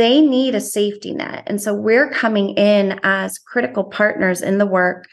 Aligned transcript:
they 0.00 0.22
need 0.22 0.54
a 0.54 0.62
safety 0.62 1.12
net. 1.12 1.42
And 1.46 1.60
so 1.60 1.74
we're 1.74 2.10
coming 2.10 2.54
in 2.56 2.98
as 3.02 3.38
critical 3.38 3.84
partners 3.84 4.40
in 4.40 4.56
the 4.56 4.64
work. 4.64 5.06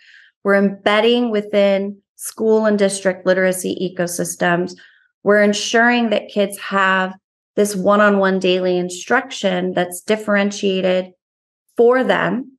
We're 0.46 0.56
embedding 0.56 1.30
within 1.30 1.98
school 2.16 2.66
and 2.66 2.80
district 2.80 3.26
literacy 3.26 3.94
ecosystems. 3.94 4.78
We're 5.24 5.44
ensuring 5.44 6.10
that 6.12 6.30
kids 6.30 6.58
have 6.60 7.14
this 7.58 7.76
one 7.76 8.00
on 8.00 8.20
one 8.20 8.40
daily 8.40 8.78
instruction 8.78 9.74
that's 9.74 10.00
differentiated 10.00 11.12
for 11.76 12.02
them 12.06 12.58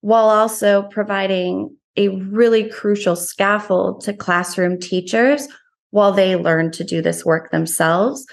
while 0.00 0.28
also 0.28 0.82
providing 0.82 1.76
a 1.96 2.06
really 2.08 2.70
crucial 2.70 3.16
scaffold 3.16 4.04
to 4.04 4.12
classroom 4.12 4.78
teachers 4.78 5.48
while 5.90 6.12
they 6.12 6.36
learn 6.36 6.70
to 6.70 6.84
do 6.84 7.02
this 7.02 7.24
work 7.24 7.50
themselves. 7.50 8.24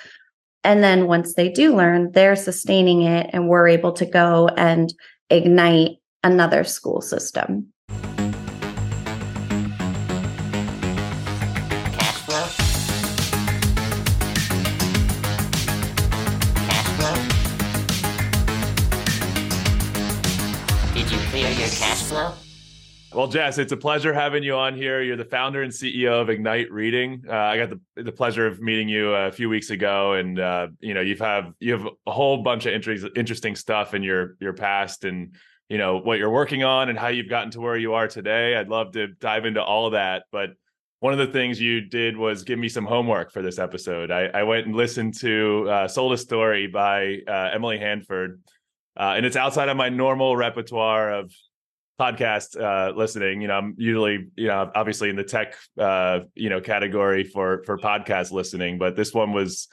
And 0.66 0.84
then 0.84 1.06
once 1.06 1.36
they 1.36 1.50
do 1.50 1.76
learn, 1.76 2.12
they're 2.12 2.36
sustaining 2.36 3.04
it, 3.04 3.30
and 3.32 3.48
we're 3.48 3.68
able 3.68 3.94
to 3.94 4.06
go 4.06 4.50
and 4.58 4.92
ignite 5.30 5.92
another 6.24 6.64
school 6.64 7.02
system. 7.02 7.72
Well, 23.16 23.28
Jess, 23.28 23.58
it's 23.60 23.72
a 23.72 23.78
pleasure 23.78 24.14
having 24.14 24.44
you 24.44 24.56
on 24.56 24.76
here. 24.76 25.02
You're 25.02 25.16
the 25.16 25.24
founder 25.24 25.64
and 25.64 25.72
CEO 25.72 26.22
of 26.22 26.30
Ignite 26.30 26.70
Reading. 26.70 27.24
Uh, 27.26 27.34
I 27.34 27.56
got 27.56 27.70
the, 27.70 28.04
the 28.04 28.12
pleasure 28.12 28.46
of 28.46 28.60
meeting 28.60 28.90
you 28.90 29.14
a 29.14 29.32
few 29.32 29.48
weeks 29.48 29.70
ago, 29.70 30.16
and 30.16 30.38
uh, 30.38 30.68
you 30.82 30.94
know 30.94 31.00
you've 31.00 31.20
have 31.20 31.54
you 31.62 31.72
have 31.72 31.88
a 32.06 32.12
whole 32.12 32.44
bunch 32.44 32.66
of 32.66 32.74
inter- 32.74 33.10
interesting 33.16 33.56
stuff 33.56 33.94
in 33.94 34.04
your 34.04 34.36
your 34.42 34.52
past, 34.52 35.06
and 35.06 35.34
you 35.70 35.78
know 35.78 35.96
what 35.98 36.20
you're 36.20 36.30
working 36.30 36.66
on, 36.66 36.90
and 36.90 37.00
how 37.00 37.08
you've 37.08 37.30
gotten 37.30 37.52
to 37.52 37.62
where 37.62 37.78
you 37.78 37.94
are 37.94 38.10
today. 38.10 38.58
I'd 38.58 38.68
love 38.68 38.92
to 38.92 39.08
dive 39.08 39.46
into 39.46 39.64
all 39.64 39.86
of 39.86 39.94
that, 39.94 40.24
but 40.30 40.50
one 41.00 41.14
of 41.14 41.20
the 41.20 41.28
things 41.28 41.62
you 41.62 41.80
did 41.80 42.18
was 42.18 42.44
give 42.44 42.60
me 42.60 42.68
some 42.68 42.86
homework 42.86 43.32
for 43.32 43.42
this 43.42 43.60
episode. 43.60 44.12
I, 44.12 44.26
I 44.26 44.44
went 44.44 44.66
and 44.66 44.76
listened 44.76 45.18
to 45.22 45.70
uh, 45.70 45.88
"Sold 45.88 46.12
a 46.12 46.18
Story" 46.18 46.68
by 46.68 47.20
uh, 47.26 47.52
Emily 47.54 47.78
Hanford, 47.78 48.42
uh, 49.00 49.14
and 49.16 49.26
it's 49.26 49.38
outside 49.38 49.70
of 49.70 49.78
my 49.78 49.88
normal 49.88 50.36
repertoire 50.36 51.14
of 51.14 51.32
podcast 52.00 52.60
uh, 52.60 52.96
listening, 52.96 53.42
you 53.42 53.48
know, 53.48 53.56
I'm 53.56 53.76
usually, 53.78 54.28
you 54.36 54.48
know, 54.48 54.70
obviously 54.76 55.10
in 55.10 55.16
the 55.16 55.24
tech, 55.24 55.56
uh, 55.78 56.20
you 56.36 56.50
know, 56.50 56.60
category 56.60 57.24
for 57.24 57.64
for 57.64 57.78
podcast 57.78 58.32
listening, 58.32 58.78
but 58.78 58.96
this 58.96 59.14
one 59.14 59.32
was 59.32 59.68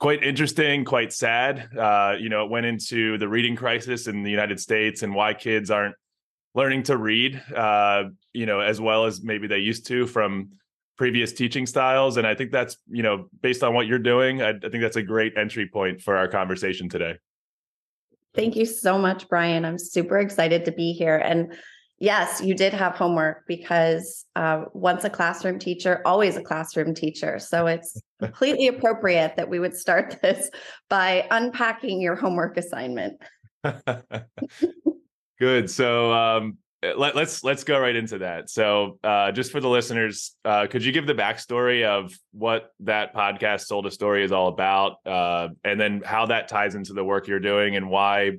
quite 0.00 0.22
interesting, 0.22 0.84
quite 0.84 1.12
sad. 1.12 1.68
Uh, 1.76 2.16
you 2.18 2.28
know, 2.28 2.44
it 2.44 2.50
went 2.50 2.66
into 2.66 3.16
the 3.18 3.28
reading 3.28 3.56
crisis 3.56 4.06
in 4.06 4.22
the 4.22 4.30
United 4.30 4.60
States 4.60 5.02
and 5.02 5.14
why 5.14 5.32
kids 5.32 5.70
aren't 5.70 5.94
learning 6.54 6.82
to 6.84 6.96
read, 6.96 7.40
uh, 7.54 8.04
you 8.32 8.46
know, 8.46 8.60
as 8.60 8.80
well 8.80 9.04
as 9.06 9.22
maybe 9.22 9.46
they 9.46 9.58
used 9.58 9.86
to 9.86 10.06
from 10.06 10.50
previous 10.96 11.32
teaching 11.32 11.66
styles. 11.66 12.16
And 12.16 12.26
I 12.26 12.34
think 12.34 12.52
that's, 12.52 12.76
you 12.88 13.02
know, 13.02 13.28
based 13.42 13.62
on 13.62 13.74
what 13.74 13.86
you're 13.86 13.98
doing, 13.98 14.42
I, 14.42 14.50
I 14.50 14.68
think 14.68 14.82
that's 14.82 14.96
a 14.96 15.02
great 15.02 15.36
entry 15.36 15.68
point 15.68 16.00
for 16.00 16.16
our 16.16 16.28
conversation 16.28 16.88
today. 16.88 17.18
Thank 18.34 18.56
you 18.56 18.66
so 18.66 18.98
much, 18.98 19.28
Brian. 19.28 19.64
I'm 19.64 19.78
super 19.78 20.18
excited 20.18 20.64
to 20.64 20.72
be 20.72 20.92
here. 20.92 21.16
And 21.16 21.54
yes, 21.98 22.42
you 22.42 22.54
did 22.54 22.74
have 22.74 22.96
homework 22.96 23.46
because 23.46 24.24
uh, 24.34 24.64
once 24.72 25.04
a 25.04 25.10
classroom 25.10 25.58
teacher, 25.58 26.02
always 26.04 26.36
a 26.36 26.42
classroom 26.42 26.94
teacher. 26.94 27.38
So 27.38 27.66
it's 27.66 28.00
completely 28.20 28.66
appropriate 28.66 29.36
that 29.36 29.48
we 29.48 29.60
would 29.60 29.76
start 29.76 30.18
this 30.22 30.50
by 30.88 31.26
unpacking 31.30 32.00
your 32.00 32.16
homework 32.16 32.56
assignment. 32.56 33.22
Good. 35.38 35.70
So 35.70 36.12
um, 36.12 36.58
let, 36.96 37.10
us 37.10 37.14
let's, 37.14 37.44
let's 37.44 37.64
go 37.64 37.78
right 37.78 37.96
into 37.96 38.18
that. 38.18 38.50
So, 38.50 38.98
uh, 39.02 39.32
just 39.32 39.52
for 39.52 39.60
the 39.60 39.68
listeners, 39.68 40.36
uh, 40.44 40.66
could 40.66 40.84
you 40.84 40.92
give 40.92 41.06
the 41.06 41.14
backstory 41.14 41.84
of 41.84 42.12
what 42.32 42.72
that 42.80 43.14
podcast 43.14 43.62
"Sold 43.62 43.86
a 43.86 43.90
Story" 43.90 44.24
is 44.24 44.32
all 44.32 44.48
about, 44.48 44.96
uh, 45.06 45.48
and 45.64 45.80
then 45.80 46.02
how 46.04 46.26
that 46.26 46.48
ties 46.48 46.74
into 46.74 46.92
the 46.92 47.04
work 47.04 47.26
you're 47.26 47.40
doing, 47.40 47.76
and 47.76 47.88
why 47.88 48.32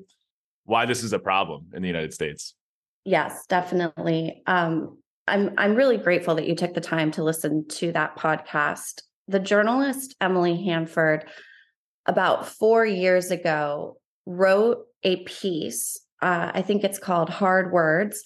why 0.65 0.85
this 0.85 1.03
is 1.03 1.13
a 1.13 1.19
problem 1.19 1.67
in 1.73 1.81
the 1.81 1.87
United 1.87 2.13
States? 2.13 2.55
Yes, 3.03 3.45
definitely. 3.47 4.41
Um, 4.47 4.97
I'm 5.27 5.53
I'm 5.57 5.75
really 5.75 5.97
grateful 5.97 6.35
that 6.35 6.47
you 6.47 6.55
took 6.55 6.73
the 6.73 6.81
time 6.81 7.11
to 7.11 7.23
listen 7.23 7.67
to 7.69 7.91
that 7.93 8.17
podcast. 8.17 9.01
The 9.27 9.39
journalist 9.39 10.15
Emily 10.21 10.63
Hanford, 10.65 11.25
about 12.05 12.47
four 12.47 12.85
years 12.85 13.31
ago, 13.31 13.97
wrote 14.25 14.85
a 15.03 15.23
piece 15.23 15.99
uh, 16.21 16.51
I 16.53 16.61
think 16.61 16.83
it's 16.83 16.99
called 16.99 17.29
Hard 17.29 17.71
Words. 17.71 18.23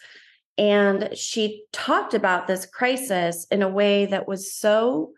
And 0.57 1.15
she 1.17 1.63
talked 1.71 2.13
about 2.13 2.47
this 2.47 2.65
crisis 2.65 3.47
in 3.49 3.61
a 3.61 3.69
way 3.69 4.07
that 4.07 4.27
was 4.27 4.53
so 4.53 5.11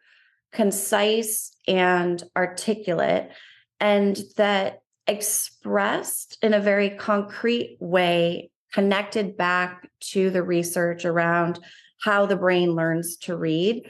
concise 0.52 1.56
and 1.68 2.24
articulate, 2.36 3.30
and 3.80 4.20
that 4.38 4.82
expressed 5.08 6.38
in 6.44 6.54
a 6.54 6.60
very 6.60 6.92
concrete 6.92 7.78
way, 7.80 8.52
connected 8.72 9.36
back 9.36 9.90
to 10.12 10.30
the 10.30 10.44
research 10.44 11.06
around 11.06 11.60
how 12.04 12.26
the 12.26 12.36
brain 12.36 12.76
learns 12.76 13.18
to 13.18 13.36
read, 13.36 13.90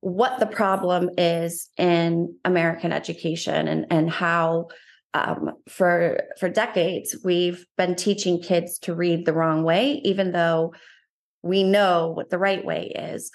what 0.00 0.38
the 0.38 0.46
problem 0.46 1.10
is 1.18 1.70
in 1.76 2.36
American 2.44 2.92
education, 2.92 3.66
and, 3.68 3.86
and 3.90 4.10
how 4.10 4.68
um, 5.14 5.52
for 5.68 6.20
for 6.38 6.48
decades 6.48 7.16
we've 7.24 7.64
been 7.78 7.94
teaching 7.94 8.42
kids 8.42 8.78
to 8.80 8.94
read 8.94 9.24
the 9.24 9.32
wrong 9.32 9.62
way 9.62 10.00
even 10.04 10.32
though 10.32 10.72
we 11.44 11.62
know 11.62 12.08
what 12.08 12.30
the 12.30 12.38
right 12.38 12.64
way 12.64 12.86
is. 12.86 13.30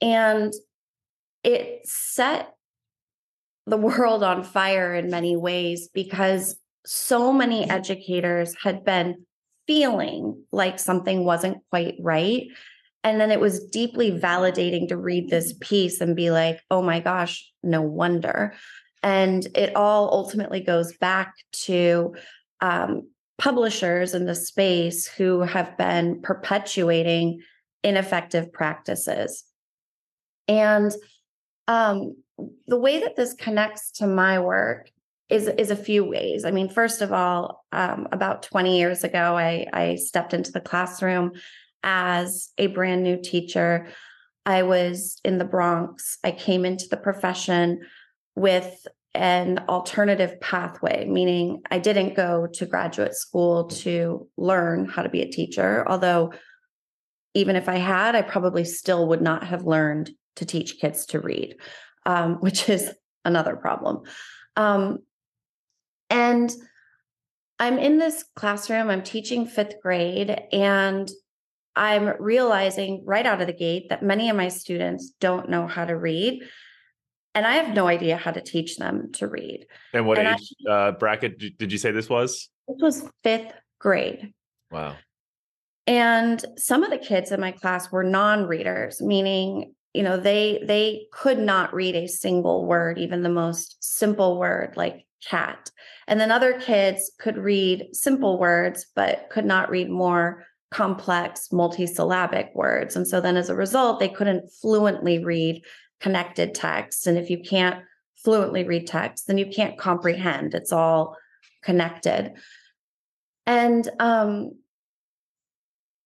And 0.00 0.52
it 1.42 1.80
set 1.84 2.52
the 3.66 3.78
world 3.78 4.22
on 4.22 4.44
fire 4.44 4.94
in 4.94 5.10
many 5.10 5.36
ways 5.36 5.88
because 5.92 6.56
so 6.84 7.32
many 7.32 7.68
educators 7.68 8.54
had 8.62 8.84
been 8.84 9.24
feeling 9.66 10.44
like 10.52 10.78
something 10.78 11.24
wasn't 11.24 11.58
quite 11.70 11.94
right. 12.00 12.46
And 13.02 13.18
then 13.18 13.30
it 13.30 13.40
was 13.40 13.64
deeply 13.64 14.10
validating 14.10 14.88
to 14.88 14.96
read 14.96 15.30
this 15.30 15.54
piece 15.60 16.00
and 16.02 16.14
be 16.14 16.30
like 16.30 16.60
oh 16.70 16.82
my 16.82 17.00
gosh 17.00 17.50
no 17.62 17.80
wonder 17.80 18.52
and 19.02 19.46
it 19.54 19.74
all 19.76 20.10
ultimately 20.12 20.60
goes 20.60 20.96
back 20.96 21.34
to 21.52 22.14
um, 22.60 23.08
publishers 23.38 24.14
in 24.14 24.26
the 24.26 24.34
space 24.34 25.06
who 25.06 25.40
have 25.40 25.76
been 25.78 26.20
perpetuating 26.20 27.40
ineffective 27.82 28.52
practices. 28.52 29.44
And 30.46 30.92
um, 31.66 32.16
the 32.66 32.78
way 32.78 33.00
that 33.00 33.16
this 33.16 33.34
connects 33.34 33.92
to 33.92 34.06
my 34.06 34.38
work 34.38 34.90
is 35.30 35.46
is 35.46 35.70
a 35.70 35.76
few 35.76 36.04
ways. 36.04 36.44
I 36.44 36.50
mean, 36.50 36.68
first 36.68 37.02
of 37.02 37.12
all, 37.12 37.64
um, 37.72 38.08
about 38.12 38.42
20 38.42 38.76
years 38.78 39.04
ago, 39.04 39.38
I, 39.38 39.66
I 39.72 39.94
stepped 39.94 40.34
into 40.34 40.50
the 40.50 40.60
classroom 40.60 41.32
as 41.82 42.50
a 42.58 42.66
brand 42.66 43.02
new 43.02 43.20
teacher. 43.22 43.88
I 44.44 44.64
was 44.64 45.20
in 45.24 45.38
the 45.38 45.44
Bronx. 45.44 46.18
I 46.24 46.32
came 46.32 46.64
into 46.64 46.88
the 46.90 46.96
profession 46.96 47.80
with 48.36 48.86
an 49.14 49.64
alternative 49.68 50.40
pathway, 50.40 51.04
meaning 51.06 51.62
I 51.70 51.78
didn't 51.78 52.14
go 52.14 52.46
to 52.54 52.66
graduate 52.66 53.14
school 53.14 53.64
to 53.64 54.28
learn 54.36 54.86
how 54.86 55.02
to 55.02 55.08
be 55.08 55.22
a 55.22 55.30
teacher. 55.30 55.84
Although, 55.88 56.32
even 57.34 57.56
if 57.56 57.68
I 57.68 57.76
had, 57.76 58.14
I 58.14 58.22
probably 58.22 58.64
still 58.64 59.08
would 59.08 59.22
not 59.22 59.44
have 59.44 59.64
learned 59.64 60.10
to 60.36 60.46
teach 60.46 60.78
kids 60.80 61.06
to 61.06 61.20
read, 61.20 61.56
um, 62.06 62.34
which 62.40 62.68
is 62.68 62.90
another 63.24 63.56
problem. 63.56 64.02
Um, 64.56 64.98
and 66.08 66.52
I'm 67.58 67.78
in 67.78 67.98
this 67.98 68.24
classroom, 68.34 68.88
I'm 68.88 69.02
teaching 69.02 69.46
fifth 69.46 69.80
grade, 69.82 70.40
and 70.52 71.10
I'm 71.76 72.14
realizing 72.18 73.04
right 73.04 73.26
out 73.26 73.40
of 73.40 73.46
the 73.46 73.52
gate 73.52 73.90
that 73.90 74.02
many 74.02 74.28
of 74.30 74.36
my 74.36 74.48
students 74.48 75.12
don't 75.20 75.48
know 75.48 75.66
how 75.66 75.84
to 75.84 75.96
read 75.96 76.42
and 77.34 77.46
I 77.46 77.54
have 77.54 77.74
no 77.74 77.86
idea 77.86 78.16
how 78.16 78.32
to 78.32 78.40
teach 78.40 78.76
them 78.76 79.12
to 79.12 79.28
read. 79.28 79.66
And 79.92 80.06
what 80.06 80.18
and 80.18 80.28
age 80.28 80.54
I, 80.68 80.70
uh, 80.70 80.92
bracket 80.92 81.58
did 81.58 81.72
you 81.72 81.78
say 81.78 81.90
this 81.90 82.08
was? 82.08 82.48
This 82.68 82.80
was 82.80 83.10
fifth 83.22 83.52
grade. 83.78 84.32
Wow. 84.70 84.96
And 85.86 86.44
some 86.56 86.82
of 86.82 86.90
the 86.90 86.98
kids 86.98 87.32
in 87.32 87.40
my 87.40 87.52
class 87.52 87.90
were 87.90 88.04
non-readers, 88.04 89.00
meaning 89.00 89.74
you 89.94 90.02
know 90.02 90.16
they 90.16 90.62
they 90.64 91.06
could 91.12 91.38
not 91.38 91.74
read 91.74 91.96
a 91.96 92.06
single 92.06 92.66
word, 92.66 92.98
even 92.98 93.22
the 93.22 93.28
most 93.28 93.76
simple 93.82 94.38
word 94.38 94.74
like 94.76 95.06
cat. 95.24 95.70
And 96.06 96.20
then 96.20 96.30
other 96.30 96.58
kids 96.60 97.12
could 97.18 97.36
read 97.36 97.88
simple 97.92 98.38
words, 98.38 98.86
but 98.94 99.28
could 99.30 99.44
not 99.44 99.70
read 99.70 99.90
more 99.90 100.44
complex 100.70 101.48
multisyllabic 101.52 102.54
words. 102.54 102.94
And 102.96 103.06
so 103.06 103.20
then 103.20 103.36
as 103.36 103.50
a 103.50 103.54
result, 103.54 103.98
they 103.98 104.08
couldn't 104.08 104.50
fluently 104.60 105.22
read 105.24 105.62
connected 106.00 106.54
text. 106.54 107.06
And 107.06 107.16
if 107.18 107.30
you 107.30 107.42
can't 107.42 107.84
fluently 108.16 108.64
read 108.64 108.86
text, 108.86 109.26
then 109.26 109.38
you 109.38 109.46
can't 109.46 109.78
comprehend. 109.78 110.54
It's 110.54 110.72
all 110.72 111.16
connected. 111.62 112.34
And 113.46 113.88
um, 113.98 114.52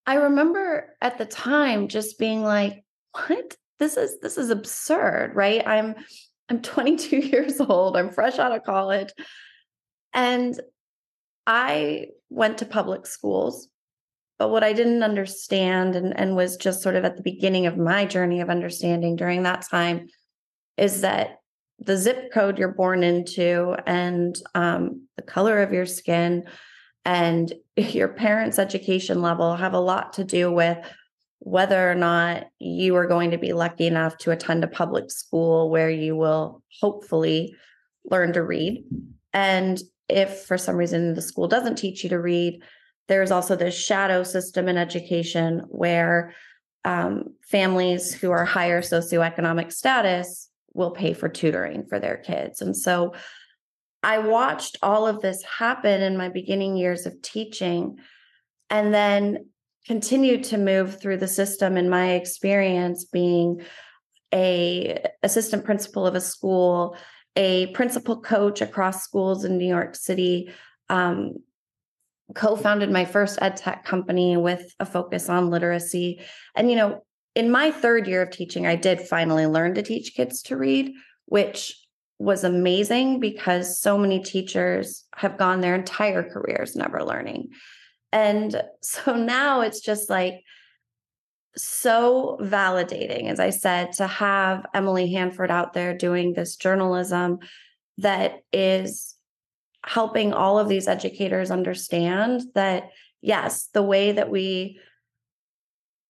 I 0.05 0.15
remember 0.15 0.95
at 1.01 1.17
the 1.17 1.25
time 1.25 1.87
just 1.87 2.19
being 2.19 2.43
like, 2.43 2.83
what? 3.27 3.55
This 3.77 3.97
is 3.97 4.19
this 4.21 4.37
is 4.37 4.51
absurd, 4.51 5.35
right? 5.35 5.65
I'm 5.67 5.95
I'm 6.49 6.61
22 6.61 7.17
years 7.19 7.59
old. 7.59 7.97
I'm 7.97 8.09
fresh 8.09 8.39
out 8.39 8.53
of 8.53 8.63
college. 8.63 9.09
And 10.13 10.59
I 11.45 12.07
went 12.29 12.59
to 12.59 12.65
public 12.65 13.05
schools. 13.05 13.67
But 14.37 14.49
what 14.49 14.63
I 14.63 14.73
didn't 14.73 15.03
understand 15.03 15.95
and, 15.95 16.17
and 16.17 16.35
was 16.35 16.57
just 16.57 16.81
sort 16.81 16.95
of 16.95 17.05
at 17.05 17.15
the 17.15 17.23
beginning 17.23 17.67
of 17.67 17.77
my 17.77 18.05
journey 18.05 18.41
of 18.41 18.49
understanding 18.49 19.15
during 19.15 19.43
that 19.43 19.67
time 19.69 20.07
is 20.77 21.01
that 21.01 21.39
the 21.79 21.97
zip 21.97 22.31
code 22.33 22.57
you're 22.57 22.73
born 22.73 23.03
into 23.03 23.75
and 23.85 24.37
um, 24.53 25.07
the 25.15 25.21
color 25.21 25.61
of 25.61 25.73
your 25.73 25.85
skin 25.85 26.43
and 27.05 27.53
your 27.75 28.09
parents' 28.09 28.59
education 28.59 29.21
level 29.21 29.55
have 29.55 29.73
a 29.73 29.79
lot 29.79 30.13
to 30.13 30.23
do 30.23 30.51
with 30.51 30.77
whether 31.39 31.89
or 31.89 31.95
not 31.95 32.47
you 32.59 32.95
are 32.95 33.05
going 33.05 33.31
to 33.31 33.37
be 33.37 33.53
lucky 33.53 33.85
enough 33.85 34.17
to 34.17 34.31
attend 34.31 34.63
a 34.63 34.67
public 34.67 35.11
school 35.11 35.69
where 35.69 35.89
you 35.89 36.15
will 36.15 36.63
hopefully 36.81 37.55
learn 38.09 38.33
to 38.33 38.41
read. 38.41 38.83
And 39.31 39.79
if 40.09 40.43
for 40.43 40.57
some 40.57 40.75
reason 40.75 41.13
the 41.13 41.21
school 41.21 41.47
doesn't 41.47 41.75
teach 41.75 42.03
you 42.03 42.09
to 42.09 42.19
read, 42.19 42.63
there's 43.07 43.31
also 43.31 43.55
this 43.55 43.75
shadow 43.75 44.23
system 44.23 44.67
in 44.67 44.77
education 44.77 45.63
where 45.67 46.33
um, 46.83 47.35
families 47.41 48.13
who 48.13 48.31
are 48.31 48.45
higher 48.45 48.81
socioeconomic 48.81 49.71
status 49.71 50.49
will 50.73 50.91
pay 50.91 51.13
for 51.13 51.29
tutoring 51.29 51.85
for 51.87 51.99
their 51.99 52.17
kids. 52.17 52.61
And 52.61 52.75
so 52.75 53.13
I 54.03 54.19
watched 54.19 54.77
all 54.83 55.07
of 55.07 55.21
this 55.21 55.41
happen 55.43 56.01
in 56.01 56.17
my 56.17 56.29
beginning 56.29 56.77
years 56.77 57.05
of 57.05 57.21
teaching 57.21 57.97
and 58.69 58.93
then 58.93 59.47
continued 59.87 60.43
to 60.45 60.57
move 60.57 60.99
through 60.99 61.17
the 61.17 61.27
system 61.27 61.77
in 61.77 61.89
my 61.89 62.11
experience 62.11 63.05
being 63.05 63.61
a 64.33 65.03
assistant 65.23 65.63
principal 65.63 66.05
of 66.05 66.15
a 66.15 66.21
school 66.21 66.97
a 67.35 67.67
principal 67.67 68.19
coach 68.19 68.61
across 68.61 69.03
schools 69.03 69.45
in 69.45 69.57
new 69.57 69.67
york 69.67 69.95
city 69.95 70.51
um, 70.89 71.35
co-founded 72.33 72.91
my 72.91 73.05
first 73.05 73.37
ed 73.41 73.57
tech 73.57 73.85
company 73.85 74.35
with 74.35 74.73
a 74.79 74.85
focus 74.85 75.29
on 75.29 75.49
literacy. 75.49 76.21
And 76.55 76.69
you 76.69 76.75
know 76.75 77.01
in 77.35 77.51
my 77.51 77.69
third 77.69 78.07
year 78.07 78.21
of 78.21 78.31
teaching 78.31 78.65
i 78.65 78.77
did 78.77 79.01
finally 79.01 79.45
learn 79.45 79.73
to 79.75 79.83
teach 79.83 80.13
kids 80.15 80.41
to 80.41 80.55
read 80.55 80.93
which 81.25 81.75
was 82.17 82.43
amazing 82.43 83.19
because 83.19 83.79
so 83.79 83.97
many 83.97 84.21
teachers 84.21 85.03
have 85.15 85.37
gone 85.37 85.61
their 85.61 85.75
entire 85.75 86.23
careers 86.23 86.75
never 86.75 87.03
learning. 87.03 87.49
And 88.11 88.61
so 88.81 89.15
now 89.15 89.61
it's 89.61 89.81
just 89.81 90.09
like 90.09 90.41
so 91.57 92.37
validating 92.41 93.29
as 93.29 93.39
i 93.39 93.49
said 93.49 93.93
to 93.93 94.05
have 94.05 94.65
emily 94.73 95.09
hanford 95.13 95.49
out 95.49 95.71
there 95.71 95.97
doing 95.97 96.33
this 96.33 96.57
journalism 96.57 97.39
that 97.97 98.39
is 98.51 99.14
helping 99.85 100.33
all 100.33 100.57
of 100.59 100.67
these 100.67 100.87
educators 100.87 101.51
understand 101.51 102.41
that 102.55 102.89
yes 103.21 103.69
the 103.73 103.83
way 103.83 104.11
that 104.11 104.29
we 104.29 104.79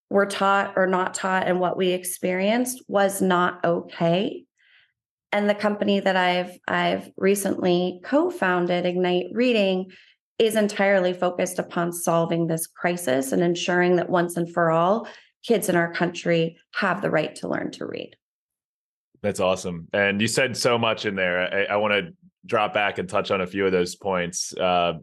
were 0.09 0.25
taught 0.25 0.73
or 0.75 0.87
not 0.87 1.13
taught 1.13 1.47
and 1.47 1.59
what 1.59 1.77
we 1.77 1.89
experienced 1.89 2.81
was 2.87 3.21
not 3.21 3.63
okay. 3.65 4.45
And 5.31 5.49
the 5.49 5.55
company 5.55 5.99
that 5.99 6.15
i've 6.15 6.57
i've 6.67 7.09
recently 7.17 7.99
co-founded 8.05 8.85
ignite 8.85 9.25
reading 9.33 9.91
is 10.39 10.55
entirely 10.55 11.13
focused 11.13 11.59
upon 11.59 11.91
solving 11.91 12.47
this 12.47 12.67
crisis 12.67 13.31
and 13.31 13.41
ensuring 13.41 13.97
that 13.97 14.09
once 14.09 14.37
and 14.37 14.51
for 14.53 14.71
all 14.71 15.07
kids 15.43 15.69
in 15.69 15.75
our 15.75 15.91
country 15.93 16.57
have 16.73 17.01
the 17.01 17.11
right 17.11 17.35
to 17.35 17.47
learn 17.47 17.71
to 17.71 17.85
read 17.85 18.15
that's 19.25 19.39
awesome 19.39 19.87
and 19.93 20.21
you 20.21 20.27
said 20.27 20.55
so 20.55 20.77
much 20.77 21.05
in 21.05 21.15
there 21.15 21.53
i, 21.53 21.73
I 21.73 21.77
want 21.77 21.93
to 21.93 22.13
drop 22.45 22.73
back 22.73 22.97
and 22.97 23.09
touch 23.09 23.31
on 23.31 23.41
a 23.41 23.47
few 23.47 23.65
of 23.65 23.71
those 23.71 23.95
points. 23.95 24.55
Uh, 24.55 24.93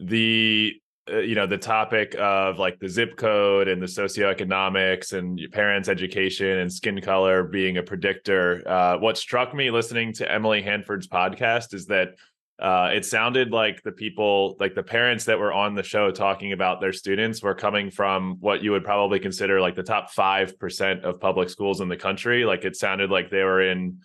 the 0.00 0.74
uh, 1.10 1.18
you 1.18 1.34
know 1.34 1.46
the 1.46 1.58
topic 1.58 2.16
of 2.18 2.58
like 2.58 2.78
the 2.80 2.88
zip 2.88 3.16
code 3.16 3.68
and 3.68 3.80
the 3.80 3.86
socioeconomics 3.86 5.12
and 5.12 5.38
your 5.38 5.50
parents' 5.50 5.88
education 5.88 6.58
and 6.58 6.72
skin 6.72 7.00
color 7.00 7.44
being 7.44 7.76
a 7.78 7.82
predictor. 7.82 8.62
Uh, 8.66 8.98
what 8.98 9.16
struck 9.16 9.54
me 9.54 9.70
listening 9.70 10.12
to 10.12 10.30
Emily 10.30 10.62
Hanford's 10.62 11.08
podcast 11.08 11.74
is 11.74 11.86
that 11.86 12.14
uh, 12.58 12.90
it 12.94 13.04
sounded 13.04 13.50
like 13.50 13.82
the 13.82 13.92
people, 13.92 14.56
like 14.58 14.74
the 14.74 14.82
parents 14.82 15.26
that 15.26 15.38
were 15.38 15.52
on 15.52 15.74
the 15.74 15.82
show 15.82 16.10
talking 16.10 16.52
about 16.52 16.80
their 16.80 16.92
students, 16.92 17.42
were 17.42 17.54
coming 17.54 17.90
from 17.90 18.36
what 18.40 18.62
you 18.62 18.70
would 18.70 18.84
probably 18.84 19.18
consider 19.18 19.60
like 19.60 19.74
the 19.74 19.82
top 19.82 20.10
five 20.10 20.58
percent 20.58 21.04
of 21.04 21.20
public 21.20 21.50
schools 21.50 21.80
in 21.80 21.88
the 21.88 21.96
country. 21.96 22.44
Like 22.44 22.64
it 22.64 22.74
sounded 22.74 23.10
like 23.10 23.30
they 23.30 23.42
were 23.42 23.60
in 23.60 23.98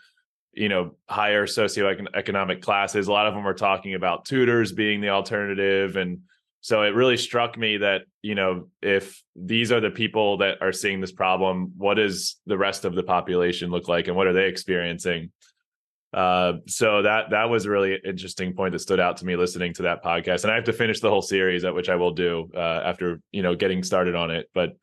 you 0.54 0.68
know 0.68 0.96
higher 1.08 1.48
socioeconomic 1.48 2.62
classes. 2.62 3.08
A 3.08 3.12
lot 3.12 3.26
of 3.26 3.34
them 3.34 3.44
were 3.44 3.54
talking 3.54 3.94
about 3.94 4.26
tutors 4.26 4.74
being 4.74 5.00
the 5.00 5.10
alternative. 5.10 5.96
And 5.96 6.20
so 6.60 6.84
it 6.84 6.94
really 6.94 7.18
struck 7.18 7.58
me 7.58 7.78
that 7.78 8.04
you 8.22 8.36
know 8.36 8.68
if 8.82 9.22
these 9.36 9.72
are 9.72 9.80
the 9.80 9.90
people 9.90 10.38
that 10.38 10.62
are 10.62 10.72
seeing 10.72 11.02
this 11.02 11.12
problem 11.12 11.74
what 11.76 11.96
does 11.96 12.40
the 12.46 12.58
rest 12.58 12.86
of 12.86 12.96
the 12.96 13.04
population 13.04 13.72
look 13.72 13.88
like 13.88 14.08
and 14.08 14.16
what 14.16 14.28
are 14.28 14.34
they 14.34 14.48
experiencing 14.48 15.32
uh, 16.14 16.54
so 16.68 17.02
that 17.02 17.30
that 17.30 17.50
was 17.50 17.66
a 17.66 17.70
really 17.70 17.98
interesting 18.04 18.54
point 18.54 18.74
that 18.74 18.80
stood 18.80 19.00
out 19.00 19.18
to 19.18 19.26
me 19.26 19.36
listening 19.36 19.74
to 19.74 19.84
that 19.84 20.04
podcast. 20.04 20.44
And 20.44 20.52
i 20.52 20.56
have 20.56 20.66
to 20.66 20.74
finish 20.74 21.00
the 21.00 21.10
whole 21.10 21.22
series 21.22 21.64
at 21.64 21.74
which 21.74 21.90
i 21.90 21.96
will 21.96 22.12
do 22.12 22.50
uh, 22.56 22.82
after 22.84 23.22
you 23.32 23.42
know 23.42 23.56
getting 23.56 23.84
started 23.84 24.16
on 24.16 24.32
it. 24.32 24.50
But 24.54 24.76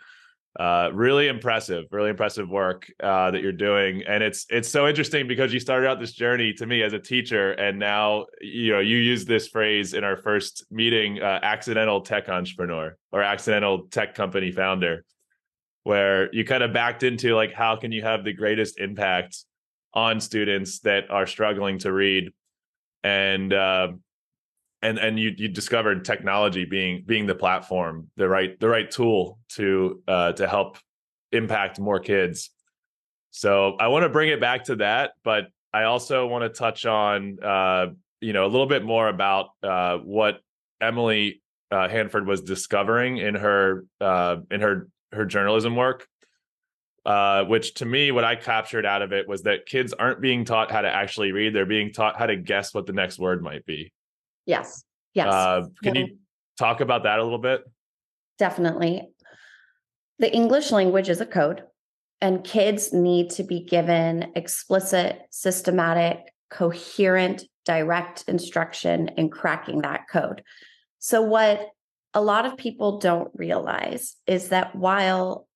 uh, 0.58 0.90
really 0.92 1.28
impressive, 1.28 1.84
really 1.92 2.10
impressive 2.10 2.48
work 2.48 2.90
uh, 3.00 3.30
that 3.30 3.42
you're 3.42 3.52
doing, 3.52 4.02
and 4.08 4.24
it's 4.24 4.44
it's 4.48 4.68
so 4.68 4.88
interesting 4.88 5.28
because 5.28 5.52
you 5.52 5.60
started 5.60 5.86
out 5.86 6.00
this 6.00 6.12
journey 6.12 6.52
to 6.52 6.66
me 6.66 6.82
as 6.82 6.92
a 6.92 6.98
teacher, 6.98 7.52
and 7.52 7.78
now 7.78 8.26
you 8.40 8.72
know 8.72 8.80
you 8.80 8.96
use 8.96 9.24
this 9.24 9.46
phrase 9.46 9.94
in 9.94 10.02
our 10.02 10.16
first 10.16 10.66
meeting, 10.70 11.20
uh, 11.22 11.38
accidental 11.42 12.00
tech 12.00 12.28
entrepreneur 12.28 12.96
or 13.12 13.22
accidental 13.22 13.86
tech 13.90 14.14
company 14.14 14.50
founder, 14.50 15.04
where 15.84 16.34
you 16.34 16.44
kind 16.44 16.64
of 16.64 16.72
backed 16.72 17.04
into 17.04 17.36
like 17.36 17.52
how 17.52 17.76
can 17.76 17.92
you 17.92 18.02
have 18.02 18.24
the 18.24 18.32
greatest 18.32 18.80
impact 18.80 19.44
on 19.98 20.20
students 20.20 20.80
that 20.80 21.10
are 21.10 21.26
struggling 21.26 21.78
to 21.80 21.92
read, 21.92 22.32
and 23.02 23.52
uh, 23.52 23.88
and 24.82 24.98
and 24.98 25.18
you 25.18 25.34
you 25.36 25.48
discovered 25.48 26.04
technology 26.04 26.64
being 26.64 27.02
being 27.04 27.26
the 27.26 27.34
platform 27.34 28.08
the 28.16 28.28
right 28.28 28.58
the 28.60 28.68
right 28.68 28.90
tool 28.90 29.38
to 29.48 30.02
uh 30.06 30.32
to 30.32 30.46
help 30.46 30.78
impact 31.32 31.78
more 31.78 32.00
kids. 32.00 32.50
So 33.30 33.76
i 33.78 33.88
want 33.88 34.04
to 34.04 34.08
bring 34.08 34.30
it 34.30 34.40
back 34.40 34.64
to 34.64 34.76
that 34.76 35.12
but 35.22 35.48
i 35.72 35.84
also 35.84 36.26
want 36.26 36.42
to 36.42 36.48
touch 36.48 36.86
on 36.86 37.38
uh 37.42 37.86
you 38.20 38.32
know 38.32 38.46
a 38.46 38.50
little 38.54 38.66
bit 38.66 38.84
more 38.84 39.08
about 39.08 39.50
uh 39.62 39.98
what 39.98 40.40
emily 40.80 41.42
uh, 41.70 41.88
hanford 41.88 42.26
was 42.26 42.40
discovering 42.40 43.18
in 43.18 43.34
her 43.34 43.84
uh 44.00 44.36
in 44.50 44.60
her 44.62 44.88
her 45.12 45.26
journalism 45.26 45.76
work 45.76 46.08
uh, 47.08 47.42
which 47.44 47.72
to 47.72 47.86
me, 47.86 48.12
what 48.12 48.24
I 48.24 48.36
captured 48.36 48.84
out 48.84 49.00
of 49.00 49.14
it 49.14 49.26
was 49.26 49.44
that 49.44 49.64
kids 49.64 49.94
aren't 49.94 50.20
being 50.20 50.44
taught 50.44 50.70
how 50.70 50.82
to 50.82 50.94
actually 50.94 51.32
read; 51.32 51.54
they're 51.54 51.64
being 51.64 51.90
taught 51.90 52.18
how 52.18 52.26
to 52.26 52.36
guess 52.36 52.74
what 52.74 52.84
the 52.84 52.92
next 52.92 53.18
word 53.18 53.42
might 53.42 53.64
be. 53.64 53.94
Yes. 54.44 54.84
Yes. 55.14 55.32
Uh, 55.32 55.62
can 55.82 55.94
you 55.94 56.18
talk 56.58 56.82
about 56.82 57.04
that 57.04 57.18
a 57.18 57.22
little 57.22 57.38
bit? 57.38 57.62
Definitely. 58.38 59.08
The 60.18 60.30
English 60.30 60.70
language 60.70 61.08
is 61.08 61.22
a 61.22 61.26
code, 61.26 61.62
and 62.20 62.44
kids 62.44 62.92
need 62.92 63.30
to 63.30 63.42
be 63.42 63.64
given 63.64 64.32
explicit, 64.36 65.22
systematic, 65.30 66.30
coherent, 66.50 67.44
direct 67.64 68.24
instruction 68.28 69.08
in 69.16 69.30
cracking 69.30 69.80
that 69.80 70.02
code. 70.12 70.42
So, 70.98 71.22
what 71.22 71.70
a 72.12 72.20
lot 72.20 72.44
of 72.44 72.58
people 72.58 72.98
don't 72.98 73.30
realize 73.34 74.16
is 74.26 74.50
that 74.50 74.76
while 74.76 75.47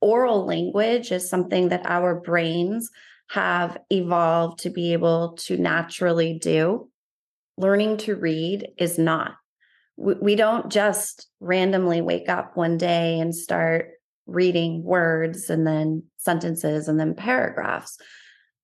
oral 0.00 0.46
language 0.46 1.12
is 1.12 1.28
something 1.28 1.68
that 1.68 1.86
our 1.86 2.14
brains 2.14 2.90
have 3.30 3.78
evolved 3.90 4.60
to 4.60 4.70
be 4.70 4.92
able 4.92 5.32
to 5.32 5.56
naturally 5.56 6.38
do, 6.38 6.88
learning 7.56 7.96
to 7.98 8.14
read 8.14 8.68
is 8.78 8.98
not. 8.98 9.36
We, 9.96 10.36
don't 10.36 10.70
just 10.70 11.26
randomly 11.40 12.02
wake 12.02 12.28
up 12.28 12.54
one 12.56 12.76
day 12.76 13.18
and 13.18 13.34
start 13.34 13.92
reading 14.26 14.84
words 14.84 15.48
and 15.48 15.66
then 15.66 16.02
sentences 16.18 16.86
and 16.86 17.00
then 17.00 17.14
paragraphs. 17.14 17.96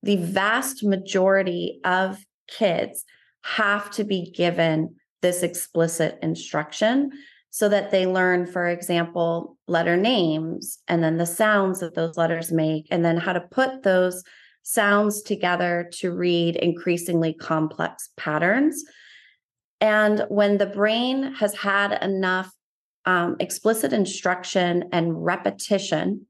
The 0.02 0.16
vast 0.16 0.84
majority 0.84 1.80
of 1.84 2.18
kids 2.48 3.04
have 3.44 3.90
to 3.92 4.04
be 4.04 4.30
given 4.30 4.96
this 5.22 5.42
explicit 5.42 6.18
instruction 6.20 7.12
so 7.54 7.68
that 7.68 7.90
they 7.90 8.06
learn, 8.06 8.46
for 8.46 8.66
example, 8.66 9.58
letter 9.68 9.94
names 9.94 10.78
and 10.88 11.04
then 11.04 11.18
the 11.18 11.26
sounds 11.26 11.80
that 11.80 11.94
those 11.94 12.16
letters 12.16 12.50
make, 12.50 12.88
and 12.90 13.04
then 13.04 13.18
how 13.18 13.34
to 13.34 13.42
put 13.42 13.82
those 13.82 14.24
sounds 14.62 15.20
together 15.20 15.90
to 15.92 16.12
read 16.12 16.56
increasingly 16.56 17.34
complex 17.34 18.08
patterns. 18.16 18.82
And 19.82 20.24
when 20.28 20.56
the 20.56 20.66
brain 20.66 21.34
has 21.34 21.54
had 21.54 22.02
enough 22.02 22.50
um, 23.04 23.36
explicit 23.38 23.92
instruction 23.92 24.84
and 24.90 25.22
repetition, 25.22 26.26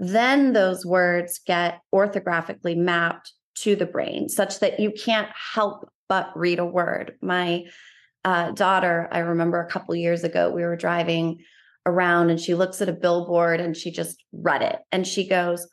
then 0.00 0.52
those 0.52 0.84
words 0.84 1.38
get 1.46 1.80
orthographically 1.94 2.76
mapped 2.76 3.32
to 3.58 3.76
the 3.76 3.86
brain 3.86 4.28
such 4.28 4.58
that 4.58 4.80
you 4.80 4.90
can't 4.90 5.28
help 5.54 5.88
but 6.08 6.30
read 6.34 6.58
a 6.58 6.66
word. 6.66 7.16
My 7.22 7.66
uh, 8.26 8.50
daughter, 8.50 9.08
I 9.12 9.20
remember 9.20 9.60
a 9.60 9.70
couple 9.70 9.94
years 9.94 10.24
ago, 10.24 10.50
we 10.50 10.64
were 10.64 10.76
driving 10.76 11.38
around 11.86 12.28
and 12.30 12.40
she 12.40 12.56
looks 12.56 12.82
at 12.82 12.88
a 12.88 12.92
billboard 12.92 13.60
and 13.60 13.76
she 13.76 13.92
just 13.92 14.22
read 14.32 14.62
it 14.62 14.80
and 14.90 15.06
she 15.06 15.28
goes, 15.28 15.64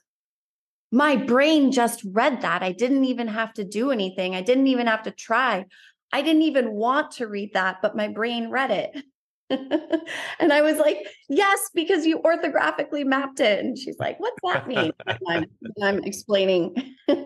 My 0.91 1.15
brain 1.15 1.72
just 1.72 2.05
read 2.12 2.41
that. 2.41 2.62
I 2.62 2.72
didn't 2.72 3.05
even 3.05 3.27
have 3.27 3.53
to 3.55 3.63
do 3.63 3.89
anything. 3.89 4.36
I 4.36 4.41
didn't 4.41 4.67
even 4.67 4.86
have 4.86 5.01
to 5.03 5.12
try. 5.12 5.65
I 6.12 6.22
didn't 6.22 6.43
even 6.43 6.74
want 6.74 7.13
to 7.13 7.27
read 7.27 7.53
that, 7.53 7.77
but 7.81 7.98
my 7.98 8.07
brain 8.07 8.51
read 8.51 8.69
it. 8.69 9.03
and 10.39 10.53
I 10.53 10.62
was 10.62 10.77
like, 10.77 10.98
yes, 11.29 11.60
because 11.74 12.05
you 12.05 12.19
orthographically 12.19 13.03
mapped 13.03 13.39
it. 13.39 13.65
And 13.65 13.75
she's 13.75 13.98
like, 13.98 14.19
what's 14.19 14.38
that 14.43 14.67
mean? 14.67 14.91
I'm, 15.27 15.45
I'm, 15.81 16.03
explaining. 16.03 16.75
you 17.07 17.25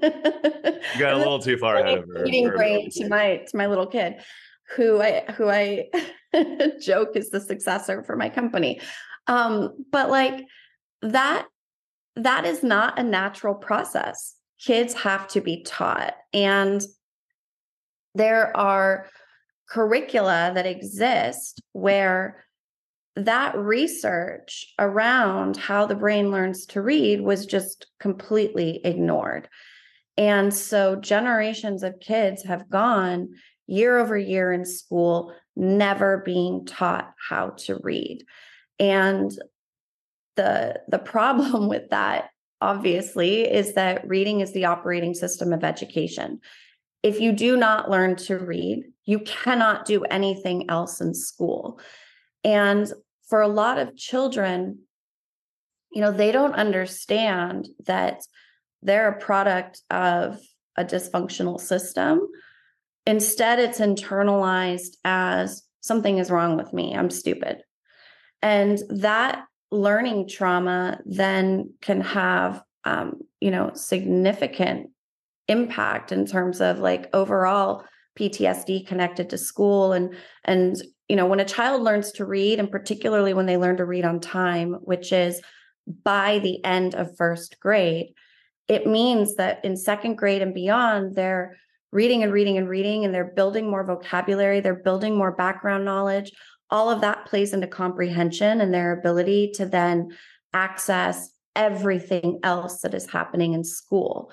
got 1.00 1.14
a 1.14 1.18
little 1.18 1.40
too 1.40 1.58
far 1.58 1.78
ahead 1.78 1.98
of 1.98 2.06
her. 2.08 2.26
Eating 2.26 2.50
brain 2.50 2.90
to 2.92 3.10
my 3.10 3.44
to 3.48 3.58
my 3.58 3.68
little 3.68 3.88
kid, 3.88 4.16
who 4.76 5.02
I 5.02 5.26
who 5.36 5.50
I 5.50 5.90
joke 6.82 7.16
is 7.16 7.30
the 7.30 7.42
successor 7.42 8.04
for 8.04 8.16
my 8.16 8.30
company. 8.30 8.82
Um, 9.28 9.86
but 9.92 10.10
like 10.10 10.46
that, 11.02 11.46
that 12.16 12.46
is 12.46 12.64
not 12.64 12.98
a 12.98 13.04
natural 13.04 13.56
process. 13.56 14.36
Kids 14.60 14.94
have 14.94 15.28
to 15.30 15.42
be 15.42 15.64
taught. 15.64 16.16
And 16.34 16.82
there 18.16 18.56
are 18.58 19.08
curricula 19.70 20.52
that 20.56 20.66
exist 20.66 21.62
where 21.74 22.46
that 23.16 23.58
research 23.58 24.74
around 24.80 25.58
how 25.58 25.86
the 25.86 25.96
brain 25.96 26.32
learns 26.32 26.66
to 26.68 26.82
read 26.82 27.22
was 27.22 27.46
just 27.46 27.88
completely 28.00 28.80
ignored. 28.84 29.50
And 30.18 30.54
so 30.54 30.96
generations 30.96 31.84
of 31.84 32.00
kids 32.00 32.44
have 32.44 32.70
gone 32.70 33.30
year 33.68 33.98
over 33.98 34.18
year 34.18 34.52
in 34.52 34.66
school, 34.66 35.34
never 35.56 36.20
being 36.26 36.66
taught 36.66 37.14
how 37.30 37.50
to 37.50 37.80
read. 37.84 38.24
And 38.80 39.32
the, 40.36 40.82
the 40.88 41.00
problem 41.00 41.68
with 41.70 41.90
that, 41.90 42.30
obviously, 42.62 43.42
is 43.42 43.74
that 43.74 44.08
reading 44.08 44.40
is 44.40 44.54
the 44.54 44.66
operating 44.66 45.14
system 45.14 45.54
of 45.54 45.64
education. 45.64 46.40
If 47.04 47.20
you 47.20 47.32
do 47.32 47.56
not 47.56 47.92
learn 47.92 48.16
to 48.18 48.38
read, 48.38 48.84
you 49.06 49.20
cannot 49.20 49.86
do 49.86 50.04
anything 50.06 50.70
else 50.70 51.00
in 51.00 51.14
school. 51.14 51.80
And 52.44 52.92
for 53.30 53.42
a 53.42 53.48
lot 53.48 53.78
of 53.78 53.96
children, 53.96 54.80
you 55.92 56.02
know, 56.02 56.12
they 56.12 56.32
don't 56.32 56.54
understand 56.54 57.68
that 57.86 58.22
they're 58.82 59.10
a 59.10 59.20
product 59.20 59.82
of 59.90 60.40
a 60.76 60.84
dysfunctional 60.84 61.60
system. 61.60 62.22
Instead, 63.08 63.58
it's 63.58 63.80
internalized 63.80 64.98
as 65.06 65.64
something 65.80 66.18
is 66.18 66.30
wrong 66.30 66.58
with 66.58 66.74
me. 66.74 66.94
I'm 66.94 67.10
stupid. 67.10 67.64
And 68.42 68.78
that 68.90 69.46
learning 69.72 70.28
trauma 70.28 71.00
then 71.06 71.74
can 71.82 72.02
have, 72.02 72.62
um, 72.84 73.22
you 73.40 73.50
know, 73.50 73.72
significant 73.76 74.90
impact 75.48 76.12
in 76.12 76.26
terms 76.26 76.60
of 76.60 76.80
like 76.80 77.10
overall 77.14 77.86
PTSD 78.20 78.86
connected 78.86 79.30
to 79.30 79.38
school 79.38 79.94
and 79.94 80.14
and 80.44 80.76
you 81.08 81.16
know 81.16 81.28
when 81.28 81.40
a 81.40 81.46
child 81.46 81.84
learns 81.84 82.12
to 82.14 82.26
read 82.26 82.60
and 82.60 82.70
particularly 82.70 83.34
when 83.34 83.46
they 83.46 83.56
learn 83.56 83.78
to 83.78 83.86
read 83.86 84.04
on 84.04 84.20
time 84.20 84.74
which 84.82 85.14
is 85.14 85.40
by 86.04 86.40
the 86.40 86.62
end 86.66 86.96
of 86.96 87.16
first 87.16 87.58
grade 87.62 88.08
it 88.68 88.86
means 88.86 89.36
that 89.36 89.64
in 89.64 89.78
second 89.78 90.16
grade 90.18 90.42
and 90.42 90.54
beyond 90.54 91.16
they're 91.16 91.56
reading 91.92 92.24
and 92.24 92.32
reading 92.32 92.58
and 92.58 92.70
reading 92.70 93.06
and 93.06 93.14
they're 93.14 93.34
building 93.36 93.70
more 93.70 93.84
vocabulary 93.84 94.60
they're 94.60 94.76
building 94.76 95.16
more 95.16 95.32
background 95.32 95.86
knowledge 95.86 96.32
all 96.70 96.90
of 96.90 97.02
that 97.02 97.26
plays 97.26 97.54
into 97.54 97.68
comprehension 97.68 98.60
and 98.62 98.74
their 98.74 98.98
ability 98.98 99.52
to 99.56 99.66
then 99.66 100.10
access 100.54 101.30
everything 101.56 102.40
else 102.44 102.82
that 102.82 102.94
is 102.94 103.10
happening 103.10 103.54
in 103.54 103.64
school 103.64 104.32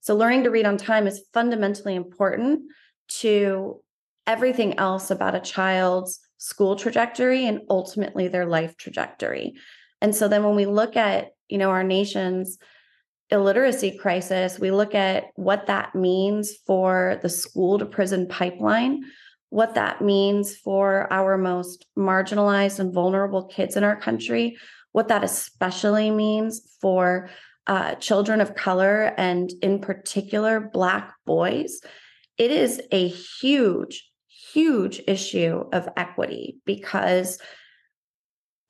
so 0.00 0.16
learning 0.16 0.44
to 0.44 0.50
read 0.50 0.66
on 0.66 0.76
time 0.76 1.06
is 1.06 1.24
fundamentally 1.32 1.94
important 1.94 2.62
to 3.08 3.80
everything 4.26 4.78
else 4.78 5.10
about 5.10 5.34
a 5.34 5.40
child's 5.40 6.20
school 6.36 6.76
trajectory 6.76 7.46
and 7.46 7.62
ultimately 7.68 8.28
their 8.28 8.46
life 8.46 8.76
trajectory. 8.76 9.54
And 10.00 10.14
so 10.14 10.28
then 10.28 10.44
when 10.44 10.54
we 10.54 10.66
look 10.66 10.96
at, 10.96 11.30
you 11.48 11.58
know, 11.58 11.70
our 11.70 11.82
nation's 11.82 12.58
illiteracy 13.30 13.96
crisis, 13.98 14.58
we 14.58 14.70
look 14.70 14.94
at 14.94 15.24
what 15.34 15.66
that 15.66 15.94
means 15.94 16.54
for 16.66 17.18
the 17.22 17.28
school 17.28 17.78
to 17.78 17.86
prison 17.86 18.26
pipeline, 18.26 19.02
what 19.50 19.74
that 19.74 20.00
means 20.00 20.56
for 20.56 21.12
our 21.12 21.36
most 21.36 21.86
marginalized 21.96 22.78
and 22.78 22.92
vulnerable 22.92 23.46
kids 23.46 23.76
in 23.76 23.84
our 23.84 23.96
country, 23.96 24.56
what 24.92 25.08
that 25.08 25.24
especially 25.24 26.10
means 26.10 26.76
for 26.80 27.28
uh, 27.66 27.94
children 27.96 28.40
of 28.40 28.54
color 28.54 29.12
and, 29.18 29.52
in 29.62 29.78
particular, 29.78 30.70
Black 30.72 31.12
boys. 31.26 31.80
It 32.38 32.50
is 32.50 32.80
a 32.92 33.08
huge, 33.08 34.10
huge 34.52 35.02
issue 35.06 35.64
of 35.72 35.88
equity 35.96 36.58
because 36.64 37.38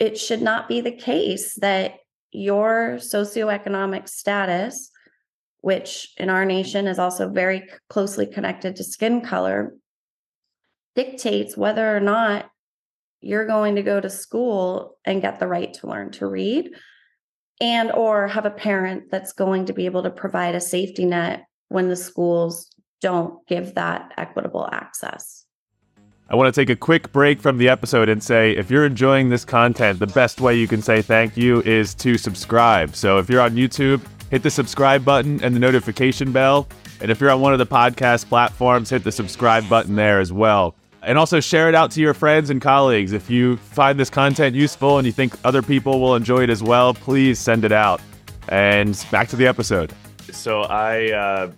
it 0.01 0.19
should 0.19 0.43
not 0.43 0.69
be 0.69 0.81
the 0.81 0.93
case 0.93 1.55
that 1.57 1.95
your 2.31 2.97
socioeconomic 2.97 4.09
status, 4.09 4.91
which 5.61 6.13
in 6.17 6.31
our 6.31 6.45
nation 6.45 6.87
is 6.87 6.99
also 6.99 7.29
very 7.29 7.69
closely 7.89 8.27
connected 8.27 8.77
to 8.77 8.85
skin 8.85 9.21
color, 9.21 9.75
dictates 10.95 11.57
whether 11.57 11.97
or 11.97 12.01
not 12.01 12.51
you're 13.21 13.47
going 13.47 13.77
to 13.77 13.83
go 13.83 14.01
to 14.01 14.11
school 14.11 14.99
and 15.05 15.23
get 15.23 15.41
the 15.41 15.47
right 15.47 15.75
to 15.75 15.89
learn 15.89 16.11
to 16.13 16.27
read 16.27 16.71
and 17.61 17.91
or 17.91 18.29
have 18.29 18.47
a 18.47 18.51
parent 18.51 19.11
that's 19.11 19.33
going 19.33 19.67
to 19.67 19.73
be 19.73 19.87
able 19.87 20.03
to 20.05 20.11
provide 20.11 20.55
a 20.55 20.61
safety 20.61 21.05
net 21.05 21.45
when 21.69 21.89
the 21.89 21.97
schools 21.97 22.71
don't 23.01 23.47
give 23.47 23.75
that 23.75 24.13
equitable 24.17 24.69
access. 24.71 25.45
I 26.31 26.37
want 26.37 26.55
to 26.55 26.61
take 26.61 26.69
a 26.69 26.77
quick 26.77 27.11
break 27.11 27.41
from 27.41 27.57
the 27.57 27.71
episode 27.71 28.11
and 28.11 28.23
say 28.23 28.53
if 28.53 28.71
you're 28.71 28.85
enjoying 28.85 29.31
this 29.31 29.47
content, 29.47 29.99
the 29.99 30.07
best 30.09 30.43
way 30.43 30.55
you 30.55 30.69
can 30.69 30.83
say 30.83 31.01
thank 31.01 31.39
you 31.39 31.63
is 31.63 31.95
to 31.95 32.19
subscribe. 32.19 32.95
So 32.95 33.17
if 33.17 33.31
you're 33.31 33.41
on 33.41 33.53
YouTube, 33.53 34.03
hit 34.31 34.43
the 34.43 34.51
subscribe 34.51 35.07
button 35.07 35.43
and 35.43 35.57
the 35.57 35.59
notification 35.59 36.31
bell. 36.31 36.69
And 37.01 37.11
if 37.11 37.19
you're 37.19 37.31
on 37.31 37.41
one 37.41 37.55
of 37.55 37.59
the 37.59 37.67
podcast 37.67 38.27
platforms, 38.29 38.91
hit 38.91 39.05
the 39.05 39.13
subscribe 39.13 39.67
button 39.71 39.97
there 39.97 40.21
as 40.21 40.31
well. 40.31 40.75
And 41.03 41.17
also 41.17 41.41
share 41.41 41.71
it 41.71 41.75
out 41.75 41.91
to 41.93 42.01
your 42.03 42.13
friends 42.13 42.51
and 42.51 42.61
colleagues. 42.61 43.13
If 43.13 43.31
you 43.31 43.57
find 43.57 43.99
this 43.99 44.11
content 44.11 44.55
useful 44.55 44.99
and 44.99 45.07
you 45.07 45.13
think 45.13 45.35
other 45.45 45.63
people 45.63 45.99
will 45.99 46.15
enjoy 46.15 46.43
it 46.43 46.51
as 46.51 46.63
well, 46.63 46.93
please 46.93 47.39
send 47.39 47.65
it 47.65 47.73
out. 47.73 48.03
And 48.51 49.03
back 49.11 49.29
to 49.29 49.37
the 49.37 49.47
episode. 49.47 49.95
So 50.31 50.61
I 50.61 51.11
uh, 51.11 51.53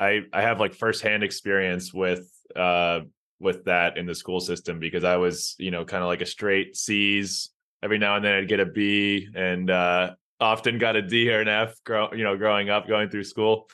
I 0.00 0.20
I 0.32 0.40
have 0.40 0.58
like 0.58 0.72
firsthand 0.72 1.22
experience 1.22 1.92
with 1.92 2.30
uh 2.54 3.00
with 3.38 3.64
that 3.64 3.98
in 3.98 4.06
the 4.06 4.14
school 4.14 4.40
system 4.40 4.78
because 4.78 5.04
I 5.04 5.16
was 5.16 5.54
you 5.58 5.70
know 5.70 5.84
kind 5.84 6.02
of 6.02 6.08
like 6.08 6.22
a 6.22 6.26
straight 6.26 6.76
C's 6.76 7.50
every 7.82 7.98
now 7.98 8.16
and 8.16 8.24
then 8.24 8.34
I'd 8.34 8.48
get 8.48 8.60
a 8.60 8.66
B 8.66 9.28
and 9.34 9.70
uh 9.70 10.14
often 10.40 10.78
got 10.78 10.96
a 10.96 11.02
D 11.02 11.30
or 11.32 11.40
an 11.40 11.48
F 11.48 11.82
grow 11.84 12.12
you 12.12 12.24
know 12.24 12.36
growing 12.36 12.70
up 12.70 12.88
going 12.88 13.08
through 13.10 13.24
school 13.24 13.68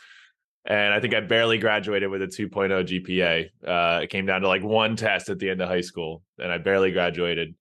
and 0.65 0.95
I 0.95 1.01
think 1.01 1.15
I 1.15 1.21
barely 1.21 1.59
graduated 1.59 2.09
with 2.09 2.23
a 2.23 2.27
2.0 2.27 2.71
GPA. 2.87 3.51
Uh, 3.67 4.03
it 4.03 4.11
came 4.11 4.27
down 4.27 4.43
to 4.43 4.49
like 4.49 4.63
one 4.63 4.95
test 4.95 5.29
at 5.29 5.39
the 5.39 5.51
end 5.51 5.61
of 5.61 5.69
high 5.69 5.81
school, 5.81 6.23
and 6.39 6.53
I 6.53 6.59
barely 6.59 6.93
graduated. 6.93 7.55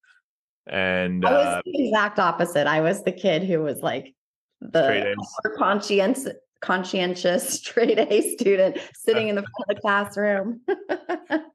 And 0.67 1.25
I 1.25 1.31
was 1.31 1.45
uh, 1.47 1.61
the 1.65 1.87
exact 1.87 2.19
opposite. 2.19 2.67
I 2.67 2.81
was 2.81 3.03
the 3.03 3.11
kid 3.11 3.43
who 3.43 3.61
was 3.61 3.81
like 3.81 4.13
the 4.61 5.15
conscientious 5.57 6.27
conscientious 6.61 7.49
straight 7.55 7.97
A 7.97 8.35
student 8.35 8.77
sitting 8.93 9.27
in 9.29 9.35
the 9.35 9.41
front 9.41 9.69
of 9.69 9.75
the 9.75 9.81
classroom. 9.81 10.61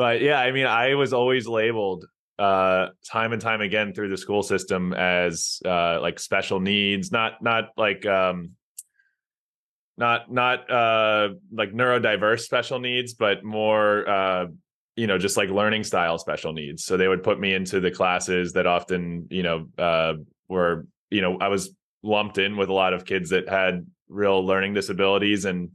but 0.00 0.22
yeah, 0.22 0.40
I 0.40 0.50
mean, 0.50 0.64
I 0.64 0.94
was 0.94 1.12
always 1.12 1.46
labeled 1.46 2.06
uh, 2.38 2.86
time 3.06 3.34
and 3.34 3.42
time 3.42 3.60
again 3.60 3.92
through 3.92 4.08
the 4.08 4.16
school 4.16 4.42
system 4.42 4.94
as 4.94 5.60
uh, 5.66 6.00
like 6.00 6.18
special 6.18 6.58
needs, 6.58 7.12
not 7.12 7.42
not 7.42 7.64
like 7.76 8.06
um, 8.06 8.52
not 9.98 10.32
not 10.32 10.70
uh, 10.70 11.34
like 11.52 11.74
neurodiverse 11.74 12.40
special 12.40 12.78
needs, 12.78 13.12
but 13.12 13.44
more 13.44 14.08
uh, 14.08 14.46
you 14.96 15.06
know 15.06 15.18
just 15.18 15.36
like 15.36 15.50
learning 15.50 15.84
style 15.84 16.16
special 16.16 16.54
needs. 16.54 16.82
So 16.82 16.96
they 16.96 17.06
would 17.06 17.22
put 17.22 17.38
me 17.38 17.52
into 17.52 17.78
the 17.78 17.90
classes 17.90 18.54
that 18.54 18.66
often 18.66 19.26
you 19.30 19.42
know 19.42 19.68
uh, 19.76 20.14
were 20.48 20.86
you 21.10 21.20
know 21.20 21.36
I 21.42 21.48
was 21.48 21.76
lumped 22.02 22.38
in 22.38 22.56
with 22.56 22.70
a 22.70 22.72
lot 22.72 22.94
of 22.94 23.04
kids 23.04 23.28
that 23.28 23.50
had 23.50 23.86
real 24.08 24.42
learning 24.42 24.72
disabilities 24.72 25.44
and 25.44 25.72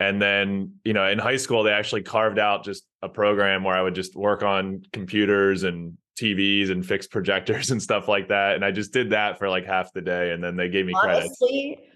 and 0.00 0.20
then 0.20 0.72
you 0.84 0.92
know 0.92 1.06
in 1.06 1.18
high 1.18 1.36
school 1.36 1.62
they 1.62 1.72
actually 1.72 2.02
carved 2.02 2.38
out 2.38 2.64
just 2.64 2.84
a 3.02 3.08
program 3.08 3.64
where 3.64 3.76
i 3.76 3.82
would 3.82 3.94
just 3.94 4.14
work 4.16 4.42
on 4.42 4.82
computers 4.92 5.64
and 5.64 5.96
tvs 6.20 6.70
and 6.70 6.84
fix 6.84 7.06
projectors 7.06 7.70
and 7.72 7.82
stuff 7.82 8.08
like 8.08 8.28
that 8.28 8.54
and 8.54 8.64
i 8.64 8.70
just 8.70 8.92
did 8.92 9.10
that 9.10 9.38
for 9.38 9.48
like 9.48 9.66
half 9.66 9.92
the 9.92 10.02
day 10.02 10.32
and 10.32 10.42
then 10.42 10.56
they 10.56 10.68
gave 10.68 10.86
me 10.86 10.92
Honestly, 10.94 11.76
credit 11.76 11.88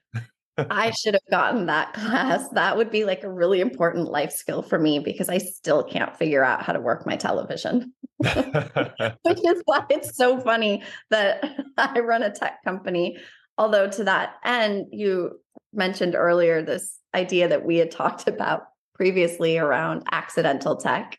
I 0.58 0.90
should 1.02 1.14
have 1.14 1.30
gotten 1.30 1.66
that 1.66 1.94
class. 1.94 2.48
That 2.50 2.76
would 2.76 2.90
be 2.90 3.04
like 3.04 3.24
a 3.24 3.30
really 3.30 3.60
important 3.60 4.10
life 4.10 4.32
skill 4.32 4.62
for 4.62 4.78
me 4.78 4.98
because 4.98 5.28
I 5.28 5.38
still 5.38 5.82
can't 5.82 6.16
figure 6.16 6.44
out 6.44 6.62
how 6.62 6.72
to 6.72 6.80
work 6.80 7.06
my 7.06 7.16
television. 7.16 7.92
Which 8.18 9.40
is 9.44 9.62
why 9.64 9.84
it's 9.88 10.16
so 10.16 10.40
funny 10.40 10.82
that 11.10 11.44
I 11.76 12.00
run 12.00 12.22
a 12.22 12.30
tech 12.30 12.62
company. 12.64 13.16
Although, 13.58 13.88
to 13.90 14.04
that 14.04 14.34
end, 14.44 14.86
you 14.92 15.40
mentioned 15.72 16.14
earlier 16.14 16.62
this 16.62 16.98
idea 17.14 17.48
that 17.48 17.64
we 17.64 17.76
had 17.76 17.90
talked 17.90 18.26
about 18.28 18.62
previously 18.94 19.58
around 19.58 20.04
accidental 20.12 20.76
tech 20.76 21.18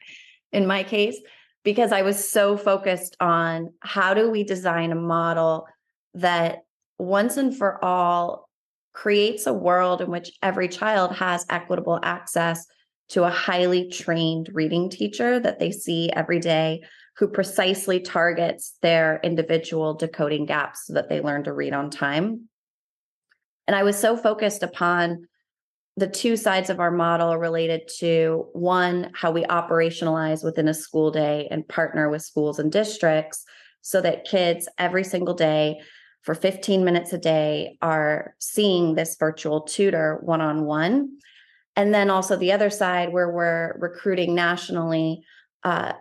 in 0.51 0.67
my 0.67 0.83
case, 0.83 1.19
because 1.63 1.91
I 1.91 2.03
was 2.03 2.29
so 2.29 2.55
focused 2.55 3.17
on 3.19 3.73
how 3.81 4.13
do 4.13 4.29
we 4.29 4.43
design 4.43 4.91
a 4.91 4.95
model 4.95 5.65
that 6.13 6.59
once 6.99 7.37
and 7.37 7.55
for 7.57 7.83
all 7.83 8.47
creates 8.93 9.47
a 9.47 9.53
world 9.53 10.01
in 10.01 10.11
which 10.11 10.31
every 10.43 10.67
child 10.67 11.15
has 11.15 11.45
equitable 11.49 11.99
access 12.03 12.67
to 13.09 13.23
a 13.23 13.29
highly 13.29 13.89
trained 13.89 14.49
reading 14.53 14.89
teacher 14.89 15.39
that 15.39 15.59
they 15.59 15.71
see 15.71 16.11
every 16.11 16.39
day 16.39 16.81
who 17.17 17.27
precisely 17.27 17.99
targets 17.99 18.77
their 18.81 19.19
individual 19.23 19.93
decoding 19.93 20.45
gaps 20.45 20.87
so 20.87 20.93
that 20.93 21.09
they 21.09 21.21
learn 21.21 21.43
to 21.43 21.53
read 21.53 21.73
on 21.73 21.89
time. 21.89 22.47
And 23.67 23.75
I 23.75 23.83
was 23.83 23.97
so 23.97 24.17
focused 24.17 24.63
upon 24.63 25.27
the 25.95 26.07
two 26.07 26.35
sides 26.35 26.69
of 26.69 26.79
our 26.79 26.91
model 26.91 27.37
related 27.37 27.81
to 27.99 28.47
one, 28.53 29.11
how 29.13 29.31
we 29.31 29.43
operationalize 29.43 30.43
within 30.43 30.67
a 30.67 30.73
school 30.73 31.11
day 31.11 31.47
and 31.51 31.67
partner 31.67 32.09
with 32.09 32.23
schools 32.23 32.59
and 32.59 32.71
districts 32.71 33.45
so 33.81 34.01
that 34.01 34.25
kids 34.25 34.67
every 34.77 35.03
single 35.03 35.35
day 35.35 35.79
for 36.23 36.33
15 36.33 36.83
minutes 36.83 37.13
a 37.13 37.17
day 37.17 37.77
are 37.81 38.33
seeing 38.39 38.95
this 38.95 39.17
virtual 39.19 39.61
tutor 39.61 40.19
one 40.23 40.41
on 40.41 40.65
one. 40.65 41.17
And 41.75 41.93
then 41.93 42.09
also 42.09 42.37
the 42.37 42.53
other 42.53 42.69
side 42.69 43.11
where 43.11 43.29
we're 43.29 43.77
recruiting 43.79 44.33
nationally, 44.33 45.23
uh, 45.63 45.93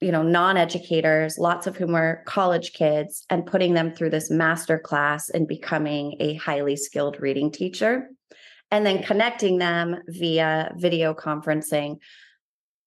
you 0.00 0.12
know, 0.12 0.22
non 0.22 0.56
educators, 0.56 1.38
lots 1.38 1.66
of 1.66 1.76
whom 1.76 1.92
were 1.92 2.22
college 2.26 2.72
kids, 2.72 3.24
and 3.28 3.46
putting 3.46 3.74
them 3.74 3.92
through 3.92 4.10
this 4.10 4.30
master 4.30 4.78
class 4.78 5.28
and 5.28 5.46
becoming 5.46 6.16
a 6.20 6.34
highly 6.34 6.76
skilled 6.76 7.20
reading 7.20 7.50
teacher. 7.50 8.08
And 8.70 8.86
then 8.86 9.02
connecting 9.02 9.58
them 9.58 9.96
via 10.06 10.72
video 10.76 11.12
conferencing. 11.12 11.98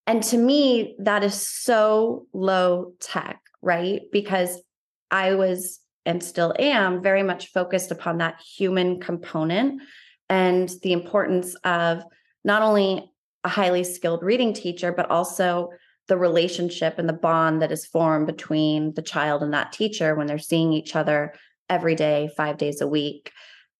And 0.06 0.22
to 0.24 0.38
me, 0.38 0.96
that 0.98 1.22
is 1.22 1.34
so 1.34 2.26
low 2.32 2.92
tech, 3.00 3.40
right? 3.62 4.02
Because 4.10 4.62
I 5.10 5.34
was 5.34 5.80
and 6.06 6.22
still 6.22 6.54
am 6.58 7.02
very 7.02 7.22
much 7.22 7.52
focused 7.52 7.90
upon 7.90 8.18
that 8.18 8.40
human 8.40 9.00
component 9.00 9.80
and 10.28 10.70
the 10.82 10.92
importance 10.92 11.54
of 11.64 12.02
not 12.44 12.62
only 12.62 13.10
a 13.42 13.48
highly 13.48 13.84
skilled 13.84 14.22
reading 14.22 14.52
teacher, 14.52 14.92
but 14.92 15.10
also 15.10 15.70
the 16.08 16.18
relationship 16.18 16.98
and 16.98 17.08
the 17.08 17.14
bond 17.14 17.62
that 17.62 17.72
is 17.72 17.86
formed 17.86 18.26
between 18.26 18.94
the 18.94 19.02
child 19.02 19.42
and 19.42 19.54
that 19.54 19.72
teacher 19.72 20.14
when 20.14 20.26
they're 20.26 20.38
seeing 20.38 20.72
each 20.72 20.94
other 20.94 21.34
every 21.70 21.94
day, 21.94 22.28
five 22.36 22.58
days 22.58 22.80
a 22.80 22.86
week, 22.86 23.32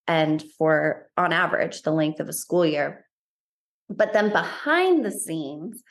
and 0.06 0.42
for 0.58 1.08
on 1.16 1.32
average, 1.32 1.82
the 1.82 1.90
length 1.90 2.20
of 2.20 2.28
a 2.28 2.32
school 2.32 2.64
year. 2.64 3.04
But 3.88 4.12
then 4.12 4.30
behind 4.30 5.04
the 5.04 5.12
scenes 5.12 5.82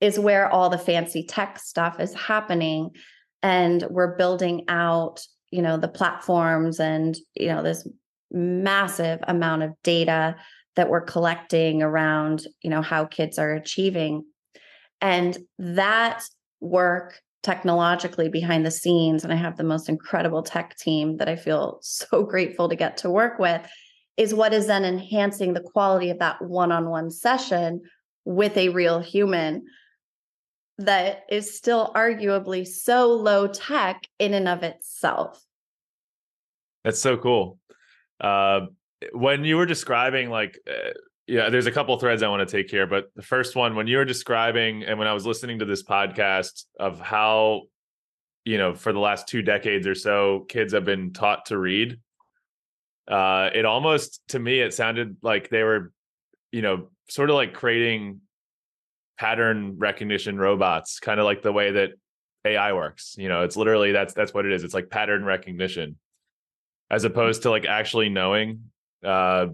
is 0.00 0.18
where 0.18 0.48
all 0.48 0.68
the 0.68 0.78
fancy 0.78 1.24
tech 1.24 1.58
stuff 1.58 2.00
is 2.00 2.12
happening. 2.14 2.90
And 3.42 3.84
we're 3.90 4.16
building 4.16 4.64
out 4.68 5.24
you 5.50 5.62
know 5.62 5.76
the 5.76 5.88
platforms 5.88 6.80
and 6.80 7.16
you 7.34 7.48
know 7.48 7.62
this 7.62 7.88
massive 8.30 9.20
amount 9.28 9.62
of 9.62 9.70
data 9.82 10.36
that 10.74 10.90
we're 10.90 11.00
collecting 11.00 11.82
around 11.82 12.46
you 12.62 12.70
know 12.70 12.82
how 12.82 13.04
kids 13.04 13.38
are 13.38 13.54
achieving 13.54 14.24
and 15.00 15.38
that 15.58 16.22
work 16.60 17.20
technologically 17.42 18.28
behind 18.28 18.66
the 18.66 18.70
scenes 18.70 19.22
and 19.22 19.32
i 19.32 19.36
have 19.36 19.56
the 19.56 19.64
most 19.64 19.88
incredible 19.88 20.42
tech 20.42 20.76
team 20.76 21.16
that 21.18 21.28
i 21.28 21.36
feel 21.36 21.78
so 21.82 22.22
grateful 22.22 22.68
to 22.68 22.76
get 22.76 22.96
to 22.96 23.10
work 23.10 23.38
with 23.38 23.62
is 24.16 24.34
what 24.34 24.54
is 24.54 24.66
then 24.66 24.84
enhancing 24.84 25.52
the 25.52 25.60
quality 25.60 26.10
of 26.10 26.18
that 26.18 26.40
one-on-one 26.42 27.10
session 27.10 27.82
with 28.24 28.56
a 28.56 28.70
real 28.70 28.98
human 29.00 29.64
that 30.78 31.24
is 31.30 31.56
still 31.56 31.92
arguably 31.94 32.66
so 32.66 33.12
low 33.12 33.46
tech 33.46 34.06
in 34.18 34.34
and 34.34 34.48
of 34.48 34.62
itself. 34.62 35.42
That's 36.84 37.00
so 37.00 37.16
cool. 37.16 37.58
Uh, 38.20 38.66
when 39.12 39.44
you 39.44 39.56
were 39.56 39.66
describing, 39.66 40.30
like, 40.30 40.58
uh, 40.68 40.90
yeah, 41.26 41.50
there's 41.50 41.66
a 41.66 41.72
couple 41.72 41.98
threads 41.98 42.22
I 42.22 42.28
want 42.28 42.48
to 42.48 42.56
take 42.56 42.70
here, 42.70 42.86
but 42.86 43.10
the 43.16 43.22
first 43.22 43.56
one, 43.56 43.74
when 43.74 43.86
you 43.86 43.96
were 43.96 44.04
describing, 44.04 44.84
and 44.84 44.98
when 44.98 45.08
I 45.08 45.12
was 45.12 45.26
listening 45.26 45.58
to 45.58 45.64
this 45.64 45.82
podcast 45.82 46.64
of 46.78 47.00
how, 47.00 47.62
you 48.44 48.58
know, 48.58 48.74
for 48.74 48.92
the 48.92 49.00
last 49.00 49.26
two 49.26 49.42
decades 49.42 49.86
or 49.88 49.94
so, 49.94 50.46
kids 50.48 50.72
have 50.72 50.84
been 50.84 51.12
taught 51.12 51.46
to 51.46 51.58
read. 51.58 51.98
Uh, 53.08 53.50
it 53.52 53.64
almost, 53.64 54.20
to 54.28 54.38
me, 54.38 54.60
it 54.60 54.72
sounded 54.72 55.16
like 55.20 55.48
they 55.48 55.64
were, 55.64 55.92
you 56.52 56.62
know, 56.62 56.90
sort 57.08 57.30
of 57.30 57.34
like 57.34 57.54
creating 57.54 58.20
pattern 59.18 59.78
recognition 59.78 60.38
robots, 60.38 61.00
kind 61.00 61.18
of 61.18 61.24
like 61.24 61.42
the 61.42 61.52
way 61.52 61.72
that 61.72 61.90
AI 62.44 62.72
works. 62.72 63.16
You 63.18 63.28
know, 63.28 63.42
it's 63.42 63.56
literally 63.56 63.90
that's 63.90 64.14
that's 64.14 64.32
what 64.32 64.46
it 64.46 64.52
is. 64.52 64.62
It's 64.62 64.74
like 64.74 64.90
pattern 64.90 65.24
recognition, 65.24 65.98
as 66.88 67.04
opposed 67.04 67.42
to 67.42 67.50
like 67.50 67.64
actually 67.64 68.10
knowing, 68.10 68.70
uh, 69.04 69.48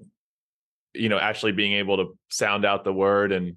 you 0.94 1.08
know, 1.08 1.18
actually 1.18 1.52
being 1.52 1.74
able 1.74 1.96
to 1.98 2.18
sound 2.30 2.64
out 2.64 2.84
the 2.84 2.92
word 2.92 3.32
and 3.32 3.56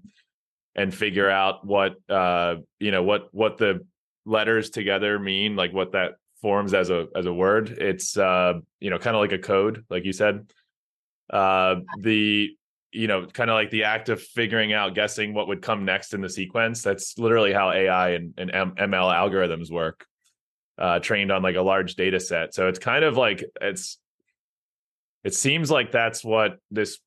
and 0.75 0.93
figure 0.93 1.29
out 1.29 1.65
what 1.65 1.95
uh, 2.09 2.55
you 2.79 2.91
know 2.91 3.03
what 3.03 3.33
what 3.33 3.57
the 3.57 3.85
letters 4.25 4.69
together 4.69 5.19
mean, 5.19 5.55
like 5.55 5.73
what 5.73 5.93
that 5.93 6.15
forms 6.41 6.73
as 6.73 6.89
a 6.89 7.07
as 7.15 7.25
a 7.25 7.33
word. 7.33 7.69
It's 7.69 8.17
uh, 8.17 8.53
you 8.79 8.89
know, 8.89 8.99
kind 8.99 9.15
of 9.15 9.21
like 9.21 9.31
a 9.31 9.39
code, 9.39 9.85
like 9.89 10.05
you 10.05 10.13
said. 10.13 10.51
Uh, 11.29 11.77
the 11.99 12.55
you 12.95 13.07
know, 13.07 13.25
kind 13.25 13.49
of 13.49 13.55
like 13.55 13.69
the 13.71 13.83
act 13.83 14.07
of 14.07 14.21
figuring 14.21 14.71
out, 14.71 14.95
guessing 14.95 15.33
what 15.33 15.49
would 15.49 15.61
come 15.61 15.83
next 15.83 16.13
in 16.13 16.21
the 16.21 16.29
sequence. 16.29 16.81
That's 16.81 17.17
literally 17.17 17.51
how 17.51 17.71
AI 17.71 18.11
and, 18.11 18.33
and 18.37 18.49
ML 18.51 18.77
algorithms 19.13 19.69
work, 19.69 20.05
uh, 20.77 20.99
trained 20.99 21.29
on 21.29 21.43
like 21.43 21.57
a 21.57 21.61
large 21.61 21.95
data 21.95 22.21
set. 22.21 22.53
So 22.53 22.69
it's 22.69 22.79
kind 22.79 23.03
of 23.03 23.17
like 23.17 23.43
it's, 23.59 23.97
it 25.25 25.33
seems 25.33 25.69
like 25.69 25.91
that's 25.91 26.23
what 26.23 26.57
this 26.71 26.99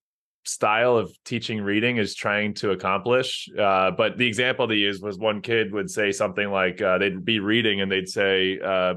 style 0.48 0.96
of 0.96 1.12
teaching 1.24 1.61
reading 1.61 1.98
is 1.98 2.14
trying 2.14 2.54
to 2.54 2.70
accomplish. 2.70 3.48
Uh, 3.58 3.90
but 3.90 4.16
the 4.16 4.26
example 4.26 4.66
they 4.66 4.76
used 4.76 5.02
was 5.02 5.18
one 5.18 5.42
kid 5.42 5.72
would 5.72 5.90
say 5.90 6.11
something 6.11 6.50
like 6.50 6.80
uh, 6.80 6.98
they'd 6.98 7.24
be 7.24 7.38
reading 7.38 7.80
and 7.80 7.90
they'd 7.92 8.08
say, 8.08 8.58
uh, 8.58 8.94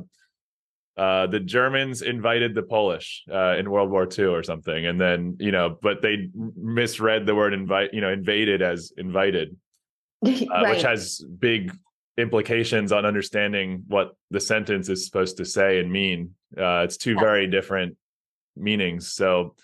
uh, 0.97 1.25
the 1.27 1.39
Germans 1.39 2.01
invited 2.01 2.53
the 2.53 2.63
Polish 2.63 3.23
uh, 3.31 3.55
in 3.57 3.69
World 3.69 3.89
War 3.89 4.07
II 4.07 4.25
or 4.25 4.43
something, 4.43 4.85
and 4.85 4.99
then 4.99 5.37
you 5.39 5.51
know, 5.51 5.77
but 5.81 6.01
they 6.01 6.29
misread 6.55 7.25
the 7.25 7.33
word 7.33 7.53
invite, 7.53 7.93
you 7.93 8.01
know, 8.01 8.11
invaded 8.11 8.61
as 8.61 8.91
invited, 8.97 9.55
uh, 10.25 10.29
right. 10.29 10.75
which 10.75 10.83
has 10.83 11.23
big 11.39 11.73
implications 12.17 12.91
on 12.91 13.05
understanding 13.05 13.83
what 13.87 14.15
the 14.31 14.39
sentence 14.39 14.89
is 14.89 15.05
supposed 15.05 15.37
to 15.37 15.45
say 15.45 15.79
and 15.79 15.91
mean. 15.91 16.35
Uh, 16.57 16.83
it's 16.83 16.97
two 16.97 17.15
very 17.15 17.47
different 17.47 17.95
meanings, 18.57 19.13
so 19.13 19.55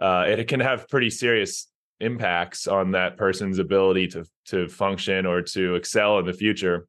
uh, 0.00 0.24
it 0.26 0.48
can 0.48 0.60
have 0.60 0.88
pretty 0.88 1.10
serious 1.10 1.68
impacts 2.00 2.66
on 2.66 2.90
that 2.92 3.16
person's 3.16 3.58
ability 3.58 4.08
to 4.08 4.24
to 4.46 4.68
function 4.68 5.26
or 5.26 5.42
to 5.42 5.74
excel 5.76 6.18
in 6.18 6.26
the 6.26 6.32
future. 6.32 6.86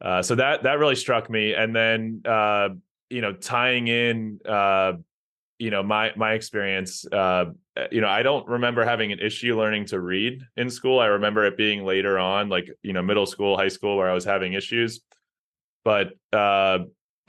Uh, 0.00 0.22
so 0.22 0.34
that 0.34 0.62
that 0.62 0.78
really 0.78 0.96
struck 0.96 1.28
me, 1.28 1.54
and 1.54 1.74
then 1.76 2.22
uh, 2.24 2.70
you 3.10 3.20
know 3.20 3.32
tying 3.32 3.88
in 3.88 4.40
uh, 4.48 4.92
you 5.58 5.70
know 5.70 5.82
my 5.82 6.12
my 6.16 6.32
experience. 6.32 7.04
Uh, 7.06 7.46
you 7.92 8.00
know, 8.00 8.08
I 8.08 8.22
don't 8.22 8.46
remember 8.46 8.84
having 8.84 9.12
an 9.12 9.20
issue 9.20 9.56
learning 9.56 9.86
to 9.86 10.00
read 10.00 10.42
in 10.56 10.70
school. 10.70 10.98
I 10.98 11.06
remember 11.06 11.44
it 11.44 11.56
being 11.56 11.84
later 11.84 12.18
on, 12.18 12.48
like 12.48 12.68
you 12.82 12.92
know 12.92 13.02
middle 13.02 13.26
school, 13.26 13.56
high 13.56 13.68
school, 13.68 13.96
where 13.96 14.10
I 14.10 14.14
was 14.14 14.24
having 14.24 14.54
issues. 14.54 15.00
But 15.84 16.12
uh, 16.32 16.80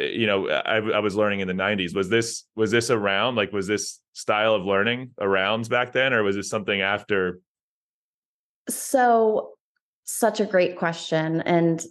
you 0.02 0.28
know, 0.28 0.50
I, 0.50 0.78
I 0.78 1.00
was 1.00 1.16
learning 1.16 1.40
in 1.42 1.48
the 1.48 1.54
'90s. 1.54 1.96
Was 1.96 2.10
this 2.10 2.46
was 2.56 2.72
this 2.72 2.90
around? 2.90 3.36
Like, 3.36 3.52
was 3.52 3.68
this 3.68 4.00
style 4.14 4.54
of 4.54 4.66
learning 4.66 5.12
around 5.20 5.70
back 5.70 5.94
then, 5.94 6.14
or 6.14 6.24
was 6.24 6.36
this 6.36 6.50
something 6.50 6.82
after? 6.82 7.40
So, 8.70 9.54
such 10.06 10.40
a 10.40 10.46
great 10.46 10.78
question, 10.78 11.42
and 11.42 11.84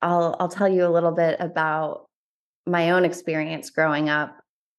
I'll 0.00 0.36
I'll 0.40 0.48
tell 0.48 0.68
you 0.68 0.86
a 0.86 0.90
little 0.90 1.12
bit 1.12 1.36
about 1.40 2.06
my 2.66 2.90
own 2.90 3.04
experience 3.04 3.70
growing 3.70 4.08
up 4.08 4.36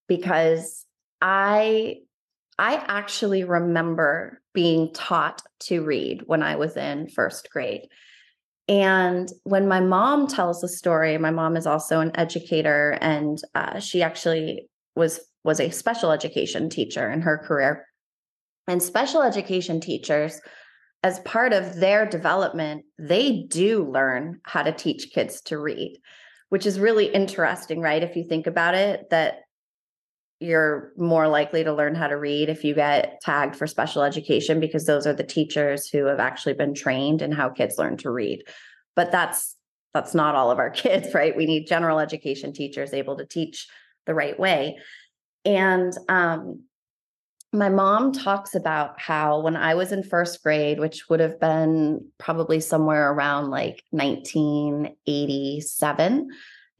because 0.08 0.84
I 1.20 1.98
I 2.58 2.76
actually 2.86 3.44
remember 3.44 4.40
being 4.52 4.92
taught 4.92 5.42
to 5.60 5.82
read 5.82 6.22
when 6.26 6.42
I 6.42 6.56
was 6.56 6.76
in 6.76 7.08
first 7.08 7.50
grade. 7.50 7.88
And 8.68 9.30
when 9.42 9.68
my 9.68 9.80
mom 9.80 10.26
tells 10.26 10.60
the 10.60 10.68
story, 10.68 11.18
my 11.18 11.30
mom 11.30 11.56
is 11.56 11.66
also 11.66 12.00
an 12.00 12.12
educator, 12.14 12.96
and 13.00 13.38
uh, 13.54 13.78
she 13.78 14.02
actually 14.02 14.68
was 14.96 15.20
was 15.44 15.60
a 15.60 15.70
special 15.70 16.10
education 16.10 16.70
teacher 16.70 17.10
in 17.10 17.20
her 17.20 17.36
career. 17.36 17.86
And 18.66 18.82
special 18.82 19.20
education 19.20 19.80
teachers, 19.80 20.40
as 21.02 21.18
part 21.20 21.52
of 21.52 21.76
their 21.76 22.06
development, 22.06 22.86
they 22.98 23.44
do 23.48 23.84
learn 23.84 24.40
how 24.44 24.62
to 24.62 24.72
teach 24.72 25.10
kids 25.12 25.42
to 25.42 25.58
read, 25.58 26.00
which 26.48 26.64
is 26.64 26.80
really 26.80 27.06
interesting, 27.06 27.80
right? 27.80 28.02
If 28.02 28.16
you 28.16 28.24
think 28.26 28.46
about 28.46 28.74
it, 28.74 29.10
that 29.10 29.40
you're 30.44 30.92
more 30.96 31.28
likely 31.28 31.64
to 31.64 31.72
learn 31.72 31.94
how 31.94 32.06
to 32.06 32.16
read 32.16 32.48
if 32.48 32.64
you 32.64 32.74
get 32.74 33.20
tagged 33.20 33.56
for 33.56 33.66
special 33.66 34.02
education 34.02 34.60
because 34.60 34.86
those 34.86 35.06
are 35.06 35.12
the 35.12 35.24
teachers 35.24 35.88
who 35.88 36.06
have 36.06 36.20
actually 36.20 36.54
been 36.54 36.74
trained 36.74 37.22
in 37.22 37.32
how 37.32 37.48
kids 37.48 37.78
learn 37.78 37.96
to 37.98 38.10
read. 38.10 38.42
But 38.96 39.10
that's 39.10 39.56
that's 39.92 40.14
not 40.14 40.34
all 40.34 40.50
of 40.50 40.58
our 40.58 40.70
kids 40.82 41.14
right? 41.14 41.36
We 41.36 41.46
need 41.46 41.66
general 41.66 41.98
education 41.98 42.52
teachers 42.52 42.92
able 42.92 43.16
to 43.16 43.26
teach 43.26 43.66
the 44.06 44.14
right 44.14 44.38
way. 44.38 44.78
And 45.44 45.92
um, 46.08 46.64
my 47.54 47.68
mom 47.68 48.12
talks 48.12 48.56
about 48.56 49.00
how 49.00 49.40
when 49.40 49.56
i 49.56 49.74
was 49.74 49.92
in 49.92 50.02
first 50.02 50.42
grade 50.42 50.80
which 50.80 51.08
would 51.08 51.20
have 51.20 51.38
been 51.38 52.04
probably 52.18 52.58
somewhere 52.58 53.12
around 53.12 53.48
like 53.48 53.84
1987 53.90 56.28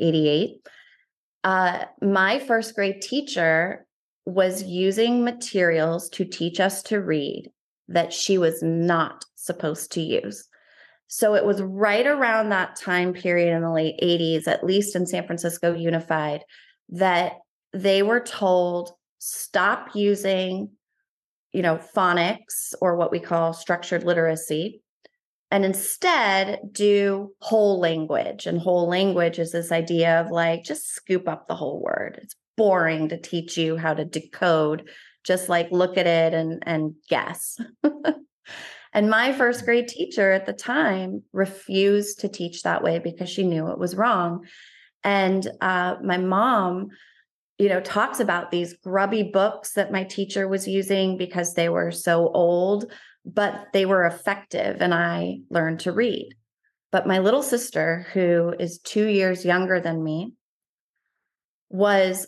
88 0.01 0.67
uh, 1.45 1.85
my 2.01 2.39
first 2.39 2.75
grade 2.75 3.01
teacher 3.03 3.87
was 4.27 4.63
using 4.63 5.23
materials 5.23 6.09
to 6.09 6.25
teach 6.25 6.59
us 6.59 6.83
to 6.85 7.01
read 7.01 7.51
that 7.89 8.13
she 8.13 8.39
was 8.39 8.63
not 8.63 9.25
supposed 9.37 9.93
to 9.93 10.01
use. 10.01 10.49
So 11.07 11.35
it 11.35 11.45
was 11.45 11.61
right 11.63 12.07
around 12.07 12.49
that 12.49 12.77
time 12.77 13.13
period 13.13 13.55
in 13.55 13.63
the 13.63 13.71
late 13.71 14.01
80s, 14.03 14.49
at 14.49 14.65
least 14.65 14.97
in 14.97 15.07
San 15.07 15.27
Francisco 15.27 15.75
Unified, 15.75 16.43
that 16.89 17.35
they 17.73 18.03
were 18.03 18.21
told 18.21 18.93
stop 19.19 19.95
using 19.95 20.71
you 21.53 21.63
know 21.63 21.79
phonics 21.97 22.75
or 22.83 22.97
what 22.97 23.11
we 23.11 23.19
call 23.19 23.55
structured 23.55 24.05
literacy 24.05 24.83
and 25.55 25.65
instead 25.65 26.59
do 26.73 27.33
whole 27.39 27.79
language. 27.79 28.47
And 28.47 28.59
whole 28.59 28.89
language 28.89 29.39
is 29.39 29.53
this 29.53 29.71
idea 29.71 30.21
of 30.21 30.33
like 30.33 30.65
just 30.65 30.93
scoop 30.93 31.29
up 31.29 31.47
the 31.47 31.55
whole 31.55 31.81
word. 31.81 32.19
It's 32.21 32.35
boring 32.57 33.11
to 33.11 33.21
teach 33.21 33.57
you 33.57 33.77
how 33.77 33.95
to 33.95 34.05
decode, 34.05 34.89
just 35.23 35.49
like 35.49 35.71
look 35.71 35.97
at 35.97 36.09
it 36.09 36.35
and, 36.35 36.61
and 36.67 36.95
guess. 37.09 37.57
and 38.93 39.09
my 39.09 39.33
first 39.33 39.65
grade 39.65 39.87
teacher 39.87 40.33
at 40.33 40.45
the 40.45 40.53
time 40.53 41.23
refused 41.33 42.19
to 42.19 42.29
teach 42.29 42.65
that 42.65 42.83
way 42.83 42.99
because 42.99 43.31
she 43.31 43.45
knew 43.45 43.69
it 43.69 43.79
was 43.79 43.95
wrong. 43.95 44.45
And 45.05 45.49
uh, 45.61 45.99
my 46.03 46.17
mom, 46.17 46.89
you 47.59 47.69
know, 47.69 47.81
talks 47.81 48.19
about 48.19 48.51
these 48.51 48.75
grubby 48.83 49.23
books 49.23 49.75
that 49.75 49.93
my 49.93 50.03
teacher 50.03 50.49
was 50.49 50.67
using 50.67 51.17
because 51.17 51.55
they 51.55 51.69
were 51.69 51.93
so 51.93 52.29
old 52.35 52.91
but 53.25 53.69
they 53.73 53.87
were 53.87 54.05
effective 54.05 54.79
and 54.81 54.93
I 54.93 55.39
learned 55.51 55.81
to 55.81 55.93
read. 55.93 56.35
But 56.93 57.07
my 57.07 57.19
little 57.19 57.43
sister, 57.43 58.07
who 58.13 58.55
is 58.59 58.79
two 58.79 59.07
years 59.07 59.45
younger 59.45 59.81
than 59.81 60.05
me, 60.05 60.35
was 61.69 62.27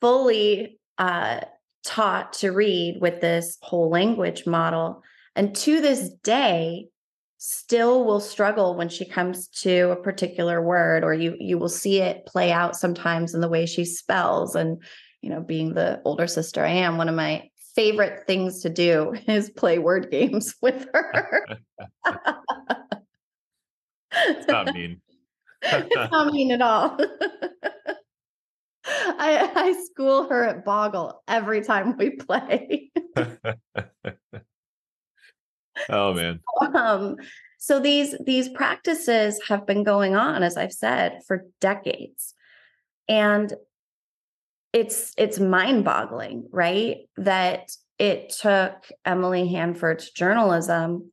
fully 0.00 0.78
uh, 0.96 1.40
taught 1.84 2.32
to 2.34 2.50
read 2.50 2.98
with 3.00 3.20
this 3.20 3.58
whole 3.60 3.90
language 3.90 4.46
model. 4.46 5.02
And 5.34 5.54
to 5.56 5.80
this 5.80 6.10
day, 6.22 6.86
still 7.38 8.04
will 8.04 8.20
struggle 8.20 8.74
when 8.74 8.88
she 8.88 9.04
comes 9.04 9.48
to 9.48 9.90
a 9.90 10.02
particular 10.02 10.62
word 10.62 11.04
or 11.04 11.12
you 11.12 11.36
you 11.38 11.58
will 11.58 11.68
see 11.68 12.00
it 12.00 12.24
play 12.24 12.50
out 12.50 12.74
sometimes 12.74 13.34
in 13.34 13.42
the 13.42 13.48
way 13.48 13.66
she 13.66 13.84
spells 13.84 14.54
and 14.54 14.82
you 15.20 15.28
know 15.28 15.42
being 15.42 15.74
the 15.74 16.00
older 16.06 16.26
sister 16.26 16.64
i 16.64 16.70
am 16.70 16.96
one 16.96 17.10
of 17.10 17.14
my 17.14 17.46
favorite 17.76 18.26
things 18.26 18.62
to 18.62 18.70
do 18.70 19.14
is 19.28 19.50
play 19.50 19.78
word 19.78 20.10
games 20.10 20.56
with 20.62 20.88
her. 20.92 21.46
it's 24.12 24.48
not 24.48 24.74
mean. 24.74 25.00
it's 25.62 26.10
not 26.10 26.32
mean 26.32 26.50
at 26.50 26.62
all. 26.62 26.98
I, 28.88 29.50
I 29.54 29.84
school 29.84 30.28
her 30.28 30.44
at 30.44 30.64
Boggle 30.64 31.22
every 31.28 31.62
time 31.62 31.96
we 31.96 32.10
play. 32.10 32.90
oh 35.88 36.14
man. 36.14 36.40
Um, 36.74 37.16
so 37.58 37.80
these 37.80 38.14
these 38.24 38.48
practices 38.48 39.40
have 39.48 39.66
been 39.66 39.82
going 39.82 40.14
on, 40.14 40.44
as 40.44 40.56
I've 40.56 40.72
said, 40.72 41.20
for 41.26 41.46
decades. 41.60 42.34
And 43.08 43.52
it's 44.72 45.14
it's 45.16 45.38
mind-boggling, 45.38 46.48
right? 46.50 46.98
That 47.16 47.70
it 47.98 48.34
took 48.40 48.72
Emily 49.04 49.48
Hanford's 49.48 50.10
journalism 50.10 51.10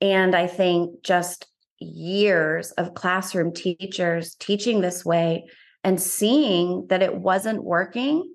and 0.00 0.34
I 0.34 0.46
think 0.46 1.02
just 1.02 1.46
years 1.78 2.70
of 2.72 2.94
classroom 2.94 3.52
teachers 3.52 4.34
teaching 4.34 4.80
this 4.80 5.04
way 5.04 5.46
and 5.84 6.00
seeing 6.00 6.86
that 6.88 7.02
it 7.02 7.16
wasn't 7.16 7.64
working 7.64 8.34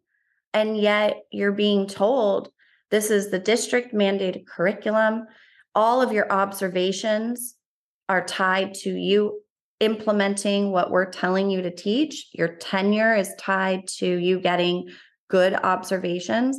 and 0.53 0.77
yet 0.77 1.17
you're 1.31 1.51
being 1.51 1.87
told 1.87 2.49
this 2.89 3.09
is 3.09 3.29
the 3.29 3.39
district 3.39 3.93
mandated 3.93 4.45
curriculum 4.45 5.25
all 5.73 6.01
of 6.01 6.11
your 6.11 6.31
observations 6.31 7.55
are 8.09 8.25
tied 8.25 8.73
to 8.73 8.91
you 8.91 9.41
implementing 9.81 10.71
what 10.71 10.91
we're 10.91 11.09
telling 11.09 11.49
you 11.49 11.63
to 11.63 11.75
teach. 11.75 12.29
Your 12.33 12.55
tenure 12.55 13.15
is 13.15 13.33
tied 13.37 13.87
to 13.87 14.05
you 14.05 14.39
getting 14.39 14.89
good 15.29 15.53
observations. 15.53 16.57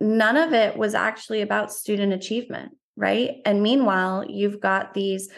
None 0.00 0.36
of 0.36 0.52
it 0.52 0.76
was 0.76 0.94
actually 0.94 1.42
about 1.42 1.72
student 1.72 2.12
achievement, 2.12 2.72
right? 2.96 3.38
And 3.44 3.62
meanwhile, 3.62 4.24
you've 4.26 4.60
got 4.60 4.94
these 4.94 5.28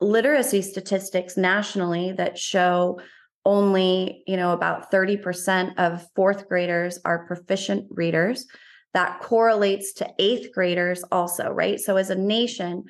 literacy 0.00 0.62
statistics 0.62 1.36
nationally 1.36 2.12
that 2.12 2.38
show 2.38 3.00
only, 3.46 4.22
you 4.26 4.36
know, 4.36 4.52
about 4.52 4.92
30% 4.92 5.78
of 5.78 6.06
fourth 6.14 6.48
graders 6.48 6.98
are 7.04 7.26
proficient 7.26 7.86
readers. 7.90 8.46
That 8.92 9.20
correlates 9.20 9.94
to 9.94 10.12
eighth 10.18 10.52
graders 10.52 11.02
also, 11.10 11.50
right? 11.50 11.80
So 11.80 11.96
as 11.96 12.10
a 12.10 12.14
nation, 12.14 12.84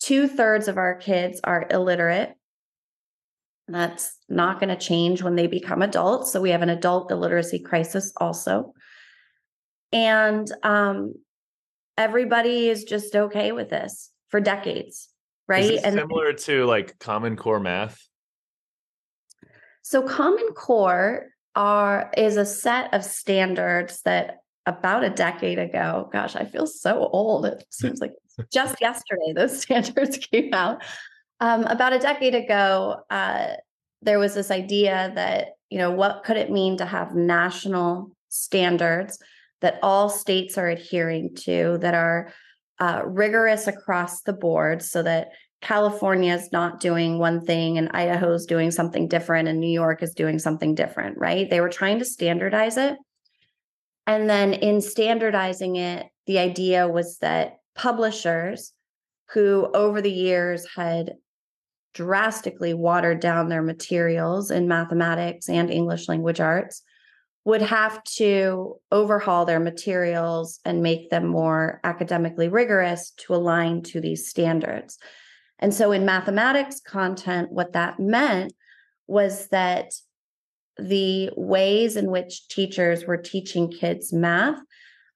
two 0.00 0.28
thirds 0.28 0.68
of 0.68 0.76
our 0.76 0.96
kids 0.96 1.40
are 1.44 1.66
illiterate 1.70 2.34
that's 3.68 4.18
not 4.28 4.60
going 4.60 4.68
to 4.68 4.76
change 4.76 5.22
when 5.22 5.36
they 5.36 5.46
become 5.46 5.82
adults. 5.82 6.32
So 6.32 6.40
we 6.40 6.50
have 6.50 6.62
an 6.62 6.70
adult 6.70 7.10
illiteracy 7.10 7.58
crisis 7.58 8.12
also. 8.16 8.74
And 9.92 10.50
um, 10.62 11.14
everybody 11.96 12.68
is 12.68 12.84
just 12.84 13.14
okay 13.14 13.52
with 13.52 13.70
this 13.70 14.10
for 14.28 14.40
decades, 14.40 15.08
right? 15.46 15.80
and 15.82 15.94
similar 15.94 16.32
to 16.32 16.66
like 16.66 16.98
Common 16.98 17.36
Core 17.36 17.60
math. 17.60 18.06
So 19.82 20.02
Common 20.02 20.48
Core 20.54 21.28
are 21.54 22.10
is 22.16 22.36
a 22.36 22.44
set 22.44 22.92
of 22.92 23.04
standards 23.04 24.02
that 24.02 24.38
about 24.66 25.04
a 25.04 25.10
decade 25.10 25.58
ago, 25.58 26.08
gosh, 26.12 26.36
I 26.36 26.44
feel 26.44 26.66
so 26.66 27.08
old. 27.12 27.46
It 27.46 27.64
seems 27.70 28.00
like 28.00 28.12
just 28.52 28.80
yesterday 28.80 29.32
those 29.34 29.60
standards 29.62 30.18
came 30.18 30.52
out. 30.52 30.82
Um, 31.40 31.64
about 31.64 31.92
a 31.92 31.98
decade 31.98 32.34
ago, 32.34 33.02
uh, 33.10 33.54
there 34.02 34.18
was 34.18 34.34
this 34.34 34.50
idea 34.50 35.12
that, 35.14 35.48
you 35.70 35.78
know, 35.78 35.90
what 35.90 36.24
could 36.24 36.36
it 36.36 36.50
mean 36.50 36.76
to 36.76 36.84
have 36.84 37.14
national 37.14 38.14
standards 38.28 39.18
that 39.60 39.78
all 39.82 40.08
states 40.08 40.58
are 40.58 40.68
adhering 40.68 41.34
to 41.34 41.78
that 41.80 41.94
are 41.94 42.32
uh, 42.80 43.02
rigorous 43.04 43.66
across 43.66 44.22
the 44.22 44.32
board 44.32 44.82
so 44.82 45.02
that 45.02 45.28
California 45.62 46.34
is 46.34 46.52
not 46.52 46.80
doing 46.80 47.18
one 47.18 47.40
thing 47.40 47.78
and 47.78 47.90
Idaho 47.94 48.32
is 48.34 48.44
doing 48.44 48.70
something 48.70 49.08
different 49.08 49.48
and 49.48 49.58
New 49.58 49.72
York 49.72 50.02
is 50.02 50.12
doing 50.12 50.38
something 50.38 50.74
different, 50.74 51.16
right? 51.16 51.48
They 51.48 51.60
were 51.60 51.70
trying 51.70 51.98
to 52.00 52.04
standardize 52.04 52.76
it. 52.76 52.96
And 54.06 54.28
then 54.28 54.52
in 54.52 54.82
standardizing 54.82 55.76
it, 55.76 56.06
the 56.26 56.38
idea 56.38 56.86
was 56.86 57.16
that 57.18 57.60
publishers 57.74 58.72
who 59.30 59.70
over 59.72 60.02
the 60.02 60.12
years 60.12 60.66
had 60.76 61.14
drastically 61.94 62.74
watered 62.74 63.20
down 63.20 63.48
their 63.48 63.62
materials 63.62 64.50
in 64.50 64.68
mathematics 64.68 65.48
and 65.48 65.70
English 65.70 66.08
language 66.08 66.40
arts 66.40 66.82
would 67.44 67.62
have 67.62 68.02
to 68.04 68.76
overhaul 68.90 69.44
their 69.44 69.60
materials 69.60 70.60
and 70.64 70.82
make 70.82 71.10
them 71.10 71.26
more 71.26 71.80
academically 71.84 72.48
rigorous 72.48 73.10
to 73.12 73.34
align 73.34 73.82
to 73.82 74.00
these 74.00 74.28
standards. 74.28 74.98
And 75.58 75.72
so, 75.72 75.92
in 75.92 76.04
mathematics 76.04 76.80
content, 76.80 77.52
what 77.52 77.74
that 77.74 78.00
meant 78.00 78.54
was 79.06 79.48
that 79.48 79.92
the 80.78 81.30
ways 81.36 81.96
in 81.96 82.10
which 82.10 82.48
teachers 82.48 83.06
were 83.06 83.16
teaching 83.16 83.70
kids 83.70 84.12
math 84.12 84.58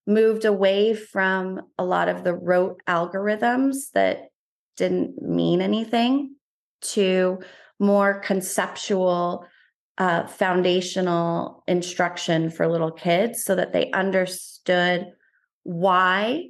moved 0.06 0.44
away 0.44 0.94
from 0.94 1.60
a 1.76 1.84
lot 1.84 2.08
of 2.08 2.24
the 2.24 2.34
rote 2.34 2.80
algorithms 2.86 3.90
that 3.94 4.28
didn't 4.76 5.20
mean 5.20 5.60
anything 5.60 6.36
to 6.80 7.38
more 7.78 8.20
conceptual 8.20 9.46
uh, 9.98 10.26
foundational 10.26 11.64
instruction 11.66 12.50
for 12.50 12.68
little 12.68 12.92
kids 12.92 13.44
so 13.44 13.54
that 13.54 13.72
they 13.72 13.90
understood 13.90 15.06
why 15.64 16.44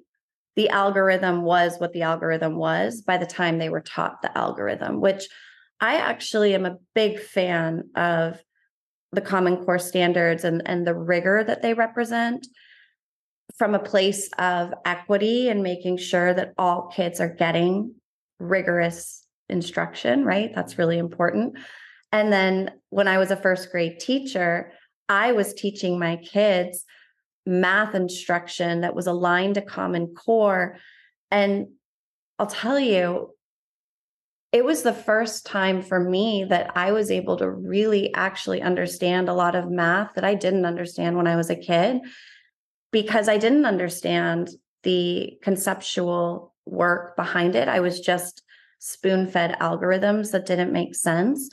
the 0.57 0.69
algorithm 0.69 1.43
was 1.43 1.79
what 1.79 1.93
the 1.93 2.03
algorithm 2.03 2.57
was 2.57 3.01
by 3.03 3.17
the 3.17 3.27
time 3.27 3.59
they 3.59 3.69
were 3.69 3.81
taught 3.81 4.21
the 4.23 4.37
algorithm, 4.37 5.01
which 5.01 5.29
I 5.81 5.97
actually 5.97 6.55
am 6.55 6.67
a 6.67 6.77
big 6.95 7.21
fan 7.21 7.85
of 7.95 8.43
the 9.13 9.21
Common 9.21 9.65
Core 9.65 9.79
standards 9.79 10.45
and, 10.45 10.63
and 10.67 10.87
the 10.87 10.95
rigor 10.95 11.43
that 11.45 11.63
they 11.63 11.75
represent 11.75 12.47
from 13.57 13.75
a 13.75 13.79
place 13.79 14.29
of 14.39 14.75
equity 14.85 15.49
and 15.49 15.63
making 15.63 15.97
sure 15.97 16.35
that 16.35 16.53
all 16.59 16.89
kids 16.95 17.21
are 17.21 17.35
getting 17.35 17.95
rigorous 18.39 19.18
instruction, 19.49 20.25
right? 20.25 20.55
That's 20.55 20.79
really 20.79 20.99
important. 20.99 21.59
And 22.13 22.33
then 22.33 22.73
when 22.91 23.09
I 23.09 23.19
was 23.19 23.31
a 23.31 23.37
first 23.37 23.71
grade 23.71 24.01
teacher, 24.01 24.73
I 25.09 25.33
was 25.33 25.55
teaching 25.55 25.99
my 25.99 26.17
kids 26.17 26.85
math 27.47 27.95
instruction 27.95 28.83
that 28.83 28.95
was 28.95 29.07
aligned 29.07 29.55
to 29.55 29.63
Common 29.63 30.15
Core. 30.15 30.77
And 31.31 31.69
I'll 32.39 32.47
tell 32.47 32.79
you, 32.79 33.35
it 34.53 34.65
was 34.65 34.83
the 34.83 34.95
first 34.95 35.45
time 35.45 35.83
for 35.83 36.01
me 36.01 36.45
that 36.49 36.73
I 36.75 36.93
was 36.93 37.11
able 37.11 37.37
to 37.39 37.51
really 37.51 38.15
actually 38.15 38.63
understand 38.63 39.29
a 39.29 39.35
lot 39.35 39.55
of 39.55 39.71
math 39.71 40.15
that 40.15 40.25
I 40.25 40.35
didn't 40.35 40.65
understand 40.65 41.17
when 41.17 41.27
I 41.27 41.37
was 41.37 41.51
a 41.51 41.57
kid 41.57 42.01
because 42.91 43.29
I 43.29 43.37
didn't 43.37 43.67
understand 43.67 44.49
the 44.85 45.39
conceptual 45.43 46.55
work 46.65 47.17
behind 47.17 47.57
it. 47.57 47.69
I 47.69 47.81
was 47.81 48.01
just 48.01 48.43
spoon 48.79 49.27
fed 49.27 49.57
algorithms 49.61 50.31
that 50.31 50.47
didn't 50.47 50.73
make 50.73 50.95
sense 50.95 51.51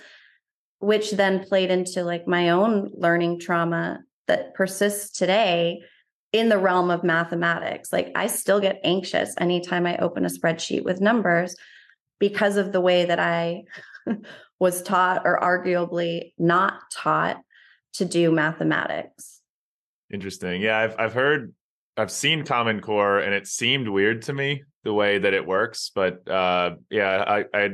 which 0.80 1.12
then 1.12 1.44
played 1.44 1.72
into 1.72 2.04
like 2.04 2.28
my 2.28 2.50
own 2.50 2.92
learning 2.94 3.40
trauma 3.40 4.00
that 4.28 4.54
persists 4.54 5.18
today 5.18 5.82
in 6.32 6.50
the 6.50 6.58
realm 6.58 6.92
of 6.92 7.04
mathematics. 7.04 7.94
Like 7.94 8.12
I 8.16 8.28
still 8.28 8.60
get 8.60 8.82
anxious 8.84 9.34
anytime 9.40 9.86
I 9.86 9.98
open 9.98 10.26
a 10.26 10.30
spreadsheet 10.30 10.84
with 10.84 11.02
numbers 11.02 11.56
because 12.20 12.58
of 12.58 12.72
the 12.72 12.82
way 12.82 13.06
that 13.06 13.20
I 13.20 13.64
was 14.60 14.82
taught 14.82 15.24
or 15.26 15.40
arguably 15.40 16.34
not 16.38 16.80
taught 16.92 17.38
to 17.94 18.06
do 18.06 18.32
mathematics. 18.32 19.42
Interesting. 20.12 20.62
Yeah, 20.62 20.78
I've 20.78 20.96
I've 21.00 21.14
heard 21.14 21.54
I've 21.98 22.12
seen 22.12 22.44
Common 22.44 22.82
Core 22.82 23.20
and 23.20 23.34
it 23.34 23.48
seemed 23.48 23.88
weird 23.88 24.22
to 24.24 24.34
me 24.34 24.64
the 24.86 24.94
way 24.94 25.18
that 25.18 25.34
it 25.34 25.46
works, 25.46 25.92
but 25.94 26.26
uh 26.30 26.76
yeah, 26.90 27.24
I 27.28 27.46
I 27.54 27.70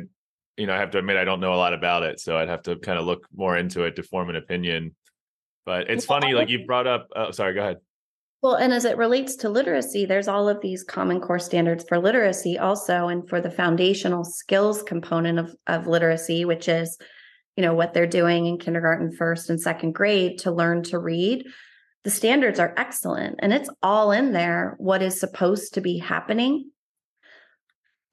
you 0.58 0.68
know, 0.68 0.74
I 0.74 0.78
have 0.78 0.92
to 0.92 0.98
admit 0.98 1.18
I 1.18 1.24
don't 1.24 1.40
know 1.40 1.54
a 1.54 1.56
lot 1.56 1.74
about 1.74 2.04
it, 2.04 2.20
so 2.20 2.38
I'd 2.38 2.50
have 2.50 2.64
to 2.64 2.76
kind 2.78 2.98
of 2.98 3.06
look 3.06 3.28
more 3.36 3.58
into 3.58 3.84
it 3.84 3.96
to 3.98 4.04
form 4.04 4.30
an 4.30 4.36
opinion. 4.36 4.96
But 5.66 5.90
it's 5.90 6.08
well, 6.08 6.20
funny, 6.20 6.34
like 6.34 6.50
you 6.50 6.66
brought 6.66 6.88
up. 6.88 7.08
Oh, 7.16 7.32
sorry, 7.32 7.54
go 7.54 7.62
ahead. 7.62 7.78
Well, 8.42 8.56
and 8.56 8.74
as 8.74 8.86
it 8.86 8.98
relates 8.98 9.36
to 9.38 9.50
literacy, 9.50 10.06
there's 10.06 10.28
all 10.28 10.50
of 10.50 10.62
these 10.62 10.84
common 10.84 11.22
core 11.22 11.40
standards 11.40 11.86
for 11.88 12.00
literacy 12.00 12.58
also, 12.58 13.08
and 13.08 13.28
for 13.30 13.40
the 13.40 13.52
foundational 13.52 14.24
skills 14.24 14.82
component 14.82 15.38
of, 15.38 15.56
of 15.68 15.86
literacy, 15.86 16.46
which 16.46 16.68
is, 16.68 16.98
you 17.56 17.62
know, 17.62 17.76
what 17.76 17.94
they're 17.94 18.08
doing 18.08 18.48
in 18.48 18.58
kindergarten, 18.58 19.12
first 19.12 19.50
and 19.50 19.62
second 19.62 19.94
grade 19.94 20.40
to 20.40 20.52
learn 20.52 20.82
to 20.84 20.98
read. 20.98 21.46
The 22.04 22.10
standards 22.10 22.60
are 22.60 22.74
excellent 22.78 23.36
and 23.40 23.54
it's 23.54 23.70
all 23.84 24.12
in 24.12 24.34
there, 24.34 24.76
what 24.80 25.04
is 25.04 25.20
supposed 25.20 25.76
to 25.76 25.82
be 25.82 26.00
happening 26.00 26.72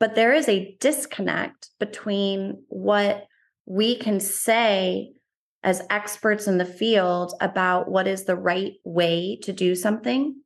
but 0.01 0.15
there 0.15 0.33
is 0.33 0.49
a 0.49 0.77
disconnect 0.81 1.71
between 1.79 2.63
what 2.69 3.27
we 3.67 3.97
can 3.97 4.21
say 4.21 5.11
as 5.63 5.83
experts 5.91 6.47
in 6.47 6.59
the 6.59 6.65
field 6.65 7.35
about 7.41 7.91
what 7.91 8.07
is 8.07 8.25
the 8.25 8.37
right 8.37 8.75
way 8.85 9.39
to 9.43 9.53
do 9.53 9.75
something, 9.75 10.41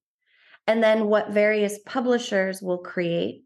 and 0.67 0.83
then 0.83 1.07
what 1.07 1.31
various 1.31 1.79
publishers 1.87 2.63
will 2.63 2.79
create, 2.79 3.43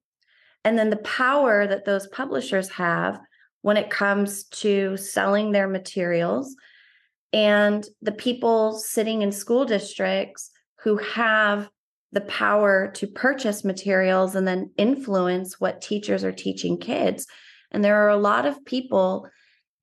and 0.64 0.78
then 0.78 0.90
the 0.90 0.96
power 0.96 1.66
that 1.66 1.84
those 1.84 2.06
publishers 2.08 2.68
have 2.70 3.18
when 3.62 3.76
it 3.76 3.90
comes 3.90 4.44
to 4.44 4.96
selling 4.96 5.50
their 5.50 5.66
materials, 5.68 6.54
and 7.32 7.84
the 8.00 8.12
people 8.12 8.78
sitting 8.78 9.22
in 9.22 9.32
school 9.32 9.64
districts 9.64 10.50
who 10.82 10.96
have 10.98 11.68
the 12.16 12.22
power 12.22 12.90
to 12.94 13.06
purchase 13.06 13.62
materials 13.62 14.34
and 14.34 14.48
then 14.48 14.70
influence 14.78 15.60
what 15.60 15.82
teachers 15.82 16.24
are 16.24 16.32
teaching 16.32 16.78
kids. 16.78 17.26
And 17.70 17.84
there 17.84 18.02
are 18.02 18.08
a 18.08 18.16
lot 18.16 18.46
of 18.46 18.64
people 18.64 19.28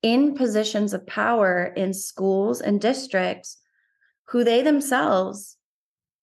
in 0.02 0.34
positions 0.34 0.92
of 0.92 1.06
power 1.06 1.72
in 1.76 1.94
schools 1.94 2.60
and 2.60 2.80
districts 2.80 3.56
who 4.30 4.42
they 4.42 4.62
themselves 4.62 5.56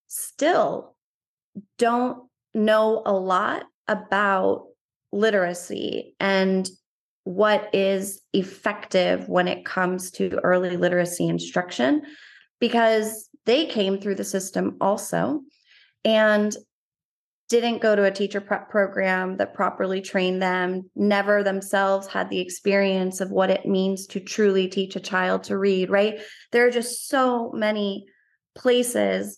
still 0.10 0.97
don't 1.78 2.28
know 2.54 3.04
a 3.06 3.13
lot 3.13 3.63
about 3.88 4.65
literacy 5.13 6.13
and 6.19 6.69
what 7.24 7.74
is 7.74 8.19
effective 8.34 9.30
when 9.30 9.47
it 9.47 9.63
comes 9.63 10.12
to 10.12 10.41
early 10.43 10.76
literacy 10.76 11.30
instruction 11.30 12.02
because 12.60 13.30
they 13.45 13.65
came 13.65 13.97
through 13.97 14.15
the 14.15 14.26
system 14.26 14.76
also 14.82 15.39
and 16.04 16.56
didn't 17.52 17.82
go 17.82 17.98
to 17.98 18.06
a 18.06 18.12
teacher 18.12 18.40
prep 18.40 18.70
program 18.70 19.36
that 19.36 19.54
properly 19.54 20.00
trained 20.00 20.42
them, 20.42 20.90
never 20.96 21.44
themselves 21.44 22.08
had 22.08 22.30
the 22.30 22.40
experience 22.40 23.20
of 23.20 23.30
what 23.30 23.50
it 23.50 23.66
means 23.66 24.08
to 24.08 24.22
truly 24.22 24.70
teach 24.70 24.96
a 24.96 25.02
child 25.02 25.44
to 25.44 25.58
read, 25.58 25.90
right? 25.90 26.22
There 26.54 26.66
are 26.66 26.72
just 26.72 27.10
so 27.10 27.52
many 27.52 28.06
places 28.56 29.38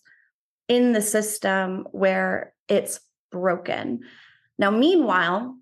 in 0.68 0.92
the 0.92 1.02
system 1.02 1.88
where 1.90 2.54
it's 2.68 3.00
broken. 3.32 4.00
Now, 4.60 4.70
meanwhile, 4.70 5.56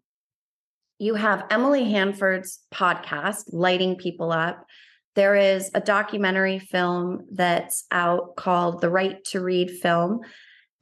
you 0.99 1.15
have 1.15 1.47
Emily 1.51 1.91
Hanford's 1.91 2.61
podcast, 2.73 3.45
Lighting 3.51 3.97
People 3.97 4.31
Up. 4.31 4.67
There 5.15 5.35
is 5.35 5.71
a 5.75 5.81
documentary 5.81 6.59
film 6.59 7.27
that's 7.33 7.87
out 7.91 8.37
called 8.37 8.83
The 8.83 8.91
Right 8.91 9.25
to 9.27 9.41
Read 9.41 9.71
Film 9.71 10.21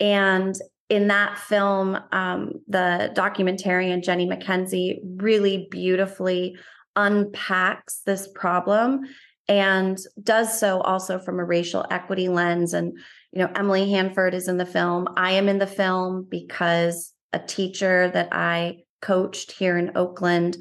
and 0.00 0.54
in 0.88 1.06
that 1.06 1.38
film, 1.38 1.96
um, 2.10 2.54
the 2.66 3.12
documentarian 3.14 4.02
Jenny 4.02 4.26
Mackenzie 4.26 5.00
really 5.04 5.68
beautifully 5.70 6.56
unpacks 6.96 8.00
this 8.04 8.28
problem 8.34 9.02
and 9.46 9.98
does 10.22 10.58
so 10.58 10.80
also 10.80 11.18
from 11.18 11.38
a 11.38 11.44
racial 11.44 11.86
equity 11.90 12.28
lens. 12.28 12.74
And, 12.74 12.98
you 13.32 13.40
know, 13.40 13.50
Emily 13.54 13.90
Hanford 13.90 14.34
is 14.34 14.48
in 14.48 14.56
the 14.56 14.66
film. 14.66 15.08
I 15.16 15.32
am 15.32 15.48
in 15.48 15.58
the 15.58 15.66
film 15.66 16.26
because 16.28 17.12
a 17.32 17.38
teacher 17.38 18.10
that 18.12 18.30
I 18.32 18.78
coached 19.00 19.52
here 19.52 19.78
in 19.78 19.96
Oakland. 19.96 20.56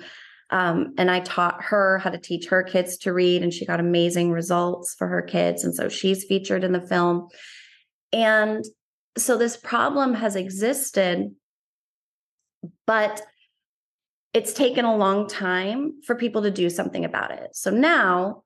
Um, 0.51 0.93
and 0.97 1.11
I 1.11 1.19
taught 1.19 1.63
her 1.63 1.99
how 1.99 2.09
to 2.09 2.17
teach 2.17 2.47
her 2.47 2.63
kids 2.63 2.97
to 2.99 3.13
read, 3.13 3.43
and 3.43 3.53
she 3.53 3.67
got 3.67 3.79
amazing 3.79 4.31
results 4.31 4.95
for 4.95 5.07
her 5.07 5.21
kids. 5.21 5.63
And 5.63 5.75
so 5.75 5.89
she's 5.89 6.23
featured 6.23 6.63
in 6.63 6.71
the 6.71 6.81
film. 6.81 7.27
And 8.11 8.65
so 9.17 9.37
this 9.37 9.57
problem 9.57 10.13
has 10.13 10.35
existed, 10.35 11.35
but 12.85 13.21
it's 14.33 14.53
taken 14.53 14.85
a 14.85 14.95
long 14.95 15.27
time 15.27 16.01
for 16.05 16.15
people 16.15 16.43
to 16.43 16.51
do 16.51 16.69
something 16.69 17.03
about 17.03 17.31
it. 17.31 17.55
So 17.55 17.71
now 17.71 18.43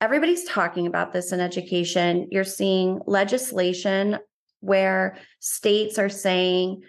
everybody's 0.00 0.44
talking 0.44 0.86
about 0.86 1.12
this 1.12 1.32
in 1.32 1.40
education. 1.40 2.28
You're 2.30 2.44
seeing 2.44 3.00
legislation 3.06 4.18
where 4.60 5.16
states 5.40 5.98
are 5.98 6.08
saying 6.08 6.82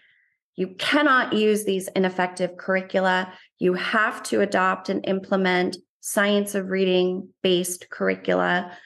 you 0.55 0.75
cannot 0.77 1.33
use 1.33 1.63
these 1.63 1.87
ineffective 1.95 2.57
curricula. 2.57 3.33
You 3.59 3.73
have 3.73 4.21
to 4.23 4.41
adopt 4.41 4.89
and 4.89 5.07
implement 5.07 5.77
science 6.01 6.53
of 6.53 6.69
reading 6.69 7.29
based 7.41 7.89
curricula. 7.89 8.77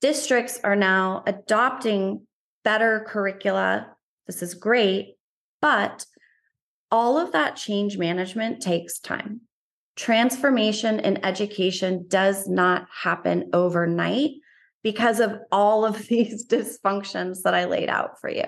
Districts 0.00 0.60
are 0.62 0.76
now 0.76 1.24
adopting 1.26 2.26
better 2.66 3.06
curricula. 3.06 3.86
This 4.26 4.42
is 4.42 4.54
great. 4.54 5.14
But 5.62 6.04
all 6.90 7.16
of 7.16 7.30
that 7.30 7.54
change 7.54 7.96
management 7.96 8.60
takes 8.60 8.98
time. 8.98 9.42
Transformation 9.94 10.98
in 10.98 11.24
education 11.24 12.06
does 12.08 12.48
not 12.48 12.88
happen 12.92 13.50
overnight 13.52 14.32
because 14.82 15.20
of 15.20 15.38
all 15.52 15.84
of 15.84 16.08
these 16.08 16.44
dysfunctions 16.44 17.42
that 17.42 17.54
I 17.54 17.66
laid 17.66 17.88
out 17.88 18.20
for 18.20 18.28
you. 18.28 18.46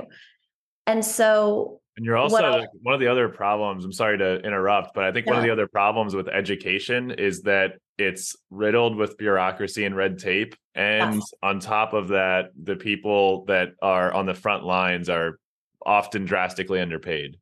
And 0.84 1.04
so 1.04 1.80
and 1.98 2.06
you're 2.06 2.16
also 2.16 2.60
like, 2.60 2.68
one 2.82 2.94
of 2.94 3.00
the 3.00 3.08
other 3.08 3.28
problems. 3.28 3.84
I'm 3.84 3.92
sorry 3.92 4.16
to 4.18 4.36
interrupt, 4.40 4.94
but 4.94 5.02
I 5.02 5.10
think 5.10 5.26
yeah. 5.26 5.32
one 5.32 5.38
of 5.40 5.44
the 5.44 5.50
other 5.50 5.66
problems 5.66 6.14
with 6.14 6.28
education 6.28 7.10
is 7.10 7.42
that 7.42 7.72
it's 7.98 8.36
riddled 8.50 8.96
with 8.96 9.18
bureaucracy 9.18 9.84
and 9.84 9.96
red 9.96 10.16
tape 10.16 10.54
and 10.76 11.16
yes. 11.16 11.32
on 11.42 11.58
top 11.58 11.92
of 11.92 12.08
that 12.08 12.50
the 12.62 12.76
people 12.76 13.44
that 13.46 13.70
are 13.82 14.14
on 14.14 14.26
the 14.26 14.34
front 14.34 14.64
lines 14.64 15.10
are 15.10 15.40
often 15.84 16.24
drastically 16.24 16.80
underpaid 16.80 17.36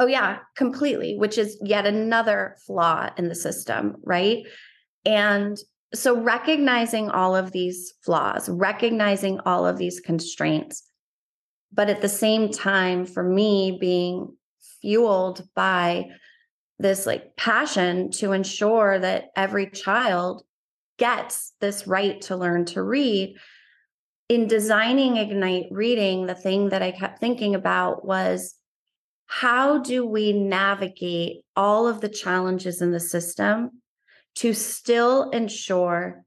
oh 0.00 0.06
yeah 0.06 0.38
completely 0.56 1.16
which 1.16 1.38
is 1.38 1.56
yet 1.62 1.86
another 1.86 2.56
flaw 2.66 3.08
in 3.16 3.28
the 3.28 3.34
system 3.34 3.94
right 4.02 4.44
and 5.04 5.58
so 5.94 6.20
recognizing 6.20 7.08
all 7.10 7.36
of 7.36 7.52
these 7.52 7.94
flaws 8.02 8.48
recognizing 8.48 9.38
all 9.46 9.64
of 9.64 9.78
these 9.78 10.00
constraints 10.00 10.89
but 11.72 11.88
at 11.88 12.00
the 12.00 12.08
same 12.08 12.50
time 12.50 13.06
for 13.06 13.22
me 13.22 13.78
being 13.80 14.36
fueled 14.80 15.46
by 15.54 16.04
this 16.78 17.06
like 17.06 17.36
passion 17.36 18.10
to 18.10 18.32
ensure 18.32 18.98
that 18.98 19.26
every 19.36 19.70
child 19.70 20.42
gets 20.98 21.52
this 21.60 21.86
right 21.86 22.20
to 22.22 22.36
learn 22.36 22.64
to 22.64 22.82
read 22.82 23.36
in 24.28 24.46
designing 24.46 25.16
ignite 25.16 25.66
reading 25.70 26.26
the 26.26 26.34
thing 26.34 26.68
that 26.70 26.82
i 26.82 26.90
kept 26.90 27.18
thinking 27.18 27.54
about 27.54 28.04
was 28.04 28.54
how 29.26 29.78
do 29.78 30.04
we 30.04 30.32
navigate 30.32 31.42
all 31.54 31.86
of 31.86 32.00
the 32.00 32.08
challenges 32.08 32.82
in 32.82 32.90
the 32.90 33.00
system 33.00 33.70
to 34.34 34.52
still 34.52 35.30
ensure 35.30 36.24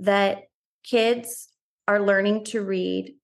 that 0.00 0.42
kids 0.84 1.48
are 1.86 2.04
learning 2.04 2.44
to 2.44 2.62
read 2.62 3.14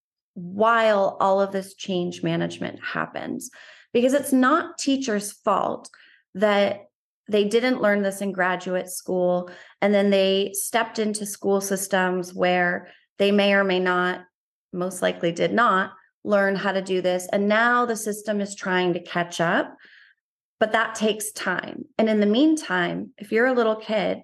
while 0.41 1.17
all 1.21 1.41
of 1.41 1.53
this 1.53 1.75
change 1.75 2.23
management 2.23 2.81
happens. 2.83 3.51
Because 3.93 4.15
it's 4.15 4.33
not 4.33 4.79
teachers 4.79 5.33
fault 5.33 5.91
that 6.35 6.87
they 7.29 7.45
didn't 7.45 7.83
learn 7.83 8.03
this 8.03 8.21
in 8.21 8.33
graduate 8.33 8.89
school 8.89 9.51
and 9.81 9.95
then 9.95 10.11
they 10.11 10.51
stepped 10.55 10.99
into 10.99 11.27
school 11.27 11.61
systems 11.61 12.35
where 12.35 12.89
they 13.19 13.31
may 13.31 13.55
or 13.55 13.65
may 13.65 13.79
not 13.79 14.23
most 14.73 15.03
likely 15.03 15.33
did 15.33 15.53
not 15.53 15.93
learn 16.25 16.55
how 16.55 16.73
to 16.73 16.83
do 16.83 17.01
this 17.01 17.29
and 17.33 17.49
now 17.49 17.87
the 17.87 17.97
system 17.97 18.41
is 18.41 18.55
trying 18.55 18.93
to 18.95 19.03
catch 19.03 19.41
up. 19.41 19.77
But 20.59 20.73
that 20.73 20.95
takes 20.95 21.33
time. 21.33 21.87
And 21.99 22.09
in 22.09 22.21
the 22.21 22.27
meantime 22.27 23.11
if 23.19 23.33
you're 23.33 23.47
a 23.47 23.55
little 23.55 23.77
kid 23.77 24.23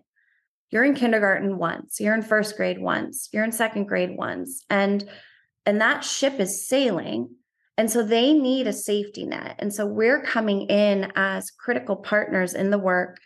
you're 0.71 0.85
in 0.85 0.95
kindergarten 0.95 1.59
once 1.59 2.01
you're 2.01 2.15
in 2.15 2.23
first 2.23 2.57
grade 2.57 2.81
once 2.81 3.29
you're 3.33 3.45
in 3.45 3.53
second 3.53 3.85
grade 3.85 4.17
once 4.17 4.65
and 4.69 5.09
and 5.67 5.81
that 5.81 6.05
ship 6.05 6.41
is 6.41 6.67
sailing 6.67 7.29
and 7.77 7.91
so 7.91 8.03
they 8.03 8.33
need 8.33 8.67
a 8.67 8.73
safety 8.73 9.27
net. 9.27 9.57
And 9.59 9.73
so 9.73 9.87
we're 9.87 10.23
coming 10.23 10.63
in 10.63 11.13
as 11.15 11.51
critical 11.51 11.97
partners 11.97 12.55
in 12.55 12.71
the 12.71 12.79
work. 12.79 13.19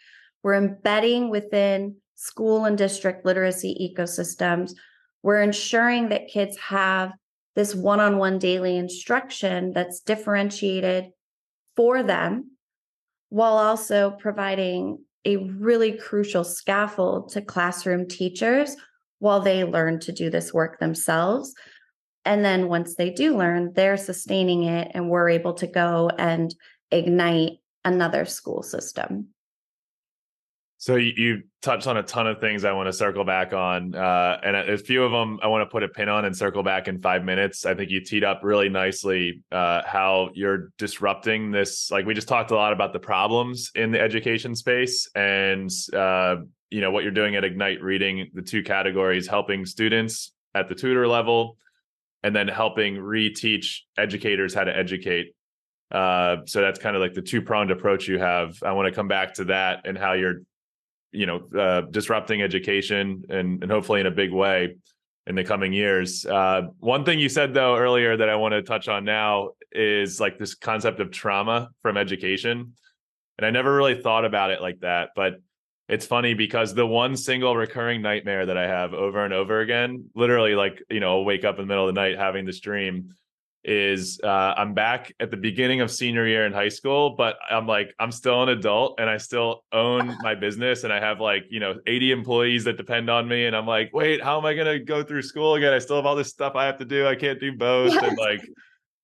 We're 0.42 0.54
embedding 0.54 1.30
within 1.30 1.96
school 2.16 2.64
and 2.64 2.76
district 2.76 3.24
literacy 3.24 3.94
ecosystems. 3.96 4.72
We're 5.22 5.42
ensuring 5.42 6.08
that 6.08 6.28
kids 6.28 6.56
have 6.58 7.12
this 7.54 7.74
one 7.74 8.00
on 8.00 8.18
one 8.18 8.38
daily 8.38 8.76
instruction 8.76 9.72
that's 9.72 10.00
differentiated 10.00 11.10
for 11.76 12.02
them 12.02 12.52
while 13.28 13.56
also 13.56 14.10
providing 14.10 14.98
a 15.24 15.36
really 15.36 15.92
crucial 15.92 16.42
scaffold 16.42 17.30
to 17.32 17.42
classroom 17.42 18.08
teachers 18.08 18.74
while 19.18 19.40
they 19.40 19.62
learn 19.62 20.00
to 20.00 20.12
do 20.12 20.30
this 20.30 20.52
work 20.52 20.80
themselves 20.80 21.54
and 22.24 22.44
then 22.44 22.68
once 22.68 22.96
they 22.96 23.10
do 23.10 23.36
learn, 23.36 23.72
they're 23.74 23.96
sustaining 23.96 24.64
it, 24.64 24.90
and 24.94 25.08
we're 25.08 25.30
able 25.30 25.54
to 25.54 25.66
go 25.66 26.10
and 26.18 26.54
ignite 26.90 27.58
another 27.84 28.24
school 28.24 28.62
system. 28.62 29.28
So 30.80 30.96
you, 30.96 31.42
touched 31.60 31.86
on 31.86 31.98
a 31.98 32.02
ton 32.02 32.26
of 32.26 32.40
things 32.40 32.64
I 32.64 32.72
want 32.72 32.86
to 32.86 32.92
circle 32.92 33.22
back 33.22 33.52
on, 33.52 33.94
uh, 33.94 34.40
and 34.42 34.56
a, 34.56 34.72
a, 34.72 34.78
few 34.78 35.04
of 35.04 35.12
them 35.12 35.38
I 35.42 35.46
want 35.46 35.60
to 35.60 35.66
put 35.70 35.82
a 35.82 35.88
pin 35.88 36.08
on 36.08 36.24
and 36.24 36.34
circle 36.34 36.62
back 36.62 36.88
in 36.88 37.02
five 37.02 37.22
minutes. 37.22 37.66
I 37.66 37.74
think 37.74 37.90
you 37.90 38.00
teed 38.00 38.24
up 38.24 38.40
really 38.42 38.70
nicely 38.70 39.42
uh, 39.52 39.82
how 39.84 40.30
you're 40.32 40.70
disrupting 40.78 41.50
this. 41.50 41.90
Like 41.90 42.06
we 42.06 42.14
just 42.14 42.28
talked 42.28 42.50
a 42.50 42.54
lot 42.54 42.72
about 42.72 42.94
the 42.94 42.98
problems 42.98 43.72
in 43.74 43.90
the 43.90 44.00
education 44.00 44.54
space, 44.54 45.06
and 45.14 45.70
uh, 45.92 46.36
you 46.70 46.80
know 46.80 46.90
what 46.90 47.02
you're 47.02 47.12
doing 47.12 47.36
at 47.36 47.44
Ignite 47.44 47.82
Reading, 47.82 48.30
the 48.32 48.40
two 48.40 48.62
categories: 48.62 49.26
helping 49.26 49.66
students 49.66 50.32
at 50.54 50.70
the 50.70 50.74
tutor 50.74 51.06
level 51.06 51.58
and 52.22 52.34
then 52.34 52.48
helping 52.48 52.96
reteach 52.96 53.80
educators 53.96 54.54
how 54.54 54.64
to 54.64 54.76
educate. 54.76 55.34
Uh, 55.90 56.36
so 56.46 56.60
that's 56.60 56.78
kind 56.78 56.94
of 56.94 57.02
like 57.02 57.14
the 57.14 57.22
two 57.22 57.42
pronged 57.42 57.70
approach 57.70 58.06
you 58.06 58.18
have. 58.18 58.62
I 58.62 58.72
want 58.72 58.86
to 58.86 58.92
come 58.92 59.08
back 59.08 59.34
to 59.34 59.44
that 59.46 59.82
and 59.84 59.98
how 59.98 60.12
you're, 60.12 60.42
you 61.12 61.26
know, 61.26 61.48
uh, 61.58 61.80
disrupting 61.82 62.42
education 62.42 63.24
and 63.28 63.62
and 63.62 63.72
hopefully 63.72 64.00
in 64.00 64.06
a 64.06 64.10
big 64.10 64.32
way 64.32 64.76
in 65.26 65.34
the 65.34 65.44
coming 65.44 65.72
years. 65.72 66.24
Uh, 66.24 66.62
one 66.78 67.04
thing 67.04 67.18
you 67.18 67.28
said 67.28 67.54
though 67.54 67.76
earlier 67.76 68.16
that 68.16 68.28
I 68.28 68.36
want 68.36 68.52
to 68.52 68.62
touch 68.62 68.88
on 68.88 69.04
now 69.04 69.50
is 69.72 70.20
like 70.20 70.38
this 70.38 70.54
concept 70.54 71.00
of 71.00 71.10
trauma 71.10 71.70
from 71.82 71.96
education, 71.96 72.74
and 73.38 73.46
I 73.46 73.50
never 73.50 73.74
really 73.74 74.00
thought 74.00 74.24
about 74.24 74.50
it 74.50 74.60
like 74.60 74.80
that, 74.80 75.10
but 75.16 75.34
it's 75.90 76.06
funny 76.06 76.34
because 76.34 76.72
the 76.72 76.86
one 76.86 77.16
single 77.16 77.56
recurring 77.56 78.00
nightmare 78.00 78.46
that 78.46 78.56
I 78.56 78.68
have 78.68 78.94
over 78.94 79.24
and 79.24 79.34
over 79.34 79.60
again, 79.60 80.08
literally 80.14 80.54
like, 80.54 80.80
you 80.88 81.00
know, 81.00 81.18
I'll 81.18 81.24
wake 81.24 81.44
up 81.44 81.56
in 81.56 81.62
the 81.62 81.66
middle 81.66 81.88
of 81.88 81.92
the 81.92 82.00
night 82.00 82.16
having 82.16 82.46
this 82.46 82.60
dream 82.60 83.12
is 83.64 84.20
uh, 84.22 84.54
I'm 84.56 84.72
back 84.72 85.12
at 85.18 85.32
the 85.32 85.36
beginning 85.36 85.80
of 85.80 85.90
senior 85.90 86.28
year 86.28 86.46
in 86.46 86.52
high 86.52 86.68
school, 86.68 87.16
but 87.16 87.38
I'm 87.50 87.66
like, 87.66 87.92
I'm 87.98 88.12
still 88.12 88.40
an 88.44 88.50
adult 88.50 89.00
and 89.00 89.10
I 89.10 89.16
still 89.16 89.64
own 89.72 90.16
my 90.22 90.36
business 90.36 90.84
and 90.84 90.92
I 90.92 91.00
have 91.00 91.20
like, 91.20 91.46
you 91.50 91.58
know, 91.58 91.74
80 91.84 92.12
employees 92.12 92.64
that 92.64 92.76
depend 92.76 93.10
on 93.10 93.26
me. 93.26 93.46
And 93.46 93.56
I'm 93.56 93.66
like, 93.66 93.90
wait, 93.92 94.22
how 94.22 94.38
am 94.38 94.46
I 94.46 94.54
going 94.54 94.68
to 94.68 94.78
go 94.78 95.02
through 95.02 95.22
school 95.22 95.56
again? 95.56 95.72
I 95.72 95.80
still 95.80 95.96
have 95.96 96.06
all 96.06 96.16
this 96.16 96.28
stuff 96.28 96.54
I 96.54 96.66
have 96.66 96.78
to 96.78 96.84
do. 96.84 97.08
I 97.08 97.16
can't 97.16 97.40
do 97.40 97.50
both. 97.50 97.92
Yes. 97.92 98.04
And 98.04 98.16
like, 98.16 98.48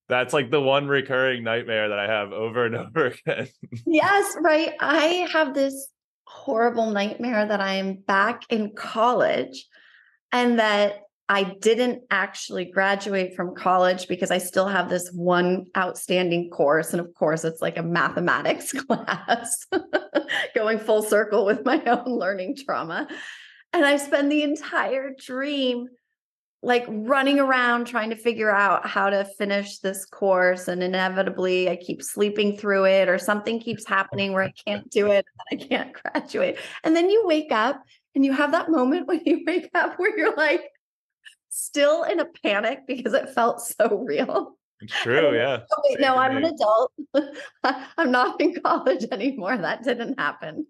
that's 0.09 0.33
like 0.33 0.53
the 0.53 0.61
one 0.61 0.87
recurring 0.87 1.43
nightmare 1.43 1.89
that 1.89 1.99
I 1.99 2.07
have 2.07 2.31
over 2.31 2.65
and 2.65 2.77
over 2.97 3.07
again. 3.07 3.49
yes, 3.87 4.37
right. 4.41 4.73
I 4.79 5.29
have 5.33 5.53
this 5.53 5.89
horrible 6.27 6.91
nightmare 6.91 7.47
that 7.47 7.61
I 7.61 7.75
am 7.75 7.95
back 7.95 8.43
in 8.51 8.75
college 8.75 9.67
and 10.33 10.59
that 10.59 11.03
I 11.29 11.43
didn't 11.43 12.03
actually 12.11 12.67
graduate 12.67 13.35
from 13.35 13.57
college 13.57 14.07
because 14.07 14.31
I 14.31 14.39
still 14.39 14.69
have 14.69 14.89
this 14.89 15.11
one 15.13 15.67
outstanding 15.77 16.51
course. 16.51 16.93
And 16.93 17.01
of 17.01 17.13
course, 17.15 17.45
it's 17.45 17.61
like 17.61 17.79
a 17.79 17.83
mathematics 17.83 18.73
class 18.87 19.67
going 20.55 20.79
full 20.79 21.03
circle 21.03 21.45
with 21.45 21.65
my 21.65 21.83
own 21.87 22.19
learning 22.19 22.57
trauma. 22.65 23.09
And 23.73 23.85
I 23.85 23.97
spend 23.97 24.31
the 24.31 24.43
entire 24.43 25.11
dream 25.19 25.89
like 26.67 26.85
running 26.89 27.39
around 27.39 27.87
trying 27.87 28.11
to 28.11 28.17
figure 28.17 28.51
out 28.51 28.85
how 28.85 29.09
to 29.09 29.25
finish 29.39 29.79
this 29.79 30.05
course 30.05 30.67
and 30.67 30.83
inevitably 30.83 31.71
i 31.71 31.77
keep 31.77 32.03
sleeping 32.03 32.57
through 32.57 32.85
it 32.85 33.09
or 33.09 33.19
something 33.19 33.61
keeps 33.61 33.87
happening 33.87 34.33
where 34.33 34.43
i 34.43 34.53
can't 34.67 34.91
do 34.91 35.07
it 35.13 35.25
and 35.49 35.61
i 35.61 35.65
can't 35.65 35.93
graduate. 36.03 36.59
And 36.83 36.97
then 36.97 37.09
you 37.09 37.25
wake 37.25 37.53
up 37.53 37.81
and 38.17 38.25
you 38.25 38.33
have 38.33 38.51
that 38.51 38.69
moment 38.69 39.07
when 39.07 39.21
you 39.25 39.45
wake 39.47 39.71
up 39.75 39.97
where 39.97 40.19
you're 40.19 40.37
like 40.37 40.65
still 41.51 42.03
in 42.03 42.19
a 42.19 42.25
panic 42.25 42.81
because 42.87 43.13
it 43.13 43.31
felt 43.31 43.61
so 43.61 44.03
real. 44.05 44.59
It's 44.81 44.93
true 44.93 45.35
yeah. 45.35 45.61
Oh, 45.73 45.83
wait, 45.89 46.01
no 46.01 46.17
i'm 46.17 46.37
an 46.37 46.45
adult. 46.45 46.93
I'm 47.97 48.11
not 48.11 48.41
in 48.41 48.61
college 48.61 49.07
anymore. 49.13 49.57
That 49.57 49.85
didn't 49.85 50.19
happen 50.19 50.67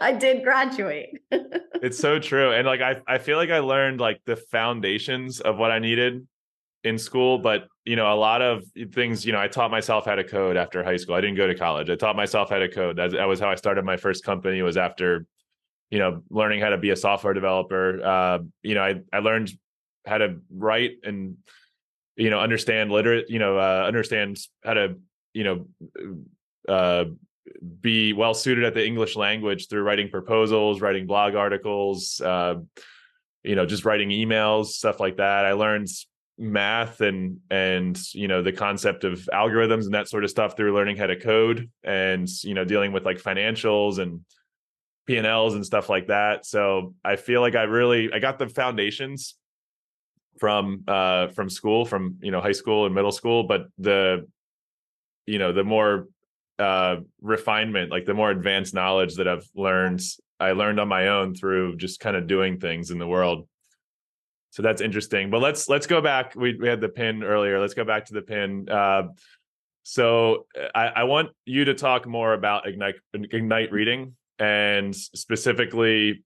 I 0.00 0.12
did 0.12 0.42
graduate. 0.44 1.20
it's 1.30 1.98
so 1.98 2.18
true. 2.18 2.52
And 2.52 2.66
like 2.66 2.80
I 2.80 2.96
I 3.06 3.18
feel 3.18 3.36
like 3.36 3.50
I 3.50 3.58
learned 3.58 4.00
like 4.00 4.20
the 4.24 4.36
foundations 4.36 5.40
of 5.40 5.58
what 5.58 5.70
I 5.70 5.78
needed 5.78 6.26
in 6.84 6.98
school, 6.98 7.38
but 7.38 7.68
you 7.84 7.96
know, 7.96 8.12
a 8.12 8.14
lot 8.14 8.42
of 8.42 8.64
things, 8.92 9.24
you 9.24 9.32
know, 9.32 9.40
I 9.40 9.48
taught 9.48 9.70
myself 9.70 10.04
how 10.06 10.14
to 10.14 10.24
code 10.24 10.56
after 10.56 10.84
high 10.84 10.96
school. 10.96 11.14
I 11.14 11.20
didn't 11.20 11.36
go 11.36 11.46
to 11.46 11.54
college. 11.54 11.90
I 11.90 11.96
taught 11.96 12.16
myself 12.16 12.50
how 12.50 12.58
to 12.58 12.68
code. 12.68 12.96
That, 12.96 13.12
that 13.12 13.24
was 13.24 13.40
how 13.40 13.50
I 13.50 13.56
started 13.56 13.84
my 13.84 13.96
first 13.96 14.24
company 14.24 14.62
was 14.62 14.76
after, 14.76 15.26
you 15.90 15.98
know, 15.98 16.22
learning 16.30 16.60
how 16.60 16.70
to 16.70 16.78
be 16.78 16.90
a 16.90 16.96
software 16.96 17.34
developer. 17.34 18.04
Uh, 18.04 18.38
you 18.62 18.74
know, 18.74 18.82
I 18.82 19.00
I 19.12 19.18
learned 19.18 19.50
how 20.06 20.18
to 20.18 20.36
write 20.50 20.92
and 21.04 21.36
you 22.16 22.28
know, 22.28 22.40
understand 22.40 22.90
literate, 22.90 23.30
you 23.30 23.38
know, 23.38 23.58
uh, 23.58 23.84
understand 23.86 24.38
how 24.62 24.74
to, 24.74 24.96
you 25.32 25.44
know, 25.44 25.66
uh 26.68 27.04
be 27.80 28.12
well 28.12 28.34
suited 28.34 28.64
at 28.64 28.74
the 28.74 28.84
English 28.84 29.16
language 29.16 29.68
through 29.68 29.82
writing 29.82 30.08
proposals, 30.08 30.80
writing 30.80 31.06
blog 31.06 31.34
articles, 31.34 32.20
uh, 32.20 32.54
you 33.42 33.56
know, 33.56 33.66
just 33.66 33.84
writing 33.84 34.10
emails, 34.10 34.66
stuff 34.66 35.00
like 35.00 35.16
that. 35.16 35.44
I 35.44 35.52
learned 35.52 35.88
math 36.38 37.00
and 37.00 37.38
and 37.50 38.00
you 38.14 38.26
know 38.26 38.42
the 38.42 38.52
concept 38.52 39.04
of 39.04 39.28
algorithms 39.32 39.84
and 39.84 39.94
that 39.94 40.08
sort 40.08 40.24
of 40.24 40.30
stuff 40.30 40.56
through 40.56 40.74
learning 40.74 40.96
how 40.96 41.06
to 41.06 41.16
code 41.16 41.70
and 41.84 42.28
you 42.42 42.54
know 42.54 42.64
dealing 42.64 42.90
with 42.90 43.04
like 43.04 43.18
financials 43.18 43.98
and 43.98 44.20
P&Ls 45.06 45.54
and 45.54 45.66
stuff 45.66 45.88
like 45.88 46.06
that. 46.06 46.46
So 46.46 46.94
I 47.04 47.16
feel 47.16 47.40
like 47.40 47.54
I 47.54 47.64
really 47.64 48.12
I 48.12 48.18
got 48.18 48.38
the 48.38 48.48
foundations 48.48 49.34
from 50.38 50.84
uh 50.88 51.28
from 51.28 51.50
school 51.50 51.84
from 51.84 52.16
you 52.22 52.30
know 52.30 52.40
high 52.40 52.52
school 52.52 52.86
and 52.86 52.94
middle 52.94 53.12
school 53.12 53.44
but 53.44 53.66
the 53.78 54.26
you 55.26 55.38
know 55.38 55.52
the 55.52 55.62
more 55.62 56.08
uh, 56.58 56.96
refinement, 57.20 57.90
like 57.90 58.04
the 58.04 58.14
more 58.14 58.30
advanced 58.30 58.74
knowledge 58.74 59.16
that 59.16 59.28
I've 59.28 59.48
learned, 59.54 60.00
I 60.38 60.52
learned 60.52 60.80
on 60.80 60.88
my 60.88 61.08
own 61.08 61.34
through 61.34 61.76
just 61.76 62.00
kind 62.00 62.16
of 62.16 62.26
doing 62.26 62.58
things 62.58 62.90
in 62.90 62.98
the 62.98 63.06
world. 63.06 63.48
So 64.50 64.62
that's 64.62 64.82
interesting. 64.82 65.30
But 65.30 65.40
let's 65.40 65.68
let's 65.68 65.86
go 65.86 66.00
back. 66.02 66.34
We 66.36 66.56
we 66.56 66.68
had 66.68 66.80
the 66.80 66.88
pin 66.88 67.22
earlier. 67.22 67.58
Let's 67.58 67.74
go 67.74 67.84
back 67.84 68.06
to 68.06 68.14
the 68.14 68.22
pin. 68.22 68.68
Uh, 68.68 69.04
so 69.82 70.46
I, 70.74 70.88
I 70.88 71.04
want 71.04 71.30
you 71.46 71.64
to 71.64 71.74
talk 71.74 72.06
more 72.06 72.34
about 72.34 72.68
ignite 72.68 72.96
ignite 73.14 73.72
reading 73.72 74.14
and 74.38 74.94
specifically 74.94 76.22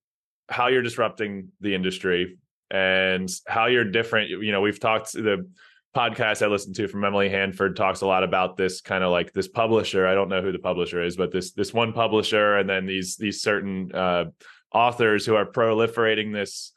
how 0.49 0.69
you're 0.69 0.83
disrupting 0.83 1.49
the 1.61 1.75
industry 1.75 2.39
and 2.71 3.31
how 3.47 3.67
you're 3.67 3.85
different. 3.85 4.31
You 4.31 4.53
know, 4.53 4.61
we've 4.61 4.81
talked 4.81 5.13
the 5.13 5.49
podcast 5.97 6.45
I 6.45 6.49
listened 6.49 6.77
to 6.77 6.89
from 6.89 7.05
Emily 7.05 7.31
Hanford 7.31 7.75
talks 7.75 8.03
a 8.03 8.07
lot 8.07 8.23
about 8.23 8.59
this 8.59 8.83
kind 8.83 9.03
of 9.03 9.11
like 9.11 9.33
this 9.33 9.49
publisher. 9.49 10.07
I 10.07 10.15
don't 10.15 10.29
know 10.29 10.43
who 10.43 10.53
the 10.53 10.59
publisher 10.59 11.03
is, 11.03 11.17
but 11.17 11.33
this 11.33 11.53
this 11.53 11.73
one 11.73 11.95
publisher, 11.95 12.57
and 12.57 12.69
then 12.69 12.85
these 12.85 13.17
these 13.17 13.41
certain 13.41 13.91
uh, 13.95 14.27
authors 14.75 15.25
who 15.25 15.35
are 15.35 15.47
proliferating 15.47 16.35
this 16.35 16.73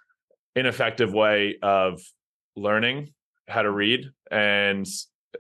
ineffective 0.56 1.14
way 1.14 1.58
of 1.62 2.02
learning 2.56 3.14
how 3.50 3.62
to 3.62 3.72
read. 3.72 4.10
And 4.32 4.88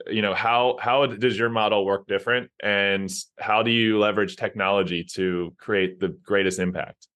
you 0.08 0.22
know 0.22 0.34
how 0.34 0.78
how 0.82 1.06
does 1.06 1.40
your 1.40 1.50
model 1.50 1.86
work 1.86 2.06
different? 2.06 2.52
And 2.62 3.10
how 3.40 3.64
do 3.64 3.72
you 3.72 3.98
leverage 3.98 4.36
technology 4.36 5.06
to 5.16 5.56
create 5.58 6.02
the 6.02 6.10
greatest 6.10 6.60
impact? 6.60 7.08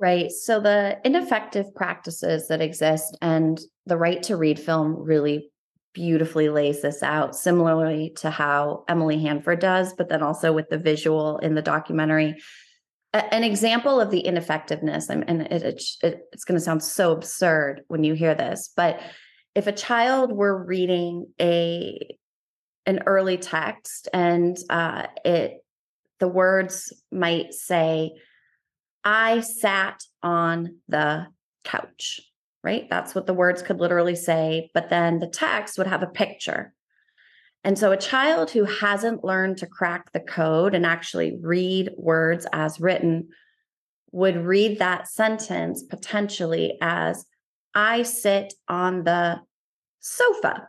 Right. 0.00 0.32
So 0.32 0.58
the 0.58 0.98
ineffective 1.04 1.72
practices 1.76 2.48
that 2.48 2.60
exist 2.60 3.16
and 3.22 3.60
the 3.86 3.96
right 3.96 4.20
to 4.24 4.36
read 4.36 4.58
film 4.58 4.96
really 4.96 5.51
beautifully 5.94 6.48
lays 6.48 6.82
this 6.82 7.02
out 7.02 7.36
similarly 7.36 8.12
to 8.16 8.30
how 8.30 8.84
emily 8.88 9.20
hanford 9.20 9.60
does 9.60 9.92
but 9.92 10.08
then 10.08 10.22
also 10.22 10.52
with 10.52 10.68
the 10.70 10.78
visual 10.78 11.38
in 11.38 11.54
the 11.54 11.62
documentary. 11.62 12.36
An 13.12 13.44
example 13.44 14.00
of 14.00 14.10
the 14.10 14.20
ineffectiveness 14.20 15.10
and 15.10 15.28
it, 15.28 15.62
it, 15.62 15.82
it, 16.02 16.20
it's 16.32 16.44
going 16.44 16.58
to 16.58 16.64
sound 16.64 16.82
so 16.82 17.12
absurd 17.12 17.82
when 17.88 18.04
you 18.04 18.14
hear 18.14 18.34
this 18.34 18.72
but 18.74 19.00
if 19.54 19.66
a 19.66 19.72
child 19.72 20.32
were 20.32 20.64
reading 20.64 21.26
a 21.40 22.16
an 22.86 23.00
early 23.06 23.36
text 23.36 24.08
and 24.12 24.56
uh, 24.70 25.06
it 25.24 25.64
the 26.20 26.28
words 26.28 26.92
might 27.10 27.52
say 27.52 28.12
i 29.04 29.40
sat 29.40 30.02
on 30.22 30.78
the 30.88 31.26
couch 31.64 32.20
right 32.62 32.88
that's 32.90 33.14
what 33.14 33.26
the 33.26 33.34
words 33.34 33.62
could 33.62 33.80
literally 33.80 34.16
say 34.16 34.70
but 34.74 34.90
then 34.90 35.18
the 35.18 35.26
text 35.26 35.78
would 35.78 35.86
have 35.86 36.02
a 36.02 36.06
picture 36.06 36.72
and 37.64 37.78
so 37.78 37.92
a 37.92 37.96
child 37.96 38.50
who 38.50 38.64
hasn't 38.64 39.24
learned 39.24 39.58
to 39.58 39.66
crack 39.66 40.12
the 40.12 40.20
code 40.20 40.74
and 40.74 40.84
actually 40.84 41.38
read 41.40 41.90
words 41.96 42.46
as 42.52 42.80
written 42.80 43.28
would 44.10 44.36
read 44.36 44.78
that 44.78 45.08
sentence 45.08 45.82
potentially 45.82 46.76
as 46.80 47.24
I 47.74 48.02
sit 48.02 48.52
on 48.68 49.04
the 49.04 49.40
sofa 50.00 50.68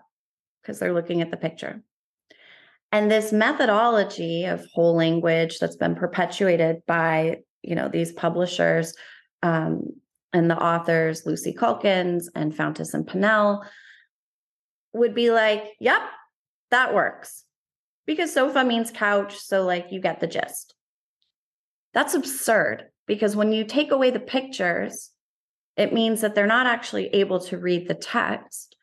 because 0.61 0.79
they're 0.79 0.93
looking 0.93 1.21
at 1.21 1.31
the 1.31 1.37
picture. 1.37 1.81
And 2.91 3.09
this 3.09 3.33
methodology 3.33 4.45
of 4.45 4.65
whole 4.73 4.95
language 4.95 5.59
that's 5.59 5.75
been 5.75 5.95
perpetuated 5.95 6.83
by, 6.85 7.39
you 7.63 7.75
know, 7.75 7.89
these 7.89 8.11
publishers 8.11 8.95
um, 9.41 9.87
and 10.34 10.49
the 10.49 10.57
authors, 10.57 11.25
Lucy 11.25 11.53
Calkins 11.53 12.29
and 12.36 12.53
Fountas 12.53 12.93
and 12.93 13.05
Pinnell, 13.05 13.63
would 14.93 15.13
be 15.13 15.31
like, 15.31 15.63
yep, 15.79 16.01
that 16.71 16.93
works. 16.93 17.43
Because 18.05 18.34
sofa 18.34 18.63
means 18.63 18.91
couch. 18.91 19.38
So, 19.38 19.63
like, 19.63 19.88
you 19.91 20.01
get 20.01 20.19
the 20.19 20.27
gist. 20.27 20.75
That's 21.93 22.15
absurd 22.15 22.86
because 23.05 23.36
when 23.36 23.51
you 23.51 23.63
take 23.63 23.91
away 23.91 24.11
the 24.11 24.19
pictures, 24.19 25.11
it 25.77 25.93
means 25.93 26.21
that 26.21 26.36
they're 26.36 26.47
not 26.47 26.67
actually 26.67 27.07
able 27.07 27.39
to 27.41 27.57
read 27.57 27.88
the 27.88 27.93
text. 27.93 28.75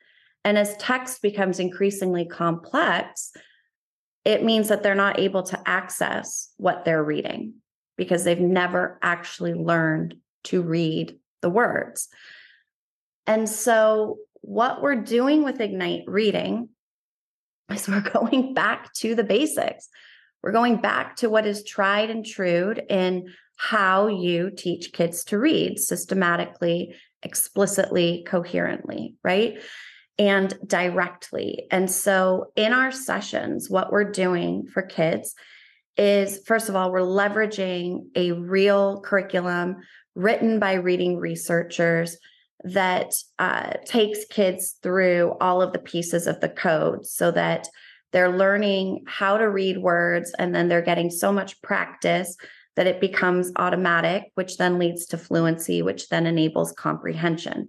And 0.45 0.57
as 0.57 0.77
text 0.77 1.21
becomes 1.23 1.61
increasingly 1.61 2.25
complex, 2.25 3.33
it 4.25 4.45
means 4.45 4.69
that 4.69 4.83
they're 4.83 4.95
not 4.95 5.19
able 5.19 5.43
to 5.45 5.69
access 5.69 6.53
what 6.57 6.85
they're 6.85 7.05
reading 7.05 7.55
because 7.97 8.25
they've 8.25 8.41
never 8.41 8.99
actually 9.03 9.55
learned 9.55 10.17
to 10.45 10.63
read 10.63 11.19
the 11.41 11.51
words. 11.51 12.09
And 13.27 13.49
so, 13.49 14.19
what 14.43 14.83
we're 14.83 15.03
doing 15.03 15.45
with 15.45 15.61
Ignite 15.61 16.05
Reading 16.07 16.71
is 17.71 17.89
we're 17.89 18.01
going 18.01 18.55
back 18.55 18.93
to 18.95 19.15
the 19.15 19.25
basics. 19.25 19.89
We're 20.43 20.53
going 20.53 20.81
back 20.81 21.17
to 21.17 21.29
what 21.29 21.47
is 21.47 21.65
tried 21.65 22.11
and 22.11 22.25
true 22.25 22.75
in 22.89 23.33
how 23.57 24.07
you 24.07 24.51
teach 24.51 24.93
kids 24.93 25.25
to 25.25 25.39
read 25.39 25.79
systematically, 25.79 26.95
explicitly, 27.23 28.25
coherently, 28.27 29.17
right? 29.23 29.61
And 30.19 30.55
directly. 30.67 31.67
And 31.71 31.91
so 31.91 32.53
in 32.57 32.73
our 32.73 32.91
sessions, 32.91 33.69
what 33.69 33.93
we're 33.93 34.11
doing 34.11 34.67
for 34.67 34.81
kids 34.81 35.35
is 35.99 36.41
first 36.47 36.71
of 36.71 36.77
all, 36.77 36.91
we're 36.91 37.01
leveraging 37.01 38.07
a 38.15 38.33
real 38.33 39.03
curriculum 39.03 39.77
written 40.15 40.59
by 40.59 40.75
reading 40.75 41.17
researchers 41.17 42.17
that 42.65 43.15
uh, 43.39 43.73
takes 43.87 44.25
kids 44.27 44.77
through 44.83 45.35
all 45.41 45.63
of 45.63 45.73
the 45.73 45.79
pieces 45.79 46.27
of 46.27 46.41
the 46.41 46.49
code 46.49 47.07
so 47.07 47.31
that 47.31 47.67
they're 48.13 48.37
learning 48.37 49.05
how 49.07 49.39
to 49.39 49.49
read 49.49 49.79
words 49.79 50.33
and 50.39 50.55
then 50.55 50.69
they're 50.69 50.83
getting 50.83 51.11
so 51.11 51.33
much 51.33 51.61
practice 51.63 52.37
that 52.77 52.87
it 52.87 53.01
becomes 53.01 53.53
automatic, 53.57 54.31
which 54.35 54.57
then 54.57 54.79
leads 54.79 55.07
to 55.07 55.19
fluency, 55.19 55.83
which 55.83 56.09
then 56.09 56.27
enables 56.27 56.73
comprehension. 56.73 57.69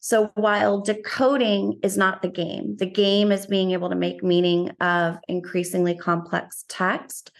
So 0.00 0.30
while 0.34 0.80
decoding 0.80 1.80
is 1.82 1.96
not 1.96 2.22
the 2.22 2.28
game, 2.28 2.76
the 2.76 2.86
game 2.86 3.32
is 3.32 3.46
being 3.46 3.72
able 3.72 3.88
to 3.88 3.96
make 3.96 4.22
meaning 4.22 4.70
of 4.80 5.16
increasingly 5.26 5.96
complex 5.96 6.64
text. 6.68 7.32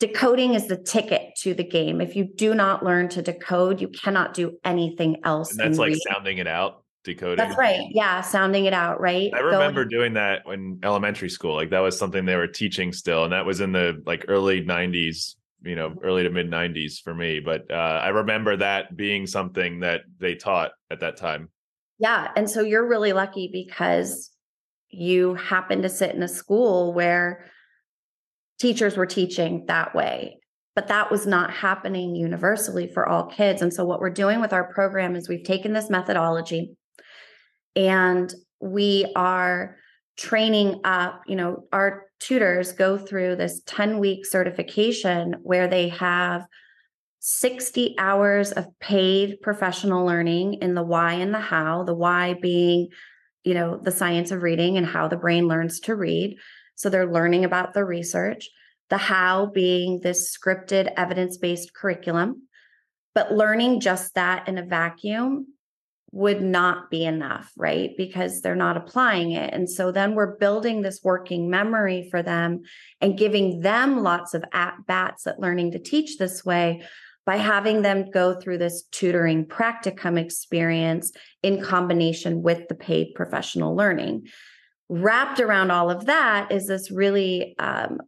Decoding 0.00 0.54
is 0.54 0.66
the 0.66 0.76
ticket 0.76 1.34
to 1.40 1.54
the 1.54 1.62
game. 1.62 2.00
If 2.00 2.16
you 2.16 2.24
do 2.24 2.54
not 2.54 2.84
learn 2.84 3.08
to 3.10 3.22
decode, 3.22 3.80
you 3.80 3.88
cannot 3.88 4.34
do 4.34 4.58
anything 4.64 5.18
else. 5.24 5.50
And 5.52 5.60
that's 5.60 5.78
like 5.78 5.88
reading. 5.88 6.02
sounding 6.10 6.38
it 6.38 6.46
out 6.46 6.82
decoding. 7.04 7.36
That's 7.36 7.56
right. 7.56 7.86
Yeah, 7.90 8.20
sounding 8.20 8.64
it 8.64 8.72
out, 8.72 9.00
right? 9.00 9.30
I 9.34 9.40
remember 9.40 9.84
Going... 9.84 9.90
doing 9.90 10.14
that 10.14 10.42
in 10.46 10.80
elementary 10.82 11.30
school. 11.30 11.54
Like 11.54 11.70
that 11.70 11.80
was 11.80 11.98
something 11.98 12.24
they 12.24 12.36
were 12.36 12.46
teaching 12.46 12.92
still 12.92 13.24
and 13.24 13.32
that 13.32 13.46
was 13.46 13.60
in 13.60 13.72
the 13.72 14.02
like 14.06 14.24
early 14.28 14.64
90s 14.64 15.36
you 15.62 15.76
know 15.76 15.94
early 16.02 16.22
to 16.22 16.30
mid 16.30 16.50
90s 16.50 17.02
for 17.02 17.14
me 17.14 17.40
but 17.40 17.70
uh, 17.70 18.00
i 18.02 18.08
remember 18.08 18.56
that 18.56 18.96
being 18.96 19.26
something 19.26 19.80
that 19.80 20.02
they 20.18 20.34
taught 20.34 20.72
at 20.90 21.00
that 21.00 21.16
time 21.16 21.48
yeah 21.98 22.28
and 22.36 22.48
so 22.48 22.62
you're 22.62 22.86
really 22.86 23.12
lucky 23.12 23.50
because 23.52 24.30
you 24.88 25.34
happen 25.34 25.82
to 25.82 25.88
sit 25.88 26.14
in 26.14 26.22
a 26.22 26.28
school 26.28 26.92
where 26.92 27.44
teachers 28.60 28.96
were 28.96 29.06
teaching 29.06 29.64
that 29.66 29.94
way. 29.94 30.36
But 30.76 30.88
that 30.88 31.10
was 31.10 31.26
not 31.26 31.52
happening 31.52 32.14
universally 32.14 32.86
for 32.86 33.08
all 33.08 33.26
kids. 33.26 33.60
And 33.60 33.74
so 33.74 33.84
what 33.84 34.00
we're 34.00 34.10
doing 34.10 34.40
with 34.40 34.52
our 34.52 34.72
program 34.72 35.16
is 35.16 35.28
we've 35.28 35.44
taken 35.44 35.72
this 35.72 35.90
methodology 35.90 36.76
and 37.74 38.32
we 38.60 39.10
are 39.16 39.76
training 40.16 40.80
up 40.84 41.22
you 41.26 41.34
know 41.34 41.64
our 41.72 42.04
tutors 42.18 42.72
go 42.72 42.98
through 42.98 43.34
this 43.36 43.62
10 43.64 43.98
week 43.98 44.26
certification 44.26 45.34
where 45.42 45.66
they 45.66 45.88
have 45.88 46.46
60 47.20 47.94
hours 47.98 48.52
of 48.52 48.66
paid 48.80 49.40
professional 49.40 50.04
learning 50.04 50.54
in 50.54 50.74
the 50.74 50.82
why 50.82 51.14
and 51.14 51.32
the 51.32 51.40
how 51.40 51.84
the 51.84 51.94
why 51.94 52.34
being 52.34 52.88
you 53.44 53.54
know 53.54 53.78
the 53.82 53.90
science 53.90 54.30
of 54.30 54.42
reading 54.42 54.76
and 54.76 54.86
how 54.86 55.08
the 55.08 55.16
brain 55.16 55.48
learns 55.48 55.80
to 55.80 55.94
read 55.94 56.36
so 56.80 56.88
they're 56.88 57.12
learning 57.12 57.44
about 57.44 57.74
the 57.74 57.84
research 57.84 58.48
the 58.88 58.98
how 58.98 59.46
being 59.46 60.00
this 60.00 60.36
scripted 60.36 60.92
evidence-based 60.96 61.72
curriculum 61.74 62.42
but 63.14 63.32
learning 63.32 63.80
just 63.80 64.14
that 64.14 64.46
in 64.48 64.58
a 64.58 64.64
vacuum 64.64 65.46
would 66.12 66.42
not 66.42 66.90
be 66.90 67.04
enough, 67.04 67.52
right? 67.56 67.90
Because 67.96 68.40
they're 68.40 68.56
not 68.56 68.76
applying 68.76 69.32
it. 69.32 69.54
And 69.54 69.70
so 69.70 69.92
then 69.92 70.14
we're 70.14 70.36
building 70.38 70.82
this 70.82 71.00
working 71.04 71.48
memory 71.48 72.08
for 72.10 72.22
them 72.22 72.62
and 73.00 73.18
giving 73.18 73.60
them 73.60 74.02
lots 74.02 74.34
of 74.34 74.44
at 74.52 74.74
bats 74.86 75.26
at 75.26 75.38
learning 75.38 75.72
to 75.72 75.78
teach 75.78 76.18
this 76.18 76.44
way 76.44 76.82
by 77.26 77.36
having 77.36 77.82
them 77.82 78.10
go 78.10 78.34
through 78.34 78.58
this 78.58 78.82
tutoring 78.90 79.44
practicum 79.44 80.18
experience 80.18 81.12
in 81.42 81.62
combination 81.62 82.42
with 82.42 82.66
the 82.68 82.74
paid 82.74 83.14
professional 83.14 83.76
learning. 83.76 84.26
Wrapped 84.92 85.38
around 85.38 85.70
all 85.70 85.88
of 85.88 86.06
that 86.06 86.50
is 86.50 86.66
this 86.66 86.90
really, 86.90 87.54
um, 87.60 88.00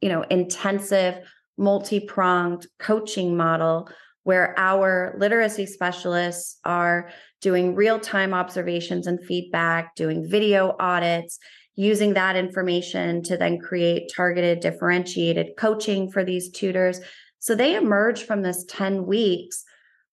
you 0.00 0.08
know, 0.08 0.22
intensive, 0.22 1.18
multi 1.58 1.98
pronged 1.98 2.68
coaching 2.78 3.36
model 3.36 3.90
where 4.22 4.54
our 4.56 5.16
literacy 5.18 5.66
specialists 5.66 6.60
are 6.64 7.10
doing 7.40 7.74
real 7.74 7.98
time 7.98 8.32
observations 8.32 9.08
and 9.08 9.18
feedback, 9.24 9.96
doing 9.96 10.24
video 10.24 10.76
audits, 10.78 11.40
using 11.74 12.14
that 12.14 12.36
information 12.36 13.24
to 13.24 13.36
then 13.36 13.58
create 13.58 14.12
targeted, 14.14 14.60
differentiated 14.60 15.56
coaching 15.58 16.08
for 16.12 16.22
these 16.22 16.48
tutors. 16.52 17.00
So 17.40 17.56
they 17.56 17.74
emerge 17.74 18.22
from 18.22 18.42
this 18.42 18.64
10 18.68 19.04
weeks 19.04 19.64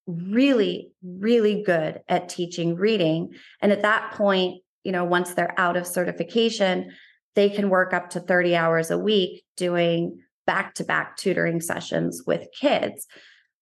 really, 0.07 0.89
really 1.03 1.61
good 1.61 2.01
at 2.07 2.30
teaching 2.30 2.76
reading. 2.76 3.36
And 3.61 3.72
at 3.72 3.84
that 3.84 4.13
point, 4.13 4.63
you 4.88 4.93
know, 4.93 5.03
once 5.03 5.33
they're 5.33 5.53
out 5.59 5.75
of 5.75 5.85
certification, 5.85 6.93
they 7.35 7.49
can 7.49 7.69
work 7.69 7.91
up 7.91 8.09
to 8.11 8.21
30 8.21 8.55
hours 8.55 8.89
a 8.89 8.97
week 8.97 9.43
doing 9.57 10.21
back 10.45 10.73
to 10.75 10.85
back 10.85 11.17
tutoring 11.17 11.59
sessions 11.59 12.23
with 12.25 12.47
kids. 12.57 13.05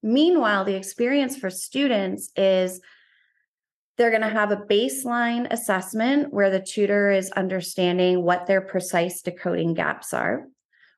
Meanwhile, 0.03 0.65
the 0.65 0.75
experience 0.75 1.35
for 1.35 1.49
students 1.49 2.29
is 2.35 2.79
they're 3.97 4.11
going 4.11 4.21
to 4.21 4.29
have 4.29 4.51
a 4.51 4.57
baseline 4.69 5.51
assessment 5.51 6.31
where 6.31 6.51
the 6.51 6.59
tutor 6.59 7.09
is 7.09 7.31
understanding 7.31 8.21
what 8.21 8.45
their 8.45 8.61
precise 8.61 9.23
decoding 9.23 9.73
gaps 9.73 10.13
are, 10.13 10.45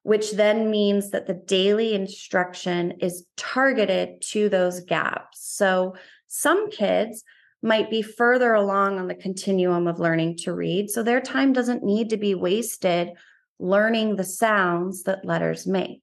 which 0.03 0.33
then 0.33 0.69
means 0.69 1.11
that 1.11 1.27
the 1.27 1.41
daily 1.45 1.93
instruction 1.93 2.95
is 2.99 3.25
targeted 3.37 4.21
to 4.31 4.49
those 4.49 4.81
gaps. 4.81 5.39
So 5.55 5.95
some 6.27 6.69
kids 6.69 7.23
might 7.61 7.89
be 7.89 8.01
further 8.01 8.53
along 8.53 8.99
on 8.99 9.07
the 9.07 9.15
continuum 9.15 9.87
of 9.87 9.99
learning 9.99 10.37
to 10.37 10.53
read. 10.53 10.89
So 10.89 11.03
their 11.03 11.21
time 11.21 11.53
doesn't 11.53 11.83
need 11.83 12.09
to 12.11 12.17
be 12.17 12.35
wasted 12.35 13.11
learning 13.59 14.15
the 14.15 14.23
sounds 14.23 15.03
that 15.03 15.25
letters 15.25 15.65
make. 15.65 16.01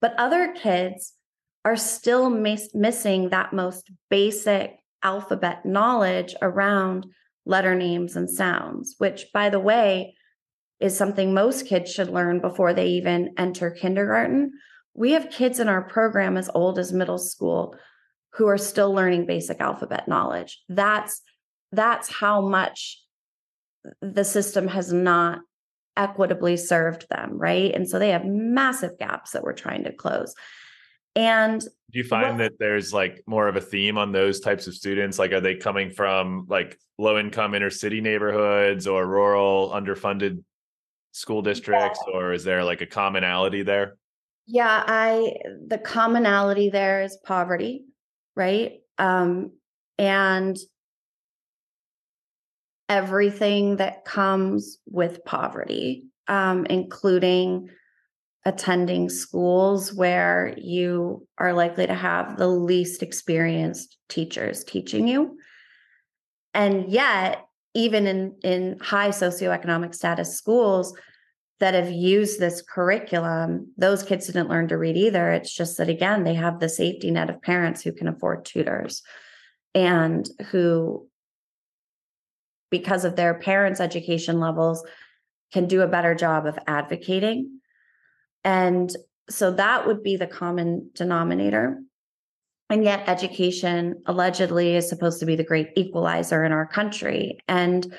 But 0.00 0.14
other 0.18 0.52
kids 0.52 1.14
are 1.64 1.76
still 1.76 2.30
mis- 2.30 2.74
missing 2.74 3.30
that 3.30 3.52
most 3.52 3.90
basic 4.10 4.76
alphabet 5.02 5.64
knowledge 5.66 6.34
around 6.40 7.06
letter 7.44 7.74
names 7.74 8.16
and 8.16 8.30
sounds, 8.30 8.94
which, 8.98 9.26
by 9.32 9.50
the 9.50 9.60
way, 9.60 10.14
is 10.80 10.96
something 10.96 11.32
most 11.32 11.66
kids 11.66 11.92
should 11.92 12.08
learn 12.08 12.40
before 12.40 12.72
they 12.72 12.88
even 12.88 13.34
enter 13.36 13.70
kindergarten. 13.70 14.52
We 14.94 15.12
have 15.12 15.30
kids 15.30 15.60
in 15.60 15.68
our 15.68 15.82
program 15.82 16.36
as 16.36 16.50
old 16.54 16.78
as 16.78 16.92
middle 16.92 17.18
school 17.18 17.76
who 18.34 18.46
are 18.46 18.58
still 18.58 18.92
learning 18.92 19.26
basic 19.26 19.60
alphabet 19.60 20.08
knowledge. 20.08 20.60
That's 20.68 21.22
that's 21.72 22.12
how 22.12 22.46
much 22.46 23.00
the 24.00 24.24
system 24.24 24.68
has 24.68 24.92
not 24.92 25.40
equitably 25.96 26.56
served 26.56 27.06
them, 27.10 27.38
right? 27.38 27.74
And 27.74 27.88
so 27.88 27.98
they 27.98 28.10
have 28.10 28.24
massive 28.24 28.98
gaps 28.98 29.32
that 29.32 29.42
we're 29.42 29.52
trying 29.52 29.84
to 29.84 29.92
close. 29.92 30.34
And 31.14 31.60
do 31.60 31.98
you 31.98 32.04
find 32.04 32.40
that 32.40 32.52
there's 32.58 32.92
like 32.92 33.22
more 33.26 33.48
of 33.48 33.56
a 33.56 33.60
theme 33.60 33.98
on 33.98 34.12
those 34.12 34.40
types 34.40 34.66
of 34.66 34.74
students? 34.74 35.18
Like, 35.18 35.32
are 35.32 35.40
they 35.40 35.56
coming 35.56 35.90
from 35.90 36.46
like 36.48 36.78
low 36.98 37.18
income 37.18 37.54
inner 37.54 37.68
city 37.68 38.00
neighborhoods 38.00 38.86
or 38.86 39.06
rural 39.06 39.70
underfunded 39.74 40.42
school 41.12 41.42
districts, 41.42 42.00
yeah. 42.08 42.14
or 42.14 42.32
is 42.32 42.44
there 42.44 42.64
like 42.64 42.80
a 42.80 42.86
commonality 42.86 43.62
there? 43.62 43.96
Yeah, 44.46 44.84
I 44.86 45.34
the 45.66 45.78
commonality 45.78 46.70
there 46.70 47.02
is 47.02 47.18
poverty, 47.24 47.84
right? 48.36 48.80
Um, 48.98 49.52
and 49.98 50.56
everything 52.88 53.76
that 53.76 54.04
comes 54.04 54.78
with 54.86 55.24
poverty, 55.24 56.06
um, 56.28 56.66
including 56.66 57.68
attending 58.44 59.08
schools 59.08 59.92
where 59.94 60.54
you 60.58 61.26
are 61.38 61.52
likely 61.52 61.86
to 61.86 61.94
have 61.94 62.36
the 62.36 62.48
least 62.48 63.02
experienced 63.02 63.96
teachers 64.08 64.64
teaching 64.64 65.06
you. 65.06 65.38
And 66.52 66.90
yet, 66.90 67.46
even 67.74 68.06
in, 68.06 68.34
in 68.42 68.78
high 68.80 69.08
socioeconomic 69.08 69.94
status 69.94 70.36
schools 70.36 70.94
that 71.62 71.74
have 71.74 71.90
used 71.90 72.38
this 72.38 72.60
curriculum, 72.60 73.72
those 73.78 74.02
kids 74.02 74.26
didn't 74.26 74.50
learn 74.50 74.68
to 74.68 74.76
read 74.76 74.96
either. 74.96 75.30
It's 75.30 75.54
just 75.54 75.78
that, 75.78 75.88
again, 75.88 76.24
they 76.24 76.34
have 76.34 76.60
the 76.60 76.68
safety 76.68 77.10
net 77.10 77.30
of 77.30 77.40
parents 77.40 77.82
who 77.82 77.92
can 77.92 78.08
afford 78.08 78.44
tutors 78.44 79.02
and 79.74 80.28
who, 80.50 81.08
because 82.70 83.06
of 83.06 83.16
their 83.16 83.34
parents' 83.34 83.80
education 83.80 84.40
levels, 84.40 84.84
can 85.52 85.66
do 85.66 85.82
a 85.82 85.88
better 85.88 86.14
job 86.14 86.46
of 86.46 86.58
advocating 86.66 87.60
and 88.44 88.94
so 89.30 89.52
that 89.52 89.86
would 89.86 90.02
be 90.02 90.16
the 90.16 90.26
common 90.26 90.90
denominator. 90.94 91.80
And 92.70 92.84
yet, 92.84 93.08
education 93.08 94.02
allegedly 94.06 94.76
is 94.76 94.88
supposed 94.88 95.20
to 95.20 95.26
be 95.26 95.36
the 95.36 95.44
great 95.44 95.68
equalizer 95.76 96.44
in 96.44 96.52
our 96.52 96.66
country. 96.66 97.38
And 97.46 97.94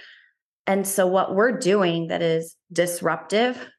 and 0.65 0.87
so 0.87 1.07
what 1.07 1.35
we're 1.35 1.57
doing 1.57 2.07
that 2.07 2.21
is 2.21 2.55
disruptive 2.71 3.69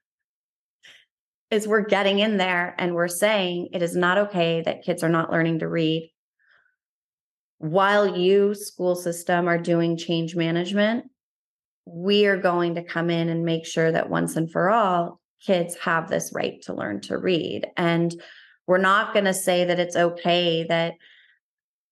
is 1.51 1.69
we're 1.69 1.87
getting 1.87 2.19
in 2.19 2.37
there 2.37 2.75
and 2.79 2.95
we're 2.95 3.09
saying 3.09 3.69
it 3.73 3.83
is 3.83 3.97
not 3.97 4.19
okay 4.19 4.63
that 4.65 4.83
kids 4.83 5.03
are 5.03 5.09
not 5.09 5.31
learning 5.31 5.61
to 5.61 5.69
read 5.69 6.11
while 7.59 8.19
you 8.19 8.55
school 8.55 8.95
system 8.95 9.49
are 9.49 9.59
doing 9.59 9.97
change 9.97 10.37
management. 10.37 11.05
We 11.87 12.27
are 12.27 12.37
going 12.37 12.75
to 12.75 12.85
come 12.85 13.09
in 13.09 13.31
and 13.31 13.45
make 13.45 13.65
sure 13.65 13.91
that 13.91 14.11
once 14.11 14.37
and 14.37 14.51
for 14.51 14.71
all 14.71 15.21
kids 15.47 15.77
have 15.77 16.09
this 16.09 16.33
right 16.35 16.61
to 16.63 16.75
learn 16.75 17.01
to 17.03 17.17
read. 17.17 17.67
And 17.77 18.15
we're 18.67 18.79
not 18.79 19.13
going 19.13 19.27
to 19.27 19.35
say 19.35 19.65
that 19.65 19.79
it's 19.79 19.97
okay 19.97 20.67
that 20.69 20.95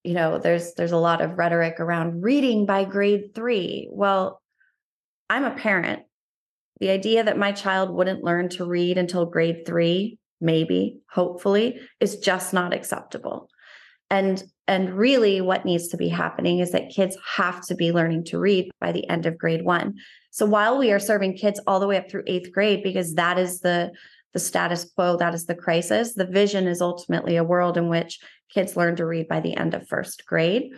you 0.04 0.14
know 0.14 0.38
there's 0.38 0.74
there's 0.74 0.92
a 0.92 0.96
lot 0.98 1.22
of 1.22 1.38
rhetoric 1.38 1.78
around 1.78 2.22
reading 2.22 2.66
by 2.66 2.84
grade 2.84 3.34
3 3.34 3.88
well 3.92 4.41
i'm 5.32 5.44
a 5.44 5.54
parent. 5.54 6.02
The 6.80 6.90
idea 6.90 7.22
that 7.24 7.38
my 7.38 7.52
child 7.52 7.90
wouldn't 7.90 8.24
learn 8.24 8.48
to 8.50 8.64
read 8.64 8.98
until 8.98 9.26
grade 9.26 9.64
3 9.66 10.18
maybe 10.40 10.98
hopefully 11.08 11.80
is 12.00 12.18
just 12.18 12.52
not 12.52 12.74
acceptable. 12.74 13.48
And 14.10 14.42
and 14.68 14.94
really 14.94 15.40
what 15.40 15.64
needs 15.64 15.88
to 15.88 15.96
be 15.96 16.08
happening 16.08 16.60
is 16.60 16.72
that 16.72 16.90
kids 16.90 17.16
have 17.36 17.64
to 17.66 17.74
be 17.74 17.92
learning 17.92 18.24
to 18.24 18.38
read 18.38 18.70
by 18.80 18.92
the 18.92 19.08
end 19.08 19.26
of 19.26 19.38
grade 19.38 19.64
1 19.64 19.94
so 20.30 20.46
while 20.46 20.78
we 20.78 20.92
are 20.92 21.00
serving 21.00 21.36
kids 21.36 21.60
all 21.66 21.80
the 21.80 21.86
way 21.86 21.96
up 21.96 22.08
through 22.08 22.24
8th 22.24 22.52
grade 22.52 22.82
because 22.82 23.14
that 23.14 23.38
is 23.38 23.60
the 23.60 23.90
the 24.34 24.38
status 24.38 24.84
quo 24.94 25.16
that 25.16 25.34
is 25.34 25.46
the 25.46 25.54
crisis 25.54 26.14
the 26.14 26.26
vision 26.26 26.68
is 26.68 26.80
ultimately 26.80 27.36
a 27.36 27.44
world 27.44 27.76
in 27.76 27.88
which 27.88 28.20
kids 28.52 28.76
learn 28.76 28.96
to 28.96 29.06
read 29.06 29.28
by 29.28 29.40
the 29.40 29.56
end 29.56 29.74
of 29.74 29.88
first 29.88 30.26
grade. 30.26 30.72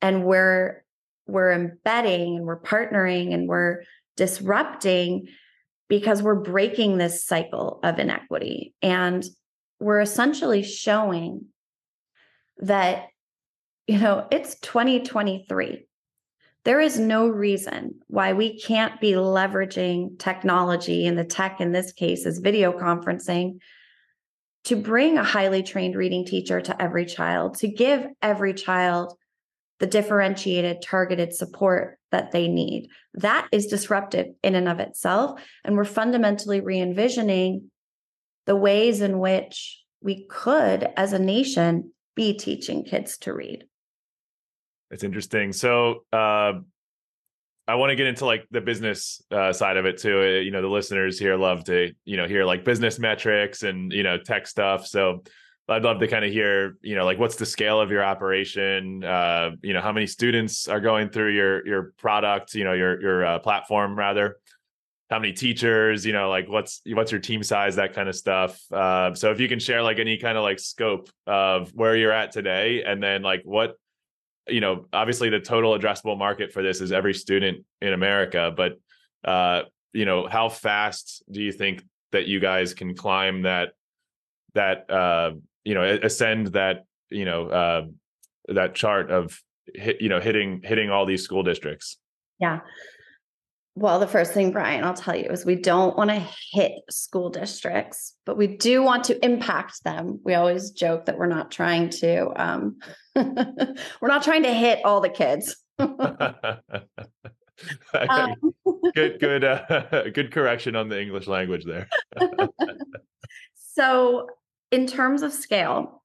And 0.00 0.24
we're 0.24 0.84
we're 1.26 1.52
embedding 1.52 2.36
and 2.36 2.46
we're 2.46 2.60
partnering 2.60 3.34
and 3.34 3.48
we're 3.48 3.82
disrupting 4.16 5.28
because 5.88 6.22
we're 6.22 6.34
breaking 6.34 6.98
this 6.98 7.24
cycle 7.24 7.80
of 7.82 7.98
inequity. 7.98 8.74
And 8.82 9.24
we're 9.78 10.00
essentially 10.00 10.62
showing 10.62 11.46
that 12.58 13.08
you 13.86 13.98
know 13.98 14.26
it's 14.30 14.58
2023 14.60 15.86
there 16.64 16.80
is 16.80 16.98
no 16.98 17.28
reason 17.28 18.00
why 18.08 18.32
we 18.32 18.58
can't 18.58 19.00
be 19.00 19.12
leveraging 19.12 20.18
technology 20.18 21.06
and 21.06 21.18
the 21.18 21.24
tech 21.24 21.60
in 21.60 21.72
this 21.72 21.92
case 21.92 22.26
is 22.26 22.38
video 22.38 22.72
conferencing 22.72 23.58
to 24.64 24.74
bring 24.74 25.18
a 25.18 25.22
highly 25.22 25.62
trained 25.62 25.94
reading 25.94 26.24
teacher 26.24 26.60
to 26.60 26.82
every 26.82 27.04
child 27.04 27.58
to 27.58 27.68
give 27.68 28.06
every 28.22 28.54
child 28.54 29.12
the 29.78 29.86
differentiated 29.86 30.80
targeted 30.82 31.34
support 31.34 31.98
that 32.10 32.32
they 32.32 32.48
need 32.48 32.88
that 33.14 33.48
is 33.52 33.66
disruptive 33.66 34.26
in 34.42 34.54
and 34.54 34.68
of 34.68 34.80
itself 34.80 35.40
and 35.64 35.76
we're 35.76 35.84
fundamentally 35.84 36.60
re-envisioning 36.60 37.70
the 38.46 38.56
ways 38.56 39.00
in 39.00 39.18
which 39.18 39.82
we 40.00 40.26
could 40.26 40.88
as 40.96 41.12
a 41.12 41.18
nation 41.18 41.92
be 42.14 42.32
teaching 42.32 42.84
kids 42.84 43.18
to 43.18 43.32
read 43.32 43.64
it's 44.90 45.04
interesting. 45.04 45.52
So 45.52 46.04
uh, 46.12 46.52
I 47.68 47.74
want 47.74 47.90
to 47.90 47.96
get 47.96 48.06
into 48.06 48.24
like 48.24 48.46
the 48.50 48.60
business 48.60 49.22
uh, 49.30 49.52
side 49.52 49.76
of 49.76 49.86
it 49.86 49.98
too. 49.98 50.20
Uh, 50.20 50.40
you 50.40 50.50
know, 50.50 50.62
the 50.62 50.68
listeners 50.68 51.18
here 51.18 51.36
love 51.36 51.64
to 51.64 51.92
you 52.04 52.16
know 52.16 52.26
hear 52.26 52.44
like 52.44 52.64
business 52.64 52.98
metrics 52.98 53.62
and 53.62 53.92
you 53.92 54.02
know 54.02 54.18
tech 54.18 54.46
stuff. 54.46 54.86
So 54.86 55.24
I'd 55.68 55.82
love 55.82 55.98
to 55.98 56.06
kind 56.06 56.24
of 56.24 56.30
hear 56.30 56.78
you 56.82 56.94
know 56.94 57.04
like 57.04 57.18
what's 57.18 57.36
the 57.36 57.46
scale 57.46 57.80
of 57.80 57.90
your 57.90 58.04
operation? 58.04 59.02
Uh, 59.02 59.50
you 59.62 59.72
know, 59.72 59.80
how 59.80 59.92
many 59.92 60.06
students 60.06 60.68
are 60.68 60.80
going 60.80 61.08
through 61.08 61.34
your 61.34 61.66
your 61.66 61.92
product? 61.98 62.54
You 62.54 62.64
know, 62.64 62.72
your 62.72 63.00
your 63.00 63.26
uh, 63.26 63.38
platform 63.40 63.98
rather. 63.98 64.38
How 65.10 65.18
many 65.18 65.32
teachers? 65.32 66.06
You 66.06 66.12
know, 66.12 66.28
like 66.30 66.48
what's 66.48 66.82
what's 66.86 67.10
your 67.10 67.20
team 67.20 67.42
size? 67.42 67.76
That 67.76 67.94
kind 67.94 68.08
of 68.08 68.14
stuff. 68.14 68.60
Uh, 68.70 69.14
so 69.14 69.30
if 69.32 69.40
you 69.40 69.48
can 69.48 69.58
share 69.58 69.82
like 69.82 69.98
any 69.98 70.18
kind 70.18 70.38
of 70.38 70.44
like 70.44 70.60
scope 70.60 71.10
of 71.26 71.70
where 71.70 71.96
you're 71.96 72.12
at 72.12 72.30
today, 72.32 72.84
and 72.84 73.02
then 73.02 73.22
like 73.22 73.42
what 73.44 73.76
you 74.48 74.60
know, 74.60 74.86
obviously 74.92 75.28
the 75.28 75.40
total 75.40 75.76
addressable 75.76 76.16
market 76.16 76.52
for 76.52 76.62
this 76.62 76.80
is 76.80 76.92
every 76.92 77.14
student 77.14 77.64
in 77.80 77.92
America, 77.92 78.52
but 78.56 78.78
uh, 79.24 79.62
you 79.92 80.04
know, 80.04 80.28
how 80.28 80.48
fast 80.48 81.24
do 81.30 81.42
you 81.42 81.50
think 81.50 81.82
that 82.12 82.26
you 82.26 82.38
guys 82.38 82.74
can 82.74 82.94
climb 82.94 83.42
that 83.42 83.70
that 84.54 84.88
uh, 84.90 85.32
you 85.66 85.74
know, 85.74 85.82
ascend 85.82 86.48
that, 86.48 86.84
you 87.10 87.24
know, 87.24 87.48
uh 87.48 87.82
that 88.48 88.74
chart 88.74 89.10
of 89.10 89.38
hit, 89.74 90.00
you 90.00 90.08
know, 90.08 90.20
hitting 90.20 90.62
hitting 90.64 90.90
all 90.90 91.04
these 91.04 91.22
school 91.22 91.42
districts? 91.42 91.98
Yeah. 92.38 92.60
Well, 93.74 93.98
the 93.98 94.06
first 94.06 94.32
thing, 94.32 94.52
Brian, 94.52 94.84
I'll 94.84 94.94
tell 94.94 95.14
you 95.14 95.28
is 95.28 95.44
we 95.44 95.56
don't 95.56 95.98
want 95.98 96.08
to 96.08 96.26
hit 96.52 96.72
school 96.88 97.28
districts, 97.28 98.14
but 98.24 98.38
we 98.38 98.46
do 98.46 98.82
want 98.82 99.04
to 99.04 99.22
impact 99.22 99.84
them. 99.84 100.18
We 100.24 100.32
always 100.32 100.70
joke 100.70 101.04
that 101.04 101.18
we're 101.18 101.26
not 101.26 101.50
trying 101.50 101.90
to 101.90 102.42
um, 102.42 102.78
we're 103.16 104.08
not 104.08 104.22
trying 104.22 104.44
to 104.44 104.54
hit 104.54 104.80
all 104.84 105.02
the 105.02 105.10
kids. 105.10 105.56
um, 105.78 105.94
good, 108.94 109.20
good, 109.20 109.44
uh, 109.44 110.10
good 110.14 110.32
correction 110.32 110.76
on 110.76 110.88
the 110.88 111.00
English 111.00 111.26
language 111.26 111.64
there. 111.64 111.88
so, 113.74 114.26
in 114.70 114.86
terms 114.86 115.22
of 115.22 115.32
scale, 115.32 116.02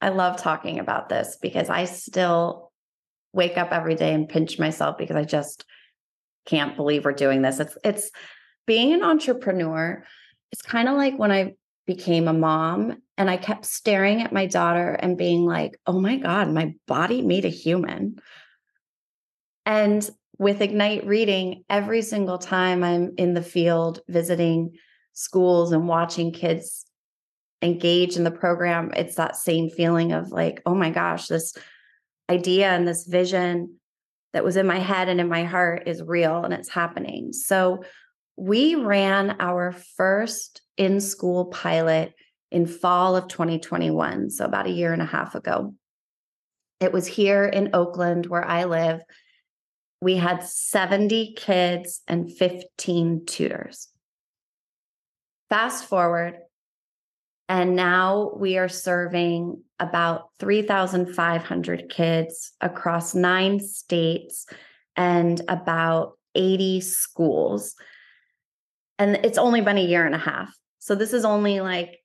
I 0.00 0.10
love 0.10 0.36
talking 0.36 0.78
about 0.78 1.08
this 1.08 1.36
because 1.40 1.68
I 1.68 1.84
still 1.84 2.72
wake 3.32 3.58
up 3.58 3.72
every 3.72 3.94
day 3.94 4.14
and 4.14 4.28
pinch 4.28 4.58
myself 4.58 4.96
because 4.98 5.16
I 5.16 5.24
just 5.24 5.64
can't 6.46 6.76
believe 6.76 7.04
we're 7.04 7.12
doing 7.12 7.42
this. 7.42 7.60
It's 7.60 7.76
it's 7.84 8.10
being 8.66 8.92
an 8.92 9.02
entrepreneur. 9.02 10.04
It's 10.52 10.62
kind 10.62 10.88
of 10.88 10.96
like 10.96 11.18
when 11.18 11.32
I 11.32 11.54
became 11.86 12.28
a 12.28 12.32
mom 12.32 12.96
and 13.16 13.28
I 13.28 13.36
kept 13.36 13.64
staring 13.64 14.22
at 14.22 14.32
my 14.32 14.46
daughter 14.46 14.92
and 14.92 15.18
being 15.18 15.44
like, 15.44 15.78
"Oh 15.86 16.00
my 16.00 16.16
god, 16.16 16.48
my 16.50 16.74
body 16.86 17.22
made 17.22 17.44
a 17.44 17.50
human." 17.50 18.20
And 19.66 20.08
with 20.38 20.62
Ignite 20.62 21.04
Reading, 21.06 21.64
every 21.68 22.02
single 22.02 22.38
time 22.38 22.84
I'm 22.84 23.12
in 23.18 23.34
the 23.34 23.42
field 23.42 24.00
visiting 24.08 24.76
schools 25.12 25.72
and 25.72 25.88
watching 25.88 26.32
kids 26.32 26.87
engage 27.62 28.16
in 28.16 28.24
the 28.24 28.30
program, 28.30 28.92
it's 28.96 29.16
that 29.16 29.36
same 29.36 29.68
feeling 29.70 30.12
of 30.12 30.30
like, 30.30 30.62
"Oh 30.66 30.74
my 30.74 30.90
gosh, 30.90 31.26
this 31.26 31.54
idea 32.30 32.68
and 32.70 32.86
this 32.86 33.06
vision 33.06 33.78
that 34.32 34.44
was 34.44 34.56
in 34.56 34.66
my 34.66 34.78
head 34.78 35.08
and 35.08 35.20
in 35.20 35.28
my 35.28 35.44
heart 35.44 35.84
is 35.86 36.02
real 36.02 36.44
and 36.44 36.52
it's 36.52 36.68
happening. 36.68 37.32
So 37.32 37.82
we 38.36 38.74
ran 38.74 39.36
our 39.40 39.72
first 39.72 40.60
in 40.76 41.00
school 41.00 41.46
pilot 41.46 42.14
in 42.50 42.66
fall 42.66 43.16
of 43.16 43.28
2021, 43.28 44.30
so 44.30 44.44
about 44.44 44.66
a 44.66 44.70
year 44.70 44.92
and 44.92 45.02
a 45.02 45.06
half 45.06 45.34
ago. 45.34 45.74
It 46.80 46.92
was 46.92 47.06
here 47.06 47.44
in 47.44 47.70
Oakland 47.74 48.26
where 48.26 48.44
I 48.44 48.64
live. 48.64 49.00
We 50.00 50.16
had 50.16 50.44
70 50.44 51.34
kids 51.34 52.02
and 52.06 52.30
15 52.30 53.26
tutors. 53.26 53.88
Fast 55.50 55.86
forward, 55.86 56.38
and 57.48 57.74
now 57.74 58.32
we 58.36 58.58
are 58.58 58.68
serving 58.68 59.62
about 59.78 60.28
3,500 60.38 61.88
kids 61.88 62.52
across 62.60 63.14
nine 63.14 63.58
states 63.58 64.46
and 64.96 65.40
about 65.48 66.18
80 66.34 66.82
schools. 66.82 67.74
And 68.98 69.16
it's 69.24 69.38
only 69.38 69.62
been 69.62 69.78
a 69.78 69.84
year 69.84 70.04
and 70.04 70.14
a 70.14 70.18
half. 70.18 70.52
So 70.78 70.94
this 70.94 71.12
is 71.12 71.24
only 71.24 71.60
like 71.60 71.98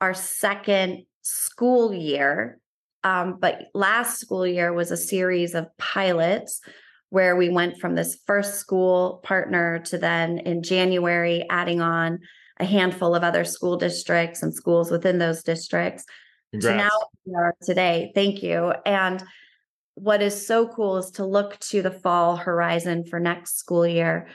our 0.00 0.12
second 0.12 1.06
school 1.22 1.94
year. 1.94 2.58
Um, 3.04 3.38
but 3.40 3.68
last 3.74 4.20
school 4.20 4.46
year 4.46 4.72
was 4.72 4.90
a 4.90 4.96
series 4.96 5.54
of 5.54 5.66
pilots 5.78 6.60
where 7.08 7.36
we 7.36 7.48
went 7.48 7.78
from 7.78 7.94
this 7.94 8.18
first 8.26 8.54
school 8.54 9.20
partner 9.22 9.78
to 9.80 9.98
then 9.98 10.38
in 10.38 10.62
January 10.62 11.44
adding 11.50 11.80
on 11.80 12.20
a 12.58 12.64
handful 12.64 13.14
of 13.14 13.22
other 13.22 13.44
school 13.44 13.76
districts 13.76 14.42
and 14.42 14.54
schools 14.54 14.90
within 14.90 15.18
those 15.18 15.42
districts. 15.42 16.04
Congrats. 16.52 16.82
So 16.82 16.88
now 16.88 16.98
we 17.24 17.34
are 17.34 17.54
today. 17.62 18.12
Thank 18.14 18.42
you. 18.42 18.72
And 18.84 19.22
what 19.94 20.22
is 20.22 20.46
so 20.46 20.68
cool 20.68 20.98
is 20.98 21.10
to 21.12 21.24
look 21.24 21.58
to 21.60 21.82
the 21.82 21.90
fall 21.90 22.36
horizon 22.36 23.04
for 23.04 23.20
next 23.20 23.58
school 23.58 23.86
year. 23.86 24.28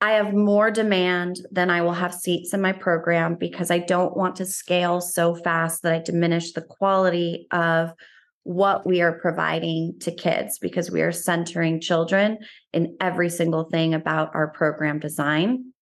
I 0.00 0.12
have 0.12 0.34
more 0.34 0.70
demand 0.70 1.40
than 1.50 1.70
I 1.70 1.80
will 1.80 1.94
have 1.94 2.12
seats 2.12 2.52
in 2.52 2.60
my 2.60 2.72
program 2.72 3.36
because 3.36 3.70
I 3.70 3.78
don't 3.78 4.16
want 4.16 4.36
to 4.36 4.46
scale 4.46 5.00
so 5.00 5.34
fast 5.34 5.82
that 5.82 5.92
I 5.94 5.98
diminish 6.00 6.52
the 6.52 6.62
quality 6.62 7.46
of 7.50 7.94
what 8.42 8.86
we 8.86 9.00
are 9.00 9.18
providing 9.18 9.98
to 10.00 10.12
kids 10.12 10.58
because 10.58 10.90
we 10.90 11.00
are 11.02 11.12
centering 11.12 11.80
children 11.80 12.38
in 12.72 12.96
every 13.00 13.30
single 13.30 13.64
thing 13.64 13.94
about 13.94 14.34
our 14.34 14.48
program 14.48 14.98
design. 14.98 15.72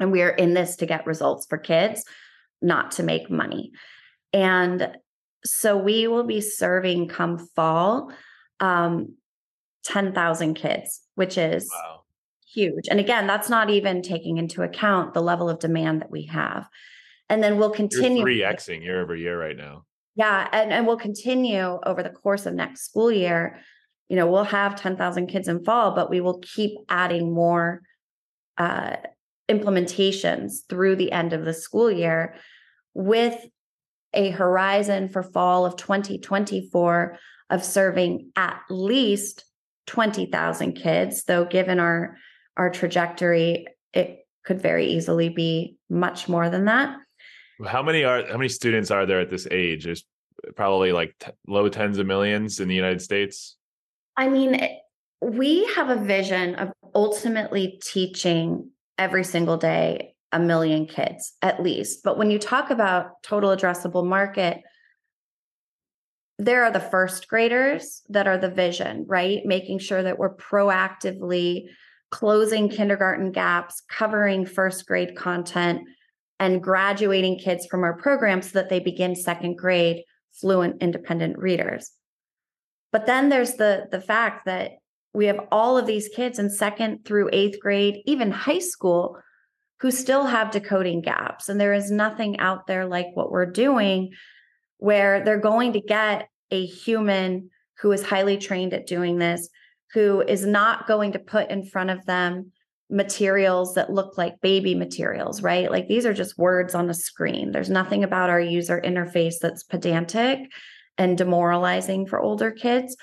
And 0.00 0.10
we 0.12 0.22
are 0.22 0.30
in 0.30 0.54
this 0.54 0.76
to 0.76 0.86
get 0.86 1.06
results 1.06 1.46
for 1.46 1.58
kids, 1.58 2.04
not 2.60 2.92
to 2.92 3.02
make 3.02 3.30
money. 3.30 3.72
And 4.32 4.96
so 5.44 5.76
we 5.76 6.06
will 6.08 6.24
be 6.24 6.40
serving 6.40 7.08
come 7.08 7.38
fall 7.38 8.12
um, 8.60 9.14
10,000 9.84 10.54
kids, 10.54 11.02
which 11.14 11.38
is 11.38 11.70
wow. 11.72 12.00
huge. 12.52 12.88
And 12.90 12.98
again, 12.98 13.26
that's 13.26 13.48
not 13.48 13.70
even 13.70 14.02
taking 14.02 14.38
into 14.38 14.62
account 14.62 15.14
the 15.14 15.22
level 15.22 15.48
of 15.48 15.58
demand 15.58 16.00
that 16.00 16.10
we 16.10 16.26
have. 16.26 16.66
And 17.28 17.42
then 17.42 17.58
we'll 17.58 17.70
continue 17.70 18.22
three 18.22 18.40
Xing 18.40 18.82
year 18.82 19.02
over 19.02 19.14
year 19.14 19.38
right 19.38 19.56
now. 19.56 19.84
Yeah. 20.16 20.48
And, 20.52 20.72
and 20.72 20.86
we'll 20.86 20.96
continue 20.96 21.80
over 21.84 22.02
the 22.02 22.10
course 22.10 22.46
of 22.46 22.54
next 22.54 22.84
school 22.84 23.10
year. 23.10 23.60
You 24.08 24.16
know, 24.16 24.26
we'll 24.26 24.44
have 24.44 24.76
10,000 24.76 25.26
kids 25.26 25.48
in 25.48 25.64
fall, 25.64 25.94
but 25.94 26.10
we 26.10 26.20
will 26.20 26.38
keep 26.40 26.72
adding 26.88 27.32
more 27.32 27.80
uh, 28.58 28.96
implementations 29.50 30.66
through 30.68 30.96
the 30.96 31.12
end 31.12 31.32
of 31.32 31.44
the 31.44 31.52
school 31.52 31.90
year 31.90 32.34
with 32.94 33.46
a 34.14 34.30
horizon 34.30 35.08
for 35.08 35.22
fall 35.22 35.66
of 35.66 35.76
2024 35.76 37.18
of 37.50 37.64
serving 37.64 38.30
at 38.36 38.60
least 38.70 39.44
20,000 39.86 40.72
kids 40.72 41.24
though 41.24 41.44
given 41.44 41.78
our 41.78 42.16
our 42.56 42.70
trajectory 42.70 43.66
it 43.92 44.26
could 44.44 44.60
very 44.60 44.86
easily 44.86 45.28
be 45.28 45.76
much 45.90 46.28
more 46.28 46.48
than 46.50 46.66
that. 46.66 46.96
How 47.66 47.82
many 47.82 48.04
are 48.04 48.26
how 48.26 48.36
many 48.36 48.48
students 48.48 48.90
are 48.90 49.06
there 49.06 49.20
at 49.20 49.30
this 49.30 49.46
age? 49.50 49.84
There's 49.84 50.04
probably 50.56 50.92
like 50.92 51.14
t- 51.18 51.30
low 51.46 51.68
tens 51.68 51.98
of 51.98 52.06
millions 52.06 52.60
in 52.60 52.68
the 52.68 52.74
united 52.74 53.02
states. 53.02 53.56
I 54.16 54.28
mean 54.28 54.60
we 55.20 55.64
have 55.74 55.88
a 55.88 55.96
vision 55.96 56.54
of 56.56 56.72
ultimately 56.94 57.80
teaching 57.82 58.70
every 58.98 59.24
single 59.24 59.56
day 59.56 60.14
a 60.32 60.38
million 60.38 60.86
kids 60.86 61.34
at 61.42 61.62
least. 61.62 62.02
But 62.02 62.18
when 62.18 62.30
you 62.30 62.38
talk 62.38 62.70
about 62.70 63.22
total 63.22 63.50
addressable 63.50 64.04
market, 64.04 64.62
there 66.38 66.64
are 66.64 66.72
the 66.72 66.80
first 66.80 67.28
graders 67.28 68.02
that 68.08 68.26
are 68.26 68.38
the 68.38 68.50
vision, 68.50 69.04
right? 69.06 69.42
Making 69.44 69.78
sure 69.78 70.02
that 70.02 70.18
we're 70.18 70.34
proactively 70.34 71.66
closing 72.10 72.68
kindergarten 72.68 73.30
gaps, 73.30 73.82
covering 73.88 74.44
first 74.44 74.86
grade 74.86 75.16
content, 75.16 75.82
and 76.40 76.62
graduating 76.62 77.38
kids 77.38 77.66
from 77.66 77.84
our 77.84 77.96
program 77.96 78.42
so 78.42 78.50
that 78.54 78.68
they 78.68 78.80
begin 78.80 79.14
second 79.14 79.56
grade 79.56 80.02
fluent 80.32 80.82
independent 80.82 81.38
readers. 81.38 81.92
But 82.92 83.06
then 83.06 83.28
there's 83.28 83.54
the 83.54 83.86
the 83.90 84.00
fact 84.00 84.46
that 84.46 84.72
we 85.14 85.26
have 85.26 85.46
all 85.52 85.78
of 85.78 85.86
these 85.86 86.08
kids 86.08 86.38
in 86.38 86.50
second 86.50 87.04
through 87.04 87.30
eighth 87.32 87.60
grade, 87.60 88.02
even 88.04 88.32
high 88.32 88.58
school, 88.58 89.16
who 89.80 89.90
still 89.90 90.26
have 90.26 90.50
decoding 90.50 91.00
gaps. 91.00 91.48
And 91.48 91.60
there 91.60 91.72
is 91.72 91.90
nothing 91.90 92.38
out 92.40 92.66
there 92.66 92.84
like 92.84 93.06
what 93.14 93.30
we're 93.30 93.46
doing 93.46 94.12
where 94.78 95.24
they're 95.24 95.38
going 95.38 95.72
to 95.74 95.80
get 95.80 96.28
a 96.50 96.66
human 96.66 97.50
who 97.80 97.92
is 97.92 98.04
highly 98.04 98.36
trained 98.36 98.74
at 98.74 98.86
doing 98.86 99.18
this, 99.18 99.48
who 99.92 100.20
is 100.22 100.44
not 100.44 100.86
going 100.86 101.12
to 101.12 101.18
put 101.18 101.50
in 101.50 101.64
front 101.64 101.90
of 101.90 102.04
them 102.06 102.50
materials 102.90 103.74
that 103.74 103.92
look 103.92 104.18
like 104.18 104.40
baby 104.40 104.74
materials, 104.74 105.42
right? 105.42 105.70
Like 105.70 105.88
these 105.88 106.06
are 106.06 106.12
just 106.12 106.38
words 106.38 106.74
on 106.74 106.90
a 106.90 106.94
screen. 106.94 107.52
There's 107.52 107.70
nothing 107.70 108.04
about 108.04 108.30
our 108.30 108.40
user 108.40 108.80
interface 108.84 109.34
that's 109.40 109.62
pedantic 109.62 110.40
and 110.98 111.16
demoralizing 111.16 112.06
for 112.06 112.20
older 112.20 112.50
kids 112.50 112.96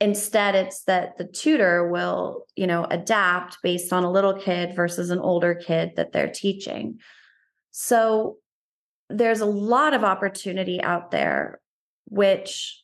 instead 0.00 0.54
it's 0.54 0.84
that 0.84 1.16
the 1.16 1.24
tutor 1.24 1.88
will 1.88 2.46
you 2.54 2.66
know 2.66 2.84
adapt 2.90 3.58
based 3.62 3.92
on 3.92 4.04
a 4.04 4.10
little 4.10 4.34
kid 4.34 4.76
versus 4.76 5.10
an 5.10 5.18
older 5.18 5.54
kid 5.54 5.92
that 5.96 6.12
they're 6.12 6.32
teaching. 6.32 6.98
So 7.70 8.36
there's 9.08 9.40
a 9.40 9.46
lot 9.46 9.94
of 9.94 10.04
opportunity 10.04 10.82
out 10.82 11.10
there 11.10 11.60
which 12.08 12.82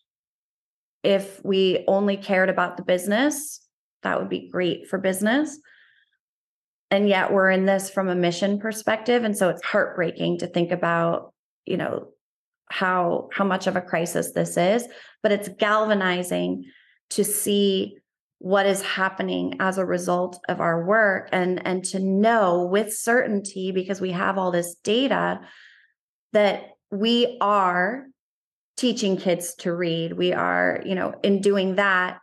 if 1.02 1.44
we 1.44 1.84
only 1.88 2.16
cared 2.16 2.48
about 2.48 2.76
the 2.76 2.82
business 2.82 3.60
that 4.02 4.18
would 4.18 4.28
be 4.28 4.48
great 4.48 4.88
for 4.88 4.98
business. 4.98 5.58
And 6.90 7.08
yet 7.08 7.32
we're 7.32 7.50
in 7.50 7.64
this 7.64 7.88
from 7.88 8.08
a 8.08 8.14
mission 8.14 8.58
perspective 8.58 9.24
and 9.24 9.36
so 9.36 9.48
it's 9.48 9.64
heartbreaking 9.64 10.38
to 10.38 10.46
think 10.46 10.70
about 10.72 11.32
you 11.64 11.76
know 11.76 12.08
how 12.70 13.28
how 13.32 13.44
much 13.44 13.66
of 13.66 13.76
a 13.76 13.80
crisis 13.80 14.32
this 14.32 14.56
is 14.56 14.86
but 15.22 15.30
it's 15.30 15.48
galvanizing 15.58 16.64
to 17.11 17.24
see 17.24 17.98
what 18.38 18.66
is 18.66 18.82
happening 18.82 19.57
as 19.61 19.78
a 19.78 19.84
result 19.84 20.40
of 20.48 20.61
our 20.61 20.84
work 20.84 21.28
and 21.32 21.64
and 21.64 21.84
to 21.84 22.00
know 22.00 22.64
with 22.64 22.92
certainty 22.92 23.70
because 23.70 24.00
we 24.00 24.11
have 24.11 24.36
all 24.36 24.50
this 24.50 24.74
data 24.82 25.40
that 26.32 26.70
we 26.90 27.38
are 27.40 28.07
teaching 28.76 29.16
kids 29.16 29.55
to 29.55 29.72
read 29.72 30.14
we 30.14 30.32
are 30.32 30.82
you 30.84 30.96
know 30.96 31.14
in 31.22 31.40
doing 31.40 31.76
that 31.76 32.18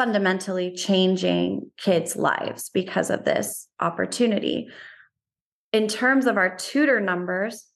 fundamentally 0.00 0.74
changing 0.74 1.70
kids' 1.76 2.16
lives 2.16 2.70
because 2.72 3.10
of 3.10 3.24
this 3.26 3.68
opportunity. 3.80 4.68
In 5.74 5.88
terms 5.88 6.24
of 6.24 6.38
our 6.38 6.56
tutor 6.56 7.00
numbers, 7.00 7.66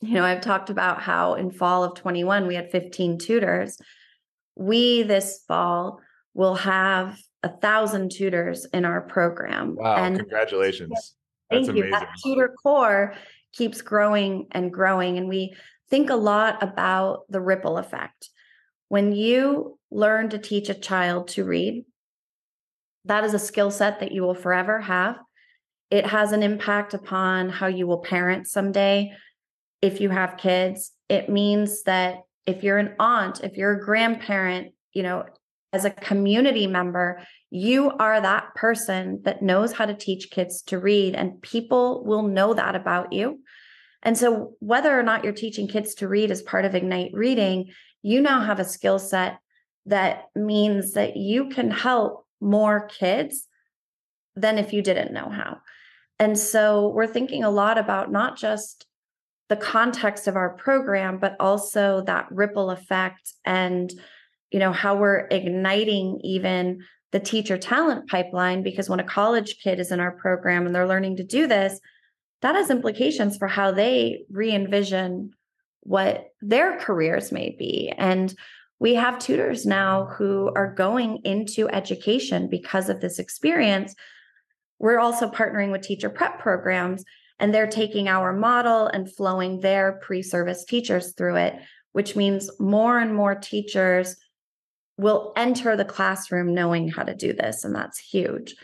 you 0.00 0.14
know, 0.14 0.24
I've 0.24 0.40
talked 0.40 0.68
about 0.68 1.00
how 1.00 1.34
in 1.34 1.52
fall 1.52 1.84
of 1.84 1.94
21 1.94 2.48
we 2.48 2.56
had 2.56 2.72
15 2.72 3.18
tutors. 3.18 3.78
We 4.56 5.02
this 5.02 5.42
fall 5.46 6.00
will 6.34 6.54
have 6.54 7.18
a 7.42 7.48
thousand 7.48 8.10
tutors 8.10 8.64
in 8.66 8.84
our 8.84 9.02
program. 9.02 9.76
Wow, 9.76 9.96
and 9.96 10.18
congratulations. 10.18 10.90
That's 11.50 11.66
thank 11.66 11.78
you. 11.78 11.90
That 11.90 12.08
tutor 12.22 12.54
corps 12.62 13.14
keeps 13.52 13.82
growing 13.82 14.46
and 14.52 14.72
growing. 14.72 15.18
And 15.18 15.28
we 15.28 15.54
think 15.90 16.10
a 16.10 16.16
lot 16.16 16.62
about 16.62 17.20
the 17.28 17.40
ripple 17.40 17.78
effect. 17.78 18.30
When 18.88 19.12
you 19.12 19.78
learn 19.90 20.30
to 20.30 20.38
teach 20.38 20.68
a 20.68 20.74
child 20.74 21.28
to 21.28 21.44
read, 21.44 21.84
that 23.04 23.24
is 23.24 23.34
a 23.34 23.38
skill 23.38 23.70
set 23.70 24.00
that 24.00 24.12
you 24.12 24.22
will 24.22 24.34
forever 24.34 24.80
have. 24.80 25.18
It 25.90 26.06
has 26.06 26.32
an 26.32 26.42
impact 26.42 26.94
upon 26.94 27.50
how 27.50 27.66
you 27.66 27.86
will 27.86 27.98
parent 27.98 28.48
someday. 28.48 29.12
If 29.82 30.00
you 30.00 30.10
have 30.10 30.38
kids, 30.38 30.92
it 31.08 31.28
means 31.28 31.82
that 31.82 32.20
if 32.46 32.62
you're 32.62 32.78
an 32.78 32.94
aunt, 32.98 33.42
if 33.42 33.56
you're 33.56 33.72
a 33.72 33.84
grandparent, 33.84 34.72
you 34.92 35.02
know, 35.02 35.24
as 35.72 35.84
a 35.84 35.90
community 35.90 36.66
member, 36.66 37.20
you 37.50 37.90
are 37.98 38.20
that 38.20 38.54
person 38.54 39.20
that 39.24 39.42
knows 39.42 39.72
how 39.72 39.86
to 39.86 39.94
teach 39.94 40.30
kids 40.30 40.62
to 40.62 40.78
read, 40.78 41.14
and 41.14 41.42
people 41.42 42.04
will 42.04 42.22
know 42.22 42.54
that 42.54 42.76
about 42.76 43.12
you. 43.12 43.40
And 44.02 44.16
so, 44.16 44.54
whether 44.60 44.98
or 44.98 45.02
not 45.02 45.24
you're 45.24 45.32
teaching 45.32 45.66
kids 45.66 45.94
to 45.96 46.08
read 46.08 46.30
as 46.30 46.42
part 46.42 46.64
of 46.64 46.74
Ignite 46.74 47.12
Reading, 47.12 47.72
you 48.02 48.20
now 48.20 48.40
have 48.40 48.60
a 48.60 48.64
skill 48.64 48.98
set 48.98 49.38
that 49.86 50.26
means 50.36 50.92
that 50.92 51.16
you 51.16 51.48
can 51.48 51.70
help 51.70 52.26
more 52.40 52.86
kids 52.88 53.48
than 54.36 54.58
if 54.58 54.72
you 54.72 54.82
didn't 54.82 55.12
know 55.12 55.28
how. 55.28 55.58
And 56.18 56.38
so, 56.38 56.88
we're 56.88 57.06
thinking 57.06 57.42
a 57.42 57.50
lot 57.50 57.78
about 57.78 58.12
not 58.12 58.36
just 58.36 58.86
the 59.48 59.56
context 59.56 60.26
of 60.26 60.36
our 60.36 60.50
program, 60.50 61.18
but 61.18 61.36
also 61.38 62.02
that 62.06 62.26
ripple 62.30 62.70
effect 62.70 63.32
and 63.44 63.92
you 64.50 64.58
know 64.58 64.72
how 64.72 64.96
we're 64.96 65.26
igniting 65.30 66.20
even 66.22 66.80
the 67.12 67.20
teacher 67.20 67.58
talent 67.58 68.08
pipeline 68.08 68.62
because 68.62 68.88
when 68.88 69.00
a 69.00 69.04
college 69.04 69.56
kid 69.62 69.80
is 69.80 69.90
in 69.90 70.00
our 70.00 70.12
program 70.12 70.66
and 70.66 70.74
they're 70.74 70.88
learning 70.88 71.16
to 71.16 71.24
do 71.24 71.46
this 71.46 71.80
that 72.44 72.56
has 72.56 72.68
implications 72.68 73.38
for 73.38 73.48
how 73.48 73.72
they 73.72 74.26
re-envision 74.30 75.30
what 75.80 76.26
their 76.42 76.78
careers 76.78 77.32
may 77.32 77.56
be. 77.58 77.90
And 77.96 78.34
we 78.78 78.96
have 78.96 79.18
tutors 79.18 79.64
now 79.64 80.06
who 80.06 80.52
are 80.54 80.74
going 80.74 81.20
into 81.24 81.70
education 81.70 82.48
because 82.50 82.90
of 82.90 83.00
this 83.00 83.18
experience. 83.18 83.94
We're 84.78 84.98
also 84.98 85.30
partnering 85.30 85.72
with 85.72 85.80
teacher 85.80 86.10
prep 86.10 86.38
programs 86.38 87.02
and 87.38 87.52
they're 87.52 87.66
taking 87.66 88.08
our 88.08 88.32
model 88.32 88.86
and 88.86 89.12
flowing 89.14 89.60
their 89.60 89.98
pre-service 90.02 90.64
teachers 90.64 91.14
through 91.14 91.36
it 91.36 91.54
which 91.94 92.16
means 92.16 92.50
more 92.58 92.98
and 92.98 93.14
more 93.14 93.36
teachers 93.36 94.16
will 94.98 95.32
enter 95.36 95.76
the 95.76 95.84
classroom 95.84 96.52
knowing 96.52 96.88
how 96.88 97.04
to 97.04 97.14
do 97.14 97.32
this, 97.32 97.64
and 97.64 97.74
that's 97.74 97.98
huge. 97.98 98.56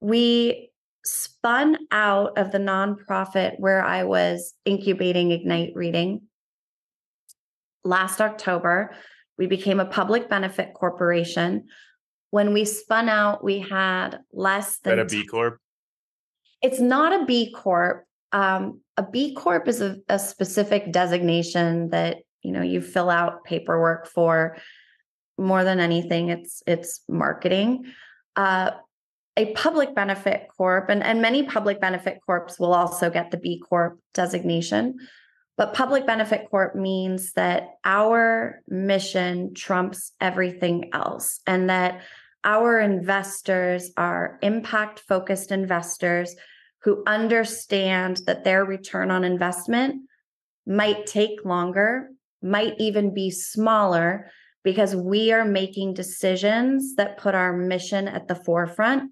We 0.00 0.70
spun 1.04 1.76
out 1.90 2.38
of 2.38 2.52
the 2.52 2.58
nonprofit 2.58 3.58
where 3.58 3.84
I 3.84 4.04
was 4.04 4.54
incubating 4.64 5.32
Ignite 5.32 5.72
Reading 5.74 6.22
last 7.82 8.20
October. 8.20 8.94
We 9.36 9.48
became 9.48 9.80
a 9.80 9.84
public 9.84 10.30
benefit 10.30 10.74
corporation. 10.74 11.64
When 12.30 12.52
we 12.52 12.64
spun 12.64 13.08
out, 13.08 13.42
we 13.42 13.58
had 13.58 14.20
less 14.32 14.78
than 14.78 15.00
a 15.00 15.04
B 15.04 15.26
Corp. 15.26 15.58
It's 16.64 16.80
not 16.80 17.12
a 17.12 17.26
B 17.26 17.52
Corp. 17.52 18.06
Um, 18.32 18.80
a 18.96 19.02
B 19.02 19.34
Corp 19.34 19.68
is 19.68 19.80
a, 19.80 19.98
a 20.08 20.18
specific 20.18 20.90
designation 20.90 21.90
that 21.90 22.18
you 22.44 22.52
know 22.52 22.62
you 22.62 22.80
fill 22.80 23.10
out 23.10 23.44
paperwork 23.44 24.06
for 24.06 24.56
more 25.36 25.64
than 25.64 25.80
anything 25.80 26.28
it's 26.28 26.62
it's 26.66 27.00
marketing 27.08 27.84
uh, 28.36 28.70
a 29.36 29.52
public 29.54 29.94
benefit 29.94 30.46
corp 30.56 30.88
and, 30.90 31.02
and 31.02 31.20
many 31.20 31.42
public 31.42 31.80
benefit 31.80 32.20
corps 32.24 32.54
will 32.60 32.72
also 32.72 33.10
get 33.10 33.30
the 33.30 33.36
b 33.36 33.58
corp 33.58 33.98
designation 34.12 34.96
but 35.56 35.74
public 35.74 36.06
benefit 36.06 36.48
corp 36.50 36.76
means 36.76 37.32
that 37.32 37.70
our 37.84 38.60
mission 38.68 39.54
trumps 39.54 40.12
everything 40.20 40.90
else 40.92 41.40
and 41.46 41.70
that 41.70 42.02
our 42.44 42.78
investors 42.78 43.90
are 43.96 44.38
impact 44.42 45.00
focused 45.00 45.50
investors 45.50 46.36
who 46.84 47.02
understand 47.06 48.20
that 48.26 48.44
their 48.44 48.64
return 48.64 49.10
on 49.10 49.24
investment 49.24 50.02
might 50.66 51.06
take 51.06 51.44
longer 51.44 52.10
might 52.42 52.74
even 52.78 53.12
be 53.12 53.30
smaller 53.30 54.30
because 54.62 54.94
we 54.94 55.32
are 55.32 55.44
making 55.44 55.94
decisions 55.94 56.94
that 56.96 57.16
put 57.16 57.34
our 57.34 57.56
mission 57.56 58.06
at 58.06 58.28
the 58.28 58.34
forefront, 58.34 59.10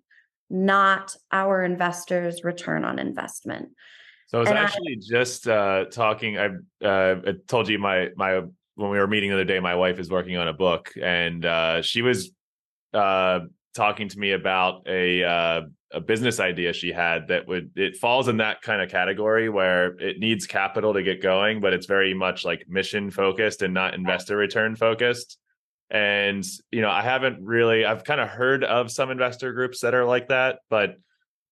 not 0.51 1.16
our 1.31 1.64
investors' 1.64 2.45
return 2.45 2.85
on 2.85 2.99
investment. 2.99 3.70
So 4.27 4.39
I 4.39 4.41
was 4.41 4.49
and 4.51 4.59
actually 4.59 4.93
I, 4.93 5.03
just 5.03 5.49
uh, 5.49 5.87
talking. 5.87 6.39
I, 6.39 6.49
uh, 6.85 7.20
I 7.27 7.33
told 7.49 7.68
you 7.68 7.79
my 7.79 8.09
my 8.16 8.41
when 8.75 8.91
we 8.91 8.99
were 8.99 9.07
meeting 9.07 9.31
the 9.31 9.37
other 9.37 9.45
day, 9.45 9.61
my 9.61 9.75
wife 9.75 9.99
is 9.99 10.11
working 10.11 10.37
on 10.37 10.49
a 10.49 10.55
book, 10.55 10.91
and 11.01 11.45
uh, 11.45 11.83
she 11.83 12.01
was 12.01 12.31
uh, 12.95 13.41
talking 13.75 14.09
to 14.09 14.18
me 14.18 14.33
about 14.33 14.87
a 14.87 15.23
uh, 15.23 15.61
a 15.95 16.01
business 16.01 16.40
idea 16.40 16.72
she 16.72 16.93
had 16.93 17.28
that 17.28 17.47
would 17.47 17.70
it 17.76 17.97
falls 17.97 18.28
in 18.28 18.38
that 18.38 18.62
kind 18.62 18.80
of 18.80 18.90
category 18.90 19.49
where 19.49 19.88
it 20.01 20.18
needs 20.18 20.47
capital 20.47 20.95
to 20.95 21.03
get 21.03 21.22
going, 21.22 21.61
but 21.61 21.72
it's 21.72 21.86
very 21.86 22.14
much 22.14 22.45
like 22.45 22.64
mission 22.68 23.11
focused 23.11 23.62
and 23.62 23.74
not 23.74 23.95
investor 23.95 24.36
return 24.36 24.76
focused. 24.76 25.38
And, 25.90 26.43
you 26.70 26.80
know, 26.80 26.88
I 26.90 27.03
haven't 27.03 27.45
really, 27.45 27.84
I've 27.84 28.05
kind 28.05 28.20
of 28.20 28.28
heard 28.28 28.64
of 28.64 28.90
some 28.90 29.11
investor 29.11 29.53
groups 29.53 29.80
that 29.80 29.95
are 29.95 30.07
like 30.07 30.28
that, 30.28 30.61
but 30.70 30.97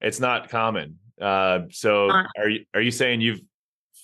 it's 0.01 0.19
not 0.19 0.49
common. 0.49 0.99
Uh, 1.21 1.61
so 1.71 2.09
are 2.09 2.49
you, 2.49 2.65
are 2.73 2.81
you 2.81 2.91
saying 2.91 3.21
you've 3.21 3.43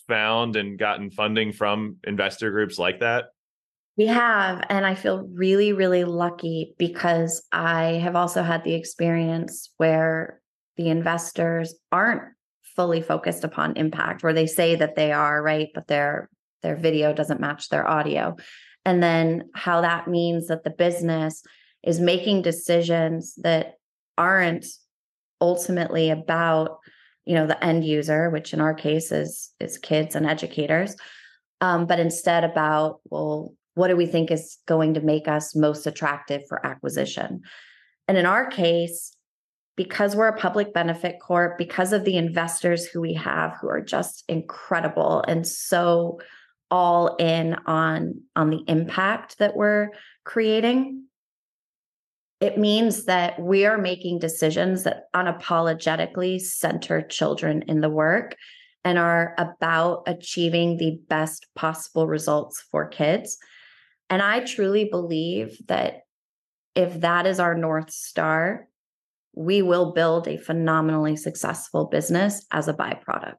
found 0.07 0.57
and 0.57 0.79
gotten 0.79 1.11
funding 1.11 1.53
from 1.53 1.97
investor 2.05 2.51
groups 2.51 2.79
like 2.79 3.01
that? 3.01 3.27
We 3.97 4.07
have. 4.07 4.63
And 4.69 4.85
I 4.85 4.95
feel 4.95 5.27
really, 5.33 5.73
really 5.73 6.05
lucky 6.05 6.75
because 6.79 7.47
I 7.51 8.01
have 8.03 8.15
also 8.15 8.43
had 8.43 8.63
the 8.63 8.75
experience 8.75 9.73
where 9.79 10.41
the 10.77 10.91
investors 10.91 11.75
aren't 11.91 12.23
fully 12.77 13.01
focused 13.01 13.43
upon 13.43 13.77
impact, 13.77 14.23
where 14.23 14.35
they 14.35 14.47
say 14.47 14.75
that 14.75 14.97
they 14.97 15.13
are, 15.13 15.43
right? 15.43 15.69
But 15.75 15.87
their 15.87 16.29
their 16.63 16.77
video 16.77 17.13
doesn't 17.13 17.41
match 17.41 17.69
their 17.69 17.89
audio 17.89 18.37
and 18.87 19.03
then 19.03 19.51
how 19.55 19.83
that 19.83 20.09
means 20.09 20.47
that 20.47 20.65
the 20.65 20.71
business 20.71 21.43
is 21.83 22.01
making 22.01 22.41
decisions 22.41 23.35
that 23.43 23.75
aren't 24.17 24.65
ultimately 25.41 26.09
about 26.09 26.79
you 27.27 27.35
know 27.35 27.47
the 27.47 27.63
end 27.63 27.85
user 27.85 28.31
which 28.31 28.55
in 28.55 28.61
our 28.61 28.73
case 28.73 29.13
is 29.13 29.53
is 29.61 29.77
kids 29.77 30.15
and 30.15 30.25
educators 30.25 30.97
um, 31.61 31.87
but 31.87 31.99
instead 31.99 32.45
about 32.45 33.01
well 33.11 33.53
what 33.77 33.89
do 33.89 33.97
we 33.97 34.07
think 34.07 34.31
is 34.31 34.57
going 34.67 34.95
to 34.95 35.01
make 35.01 35.29
us 35.29 35.55
most 35.55 35.87
attractive 35.87 36.43
for 36.49 36.65
acquisition? 36.67 37.43
And 38.09 38.17
in 38.17 38.27
our 38.27 38.47
case 38.47 39.17
because 39.77 40.17
we're 40.17 40.29
a 40.29 40.39
public 40.39 40.73
benefit 40.73 41.21
corp 41.21 41.59
because 41.59 41.93
of 41.93 42.05
the 42.05 42.17
investors 42.17 42.87
who 42.87 43.01
we 43.01 43.13
have 43.13 43.55
who 43.61 43.69
are 43.69 43.83
just 43.83 44.25
incredible 44.29 45.23
and 45.29 45.47
so 45.47 46.19
all 46.71 47.15
in 47.17 47.55
on 47.67 48.15
on 48.35 48.49
the 48.51 48.65
impact 48.67 49.39
that 49.39 49.55
we're 49.55 49.91
creating 50.25 51.05
it 52.41 52.59
means 52.59 53.05
that 53.05 53.39
we 53.39 53.67
are 53.67 53.79
making 53.79 54.19
decisions 54.19 54.85
that 54.85 55.05
unapologetically 55.15 56.41
center 56.41 57.03
children 57.03 57.63
in 57.69 57.83
the 57.83 57.91
work 57.91 58.35
and 58.85 58.99
are 58.99 59.35
about 59.37 60.03
achieving 60.07 60.77
the 60.77 60.99
best 61.09 61.47
possible 61.55 62.07
results 62.07 62.65
for 62.71 62.87
kids 62.87 63.37
and 64.11 64.23
i 64.23 64.41
truly 64.41 64.85
believe 64.85 65.59
that 65.69 66.03
if 66.75 67.01
that 67.01 67.27
is 67.27 67.41
our 67.41 67.55
north 67.55 67.91
star 67.91 68.69
we 69.35 69.61
will 69.61 69.93
build 69.93 70.27
a 70.29 70.39
phenomenally 70.39 71.17
successful 71.17 71.87
business 71.87 72.47
as 72.51 72.69
a 72.69 72.75
byproduct 72.75 73.35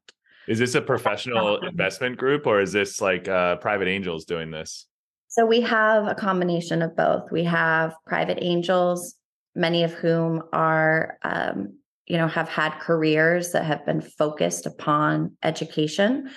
is 0.47 0.59
this 0.59 0.75
a 0.75 0.81
professional 0.81 1.57
investment 1.57 2.17
group 2.17 2.47
or 2.47 2.61
is 2.61 2.71
this 2.71 3.01
like 3.01 3.27
uh, 3.27 3.57
private 3.57 3.89
angels 3.89 4.23
doing 4.23 4.49
this? 4.49 4.87
So 5.27 5.45
we 5.45 5.59
have 5.61 6.07
a 6.07 6.15
combination 6.15 6.81
of 6.81 6.95
both. 6.95 7.31
We 7.31 7.43
have 7.43 7.93
private 8.05 8.39
angels, 8.41 9.15
many 9.55 9.83
of 9.83 9.91
whom 9.91 10.43
are, 10.53 11.17
um, 11.23 11.77
you 12.07 12.17
know, 12.17 12.29
have 12.29 12.47
had 12.47 12.79
careers 12.79 13.51
that 13.51 13.65
have 13.65 13.85
been 13.85 13.99
focused 13.99 14.65
upon 14.65 15.35
education. 15.43 16.29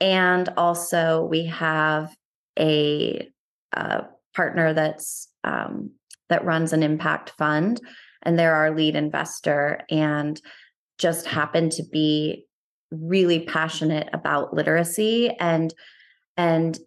And 0.00 0.48
also 0.56 1.24
we 1.24 1.46
have 1.46 2.14
a, 2.56 3.28
a 3.72 4.04
partner 4.34 4.72
that's 4.72 5.28
um, 5.44 5.90
that 6.28 6.44
runs 6.44 6.72
an 6.72 6.82
impact 6.82 7.30
fund, 7.38 7.80
and 8.22 8.38
they're 8.38 8.54
our 8.54 8.74
lead 8.74 8.96
investor, 8.96 9.80
and 9.90 10.40
just 10.98 11.26
happen 11.26 11.70
to 11.70 11.82
be 11.82 12.46
really 12.90 13.40
passionate 13.40 14.08
about 14.12 14.54
literacy 14.54 15.30
and 15.38 15.72
and 16.36 16.78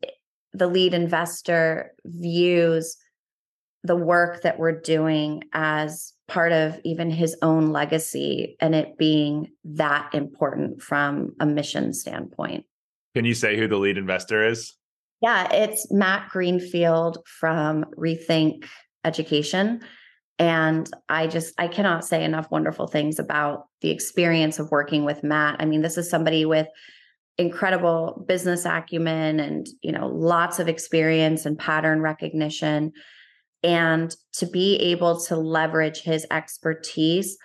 the 0.53 0.67
lead 0.67 0.93
investor 0.93 1.91
views 2.05 2.97
the 3.83 3.95
work 3.95 4.41
that 4.43 4.59
we're 4.59 4.79
doing 4.79 5.43
as 5.53 6.13
part 6.27 6.51
of 6.53 6.79
even 6.83 7.11
his 7.11 7.35
own 7.41 7.71
legacy 7.71 8.55
and 8.61 8.73
it 8.73 8.97
being 8.97 9.51
that 9.65 10.09
important 10.13 10.81
from 10.81 11.33
a 11.39 11.45
mission 11.45 11.93
standpoint. 11.93 12.65
Can 13.13 13.25
you 13.25 13.33
say 13.33 13.57
who 13.57 13.67
the 13.67 13.77
lead 13.77 13.97
investor 13.97 14.47
is? 14.47 14.73
Yeah, 15.23 15.47
it's 15.53 15.89
Matt 15.89 16.27
Greenfield 16.31 17.19
from 17.39 17.85
Rethink 17.97 18.65
Education. 19.05 19.79
And 20.37 20.89
I 21.07 21.27
just, 21.27 21.53
I 21.57 21.69
cannot 21.69 22.03
say 22.03 22.25
enough 22.25 22.51
wonderful 22.51 22.87
things 22.87 23.19
about 23.19 23.67
the 23.79 23.89
experience 23.89 24.59
of 24.59 24.69
working 24.69 25.05
with 25.05 25.23
Matt. 25.23 25.55
I 25.59 25.65
mean, 25.65 25.81
this 25.81 25.97
is 25.97 26.09
somebody 26.09 26.43
with 26.43 26.67
incredible 27.37 28.25
business 28.27 28.65
acumen 28.65 29.39
and, 29.39 29.65
you 29.81 29.93
know, 29.93 30.07
lots 30.07 30.59
of 30.59 30.67
experience 30.67 31.45
and 31.45 31.57
pattern 31.57 32.01
recognition 32.01 32.91
and 33.63 34.13
to 34.33 34.45
be 34.45 34.75
able 34.75 35.21
to 35.21 35.37
leverage 35.37 36.01
his 36.01 36.27
expertise 36.31 37.37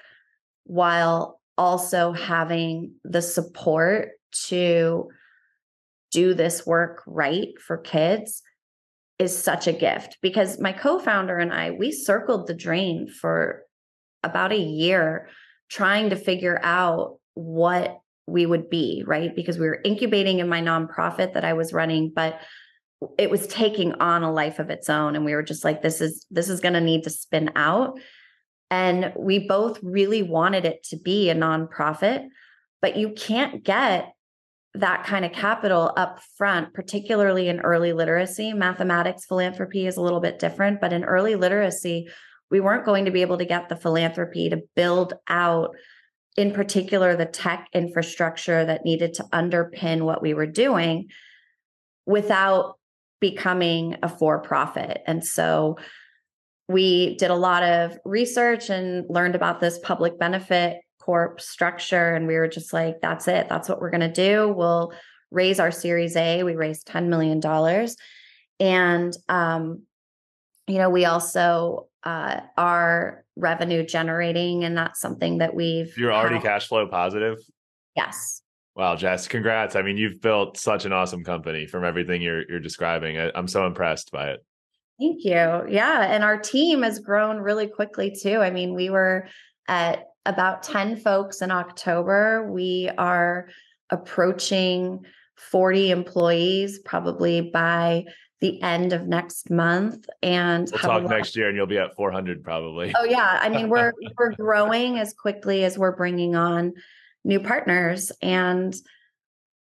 while 0.64 1.40
also 1.56 2.10
having 2.10 2.94
the 3.04 3.22
support 3.22 4.08
to 4.48 5.08
do 6.10 6.34
this 6.34 6.66
work 6.66 7.02
right 7.06 7.48
for 7.66 7.76
kids 7.76 8.42
is 9.18 9.36
such 9.36 9.66
a 9.66 9.72
gift 9.72 10.18
because 10.22 10.60
my 10.60 10.72
co-founder 10.72 11.36
and 11.38 11.52
I 11.52 11.72
we 11.72 11.90
circled 11.90 12.46
the 12.46 12.54
drain 12.54 13.08
for 13.08 13.62
about 14.22 14.52
a 14.52 14.58
year 14.58 15.28
trying 15.68 16.10
to 16.10 16.16
figure 16.16 16.58
out 16.62 17.18
what 17.34 17.98
we 18.26 18.46
would 18.46 18.68
be, 18.68 19.02
right? 19.06 19.34
Because 19.34 19.58
we 19.58 19.66
were 19.66 19.80
incubating 19.84 20.38
in 20.38 20.48
my 20.48 20.60
nonprofit 20.60 21.34
that 21.34 21.44
I 21.44 21.54
was 21.54 21.72
running, 21.72 22.12
but 22.14 22.38
it 23.16 23.30
was 23.30 23.46
taking 23.46 23.94
on 23.94 24.22
a 24.22 24.32
life 24.32 24.58
of 24.58 24.70
its 24.70 24.90
own 24.90 25.14
and 25.14 25.24
we 25.24 25.34
were 25.34 25.42
just 25.42 25.64
like 25.64 25.82
this 25.82 26.00
is 26.00 26.26
this 26.30 26.48
is 26.48 26.60
going 26.60 26.74
to 26.74 26.80
need 26.80 27.04
to 27.04 27.10
spin 27.10 27.50
out 27.54 27.98
and 28.70 29.12
we 29.16 29.46
both 29.46 29.78
really 29.82 30.22
wanted 30.22 30.64
it 30.64 30.82
to 30.82 30.96
be 30.96 31.30
a 31.30 31.34
nonprofit 31.34 32.26
but 32.82 32.96
you 32.96 33.10
can't 33.10 33.62
get 33.62 34.12
that 34.80 35.04
kind 35.04 35.24
of 35.24 35.32
capital 35.32 35.92
up 35.96 36.20
front 36.36 36.72
particularly 36.72 37.48
in 37.48 37.60
early 37.60 37.92
literacy 37.92 38.52
mathematics 38.52 39.24
philanthropy 39.26 39.86
is 39.86 39.96
a 39.96 40.02
little 40.02 40.20
bit 40.20 40.38
different 40.38 40.80
but 40.80 40.92
in 40.92 41.04
early 41.04 41.34
literacy 41.34 42.08
we 42.50 42.60
weren't 42.60 42.86
going 42.86 43.04
to 43.04 43.10
be 43.10 43.22
able 43.22 43.38
to 43.38 43.44
get 43.44 43.68
the 43.68 43.76
philanthropy 43.76 44.48
to 44.48 44.62
build 44.74 45.14
out 45.28 45.74
in 46.36 46.52
particular 46.52 47.16
the 47.16 47.26
tech 47.26 47.68
infrastructure 47.72 48.64
that 48.64 48.84
needed 48.84 49.14
to 49.14 49.24
underpin 49.32 50.02
what 50.02 50.22
we 50.22 50.34
were 50.34 50.46
doing 50.46 51.08
without 52.06 52.78
becoming 53.20 53.96
a 54.02 54.08
for 54.08 54.38
profit. 54.40 55.02
And 55.06 55.24
so 55.24 55.78
we 56.68 57.16
did 57.16 57.30
a 57.30 57.36
lot 57.36 57.62
of 57.62 57.98
research 58.04 58.70
and 58.70 59.04
learned 59.08 59.34
about 59.34 59.60
this 59.60 59.78
public 59.80 60.18
benefit 60.18 60.78
corp 61.08 61.40
structure. 61.40 62.14
And 62.14 62.26
we 62.26 62.34
were 62.34 62.48
just 62.48 62.74
like, 62.74 63.00
that's 63.00 63.28
it. 63.28 63.48
That's 63.48 63.66
what 63.66 63.80
we're 63.80 63.88
going 63.88 64.02
to 64.02 64.12
do. 64.12 64.52
We'll 64.52 64.92
raise 65.30 65.58
our 65.58 65.70
Series 65.70 66.16
A. 66.16 66.42
We 66.42 66.54
raised 66.54 66.86
$10 66.86 67.06
million. 67.08 67.40
And, 68.60 69.16
um, 69.30 69.84
you 70.66 70.76
know, 70.76 70.90
we 70.90 71.06
also 71.06 71.88
uh, 72.04 72.40
are 72.58 73.24
revenue 73.36 73.86
generating, 73.86 74.64
and 74.64 74.76
that's 74.76 75.00
something 75.00 75.38
that 75.38 75.54
we've. 75.54 75.96
You're 75.96 76.12
already 76.12 76.40
cash 76.40 76.68
flow 76.68 76.86
positive? 76.86 77.38
Yes. 77.96 78.42
Wow, 78.76 78.94
Jess, 78.94 79.28
congrats. 79.28 79.76
I 79.76 79.82
mean, 79.82 79.96
you've 79.96 80.20
built 80.20 80.58
such 80.58 80.84
an 80.84 80.92
awesome 80.92 81.24
company 81.24 81.66
from 81.66 81.86
everything 81.86 82.20
you're 82.20 82.46
you're 82.50 82.60
describing. 82.60 83.18
I, 83.18 83.32
I'm 83.34 83.48
so 83.48 83.66
impressed 83.66 84.12
by 84.12 84.32
it. 84.32 84.44
Thank 85.00 85.24
you. 85.24 85.32
Yeah, 85.70 86.02
and 86.02 86.22
our 86.22 86.38
team 86.38 86.82
has 86.82 86.98
grown 86.98 87.38
really 87.38 87.66
quickly 87.66 88.14
too. 88.14 88.40
I 88.40 88.50
mean, 88.50 88.74
we 88.74 88.90
were 88.90 89.26
at 89.68 90.07
about 90.28 90.62
10 90.62 90.96
folks 90.98 91.40
in 91.40 91.50
October. 91.50 92.48
We 92.52 92.90
are 92.98 93.48
approaching 93.90 95.04
40 95.36 95.90
employees 95.90 96.78
probably 96.80 97.40
by 97.40 98.04
the 98.40 98.60
end 98.62 98.92
of 98.92 99.08
next 99.08 99.50
month 99.50 100.06
and 100.22 100.68
we'll 100.70 100.80
talk 100.80 101.02
next 101.04 101.34
year 101.34 101.48
and 101.48 101.56
you'll 101.56 101.66
be 101.66 101.78
at 101.78 101.96
400 101.96 102.44
probably 102.44 102.92
oh 102.96 103.04
yeah 103.04 103.38
i 103.42 103.48
mean 103.48 103.68
we're 103.68 103.92
we're 104.18 104.32
growing 104.32 104.96
as 104.96 105.12
quickly 105.12 105.64
as 105.64 105.76
we're 105.76 105.96
bringing 105.96 106.36
on 106.36 106.72
new 107.24 107.40
partners 107.40 108.12
and 108.22 108.76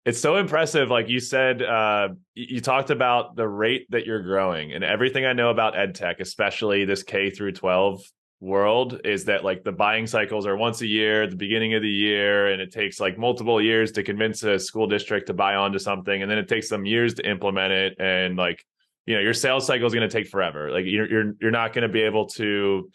it's 0.05 0.20
so 0.20 0.36
impressive 0.36 0.90
like 0.90 1.09
you 1.09 1.18
said 1.18 1.61
uh, 1.61 2.11
you 2.34 2.61
talked 2.61 2.90
about 2.90 3.34
the 3.34 3.48
rate 3.48 3.86
that 3.90 4.07
you're 4.07 4.22
growing 4.22 4.72
and 4.72 4.84
everything 4.84 5.24
i 5.24 5.32
know 5.32 5.50
about 5.50 5.76
ed 5.76 5.96
tech 5.96 6.20
especially 6.20 6.84
this 6.84 7.03
k 7.03 7.30
through 7.30 7.53
12 7.53 8.00
world 8.43 9.01
is 9.05 9.24
that 9.24 9.45
like 9.45 9.62
the 9.62 9.70
buying 9.70 10.05
cycles 10.05 10.47
are 10.49 10.57
once 10.57 10.80
a 10.80 10.86
year 10.86 11.22
at 11.22 11.30
the 11.30 11.36
beginning 11.36 11.74
of 11.74 11.82
the 11.82 11.88
year 11.88 12.49
and 12.49 12.61
it 12.61 12.72
takes 12.72 12.99
like 12.99 13.16
multiple 13.16 13.62
years 13.62 13.93
to 13.93 14.03
convince 14.03 14.43
a 14.43 14.59
school 14.59 14.88
district 14.88 15.28
to 15.28 15.32
buy 15.32 15.55
onto 15.55 15.78
something 15.78 16.22
and 16.22 16.30
then 16.30 16.38
it 16.38 16.49
takes 16.49 16.68
them 16.68 16.84
years 16.84 17.14
to 17.14 17.28
implement 17.28 17.72
it 17.72 17.95
and 18.01 18.36
like 18.36 18.64
you 19.07 19.14
know 19.14 19.20
your 19.20 19.32
sales 19.32 19.64
cycle 19.64 19.86
is 19.86 19.95
going 19.95 20.09
to 20.09 20.12
take 20.12 20.28
forever 20.28 20.72
like 20.72 20.84
you're 20.86 21.09
you're, 21.09 21.32
you're 21.40 21.51
not 21.53 21.72
going 21.72 21.82
to 21.82 21.88
be 21.88 22.03
able 22.03 22.26
to 22.26 22.90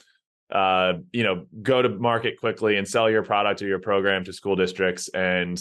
uh, 0.50 0.93
you 1.12 1.24
know, 1.24 1.45
go 1.62 1.82
to 1.82 1.89
market 1.89 2.39
quickly 2.39 2.78
and 2.78 2.88
sell 2.88 3.10
your 3.10 3.22
product 3.22 3.62
or 3.62 3.68
your 3.68 3.80
program 3.80 4.24
to 4.24 4.32
school 4.32 4.56
districts 4.56 5.10
and 5.10 5.60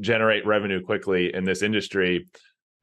generate 0.00 0.46
revenue 0.46 0.80
quickly 0.80 1.34
in 1.34 1.42
this 1.42 1.60
industry. 1.60 2.24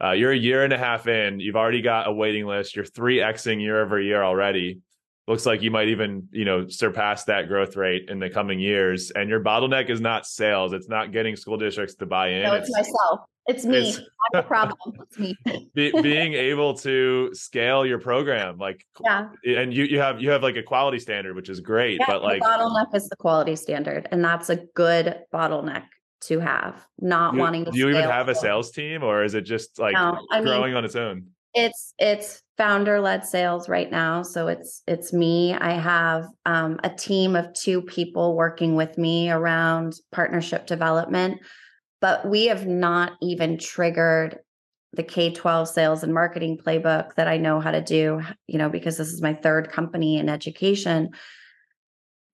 Uh, 0.03 0.11
you're 0.11 0.33
a 0.33 0.37
year 0.37 0.65
and 0.65 0.73
a 0.73 0.77
half 0.77 1.07
in. 1.07 1.39
You've 1.39 1.55
already 1.55 1.81
got 1.81 2.09
a 2.09 2.11
waiting 2.11 2.45
list. 2.45 2.75
You're 2.75 2.83
three 2.83 3.19
xing 3.19 3.61
year 3.61 3.81
over 3.81 4.01
year 4.01 4.21
already. 4.21 4.81
Looks 5.27 5.45
like 5.45 5.63
you 5.63 5.71
might 5.71 5.87
even, 5.87 6.27
you 6.31 6.45
know, 6.45 6.67
surpass 6.67 7.23
that 7.23 7.47
growth 7.47 7.75
rate 7.75 8.09
in 8.09 8.19
the 8.19 8.29
coming 8.29 8.59
years. 8.59 9.09
And 9.09 9.27
your 9.27 9.39
bottleneck 9.39 9.89
is 9.89 9.99
not 9.99 10.27
sales. 10.27 10.71
It's 10.71 10.87
not 10.87 11.11
getting 11.11 11.35
school 11.35 11.57
districts 11.57 11.95
to 11.95 12.05
buy 12.05 12.29
in. 12.29 12.43
No, 12.43 12.53
it's, 12.53 12.69
it's 12.69 12.77
myself. 12.77 13.21
It's 13.47 13.65
me. 13.65 13.77
It's, 13.77 13.97
I'm 13.97 14.03
the 14.33 14.43
problem. 14.43 14.93
It's 15.01 15.19
me. 15.19 15.35
be, 15.75 15.91
being 16.01 16.33
able 16.33 16.73
to 16.75 17.31
scale 17.33 17.85
your 17.85 17.99
program, 17.99 18.57
like 18.57 18.85
yeah, 19.03 19.29
and 19.45 19.71
you 19.71 19.83
you 19.83 19.99
have 19.99 20.19
you 20.19 20.31
have 20.31 20.41
like 20.41 20.55
a 20.55 20.63
quality 20.63 20.97
standard, 20.97 21.35
which 21.35 21.49
is 21.49 21.59
great. 21.59 21.99
Yeah, 21.99 22.05
but 22.07 22.23
like 22.23 22.41
bottleneck 22.41 22.95
is 22.95 23.07
the 23.07 23.15
quality 23.15 23.55
standard, 23.55 24.07
and 24.11 24.23
that's 24.23 24.49
a 24.49 24.55
good 24.73 25.21
bottleneck 25.31 25.83
to 26.21 26.39
have. 26.39 26.83
Not 26.99 27.35
you, 27.35 27.39
wanting 27.39 27.65
to. 27.65 27.71
Do 27.71 27.77
you 27.77 27.89
even 27.89 28.01
have 28.01 28.29
a 28.29 28.35
sales 28.35 28.71
team, 28.71 29.03
or 29.03 29.23
is 29.23 29.35
it 29.35 29.41
just 29.41 29.77
like 29.77 29.93
no, 29.93 30.17
growing 30.41 30.71
mean, 30.71 30.77
on 30.77 30.85
its 30.85 30.95
own? 30.95 31.27
It's 31.53 31.93
it's 31.99 32.41
founder 32.57 32.99
led 32.99 33.25
sales 33.25 33.67
right 33.67 33.91
now, 33.91 34.21
so 34.21 34.47
it's 34.47 34.81
it's 34.87 35.13
me. 35.13 35.53
I 35.53 35.73
have 35.73 36.27
um, 36.45 36.79
a 36.83 36.89
team 36.89 37.35
of 37.35 37.53
two 37.53 37.81
people 37.81 38.35
working 38.35 38.75
with 38.75 38.97
me 38.97 39.29
around 39.29 39.95
partnership 40.11 40.65
development 40.65 41.41
but 42.05 42.23
we 42.27 42.45
have 42.45 42.67
not 42.67 43.13
even 43.19 43.57
triggered 43.57 44.37
the 44.93 45.01
K 45.01 45.31
12 45.31 45.67
sales 45.67 46.03
and 46.03 46.13
marketing 46.13 46.57
playbook 46.63 47.15
that 47.15 47.27
I 47.27 47.37
know 47.37 47.59
how 47.59 47.71
to 47.71 47.81
do, 47.81 48.21
you 48.45 48.59
know, 48.59 48.69
because 48.69 48.97
this 48.97 49.11
is 49.11 49.23
my 49.23 49.33
third 49.33 49.71
company 49.71 50.17
in 50.17 50.29
education. 50.29 51.09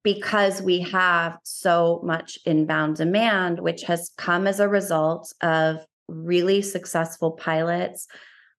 Because 0.03 0.61
we 0.61 0.81
have 0.81 1.37
so 1.43 2.01
much 2.03 2.37
inbound 2.45 2.97
demand, 2.97 3.61
which 3.61 3.83
has 3.83 4.11
come 4.17 4.45
as 4.45 4.59
a 4.59 4.67
result 4.67 5.33
of 5.41 5.77
really 6.09 6.61
successful 6.61 7.31
pilots, 7.31 8.07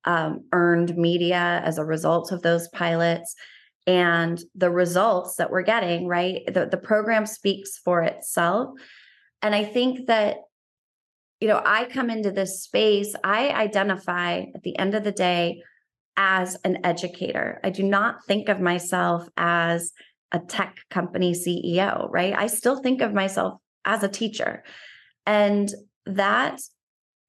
um, 0.04 0.44
earned 0.52 0.96
media 0.96 1.62
as 1.64 1.78
a 1.78 1.84
result 1.84 2.32
of 2.32 2.42
those 2.42 2.68
pilots, 2.68 3.34
and 3.86 4.40
the 4.54 4.70
results 4.70 5.36
that 5.36 5.50
we're 5.50 5.62
getting, 5.62 6.06
right? 6.06 6.42
The, 6.46 6.66
the 6.66 6.76
program 6.76 7.26
speaks 7.26 7.78
for 7.78 8.02
itself. 8.02 8.70
And 9.42 9.54
I 9.54 9.64
think 9.64 10.06
that 10.06 10.36
you 11.42 11.48
know, 11.48 11.60
I 11.64 11.86
come 11.86 12.08
into 12.08 12.30
this 12.30 12.62
space, 12.62 13.16
I 13.24 13.48
identify 13.48 14.44
at 14.54 14.62
the 14.62 14.78
end 14.78 14.94
of 14.94 15.02
the 15.02 15.10
day 15.10 15.64
as 16.16 16.56
an 16.62 16.86
educator. 16.86 17.58
I 17.64 17.70
do 17.70 17.82
not 17.82 18.24
think 18.26 18.48
of 18.48 18.60
myself 18.60 19.28
as 19.36 19.90
a 20.30 20.38
tech 20.38 20.76
company 20.88 21.32
CEO, 21.32 22.08
right? 22.12 22.32
I 22.32 22.46
still 22.46 22.80
think 22.80 23.00
of 23.00 23.12
myself 23.12 23.58
as 23.84 24.04
a 24.04 24.08
teacher. 24.08 24.62
And 25.26 25.68
that 26.06 26.60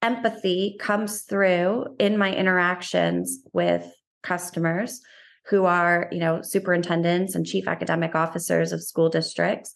empathy 0.03 0.77
comes 0.79 1.21
through 1.21 1.95
in 1.97 2.17
my 2.17 2.33
interactions 2.35 3.39
with 3.53 3.85
customers 4.21 5.01
who 5.47 5.65
are, 5.65 6.07
you 6.11 6.19
know, 6.19 6.41
superintendents 6.41 7.35
and 7.35 7.45
chief 7.45 7.67
academic 7.67 8.13
officers 8.13 8.71
of 8.71 8.83
school 8.83 9.09
districts 9.09 9.73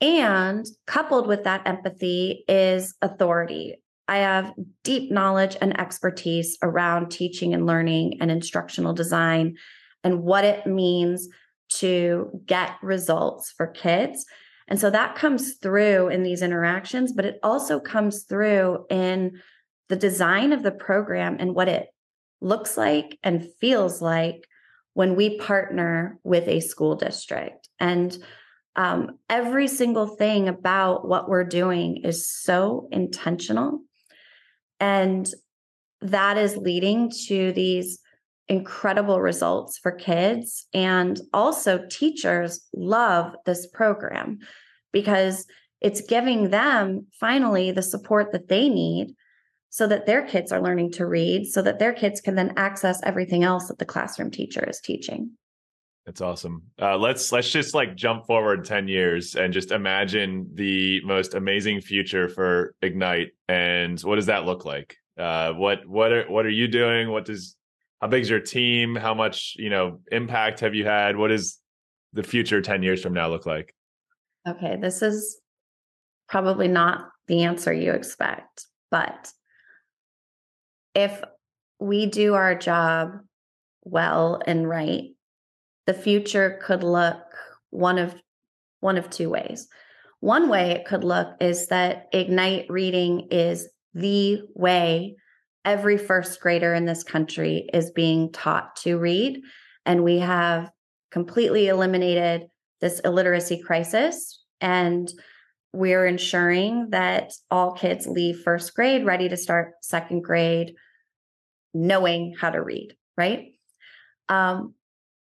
and 0.00 0.66
coupled 0.86 1.26
with 1.26 1.44
that 1.44 1.66
empathy 1.66 2.44
is 2.48 2.94
authority. 3.02 3.82
I 4.08 4.18
have 4.18 4.52
deep 4.82 5.12
knowledge 5.12 5.56
and 5.60 5.78
expertise 5.78 6.56
around 6.62 7.10
teaching 7.10 7.54
and 7.54 7.66
learning 7.66 8.18
and 8.20 8.30
instructional 8.30 8.92
design 8.92 9.56
and 10.02 10.22
what 10.22 10.44
it 10.44 10.66
means 10.66 11.28
to 11.68 12.30
get 12.46 12.72
results 12.82 13.52
for 13.56 13.66
kids. 13.66 14.24
And 14.70 14.78
so 14.78 14.88
that 14.90 15.16
comes 15.16 15.54
through 15.54 16.08
in 16.08 16.22
these 16.22 16.42
interactions, 16.42 17.12
but 17.12 17.24
it 17.24 17.40
also 17.42 17.80
comes 17.80 18.22
through 18.22 18.86
in 18.88 19.40
the 19.88 19.96
design 19.96 20.52
of 20.52 20.62
the 20.62 20.70
program 20.70 21.36
and 21.40 21.54
what 21.54 21.68
it 21.68 21.88
looks 22.40 22.76
like 22.76 23.18
and 23.24 23.48
feels 23.60 24.00
like 24.00 24.46
when 24.94 25.16
we 25.16 25.38
partner 25.38 26.18
with 26.22 26.46
a 26.46 26.60
school 26.60 26.94
district. 26.94 27.68
And 27.80 28.16
um, 28.76 29.18
every 29.28 29.66
single 29.66 30.06
thing 30.06 30.48
about 30.48 31.06
what 31.06 31.28
we're 31.28 31.44
doing 31.44 31.98
is 32.04 32.30
so 32.30 32.88
intentional. 32.92 33.80
And 34.78 35.28
that 36.00 36.38
is 36.38 36.56
leading 36.56 37.10
to 37.26 37.52
these 37.52 37.98
incredible 38.50 39.20
results 39.20 39.78
for 39.78 39.92
kids. 39.92 40.66
And 40.74 41.18
also, 41.32 41.86
teachers 41.88 42.60
love 42.74 43.34
this 43.46 43.66
program 43.68 44.40
because 44.92 45.46
it's 45.80 46.02
giving 46.02 46.50
them 46.50 47.06
finally 47.18 47.70
the 47.70 47.82
support 47.82 48.32
that 48.32 48.48
they 48.48 48.68
need 48.68 49.14
so 49.70 49.86
that 49.86 50.04
their 50.04 50.26
kids 50.26 50.50
are 50.50 50.60
learning 50.60 50.90
to 50.90 51.06
read, 51.06 51.46
so 51.46 51.62
that 51.62 51.78
their 51.78 51.92
kids 51.92 52.20
can 52.20 52.34
then 52.34 52.52
access 52.56 53.00
everything 53.04 53.44
else 53.44 53.68
that 53.68 53.78
the 53.78 53.84
classroom 53.84 54.30
teacher 54.30 54.68
is 54.68 54.80
teaching. 54.80 55.30
That's 56.04 56.20
awesome. 56.20 56.64
Uh, 56.80 56.96
let's 56.96 57.30
let's 57.30 57.50
just 57.50 57.72
like 57.72 57.94
jump 57.94 58.26
forward 58.26 58.64
ten 58.64 58.88
years 58.88 59.36
and 59.36 59.52
just 59.52 59.70
imagine 59.70 60.50
the 60.54 61.00
most 61.04 61.34
amazing 61.34 61.82
future 61.82 62.28
for 62.28 62.74
Ignite. 62.82 63.28
And 63.48 64.00
what 64.00 64.16
does 64.16 64.26
that 64.26 64.44
look 64.44 64.64
like? 64.64 64.96
Uh, 65.16 65.52
what 65.52 65.86
what 65.86 66.10
are 66.10 66.24
what 66.24 66.46
are 66.46 66.50
you 66.50 66.66
doing? 66.66 67.10
What 67.10 67.26
does 67.26 67.54
how 68.00 68.08
big 68.08 68.22
is 68.22 68.30
your 68.30 68.40
team? 68.40 68.96
How 68.96 69.14
much 69.14 69.54
you 69.56 69.70
know 69.70 70.00
impact 70.10 70.60
have 70.60 70.74
you 70.74 70.84
had? 70.86 71.16
What 71.16 71.28
does 71.28 71.58
the 72.12 72.22
future 72.22 72.60
ten 72.60 72.82
years 72.82 73.02
from 73.02 73.12
now 73.12 73.28
look 73.28 73.46
like? 73.46 73.74
Okay, 74.48 74.76
this 74.80 75.02
is 75.02 75.38
probably 76.28 76.68
not 76.68 77.08
the 77.26 77.44
answer 77.44 77.72
you 77.72 77.92
expect, 77.92 78.66
but 78.90 79.30
if 80.94 81.22
we 81.78 82.06
do 82.06 82.34
our 82.34 82.54
job 82.54 83.18
well 83.82 84.40
and 84.46 84.68
right, 84.68 85.10
the 85.86 85.94
future 85.94 86.58
could 86.62 86.82
look 86.82 87.22
one 87.70 87.98
of 87.98 88.14
one 88.80 88.96
of 88.96 89.10
two 89.10 89.28
ways. 89.28 89.68
One 90.20 90.48
way 90.48 90.72
it 90.72 90.86
could 90.86 91.04
look 91.04 91.28
is 91.40 91.68
that 91.68 92.08
Ignite 92.12 92.66
reading 92.68 93.28
is 93.30 93.68
the 93.94 94.42
way 94.54 95.16
every 95.64 95.98
first 95.98 96.40
grader 96.40 96.74
in 96.74 96.84
this 96.84 97.04
country 97.04 97.68
is 97.72 97.90
being 97.90 98.32
taught 98.32 98.76
to 98.76 98.98
read. 98.98 99.40
And 99.84 100.04
we 100.04 100.18
have 100.18 100.70
completely 101.10 101.68
eliminated 101.68 102.46
this 102.80 103.00
illiteracy 103.00 103.62
crisis. 103.62 104.42
And 104.60 105.10
we're 105.72 106.06
ensuring 106.06 106.90
that 106.90 107.32
all 107.50 107.72
kids 107.72 108.06
leave 108.06 108.40
first 108.42 108.74
grade 108.74 109.04
ready 109.04 109.28
to 109.28 109.36
start 109.36 109.72
second 109.82 110.22
grade, 110.22 110.74
knowing 111.72 112.34
how 112.38 112.50
to 112.50 112.62
read, 112.62 112.96
right? 113.16 113.52
Um, 114.28 114.74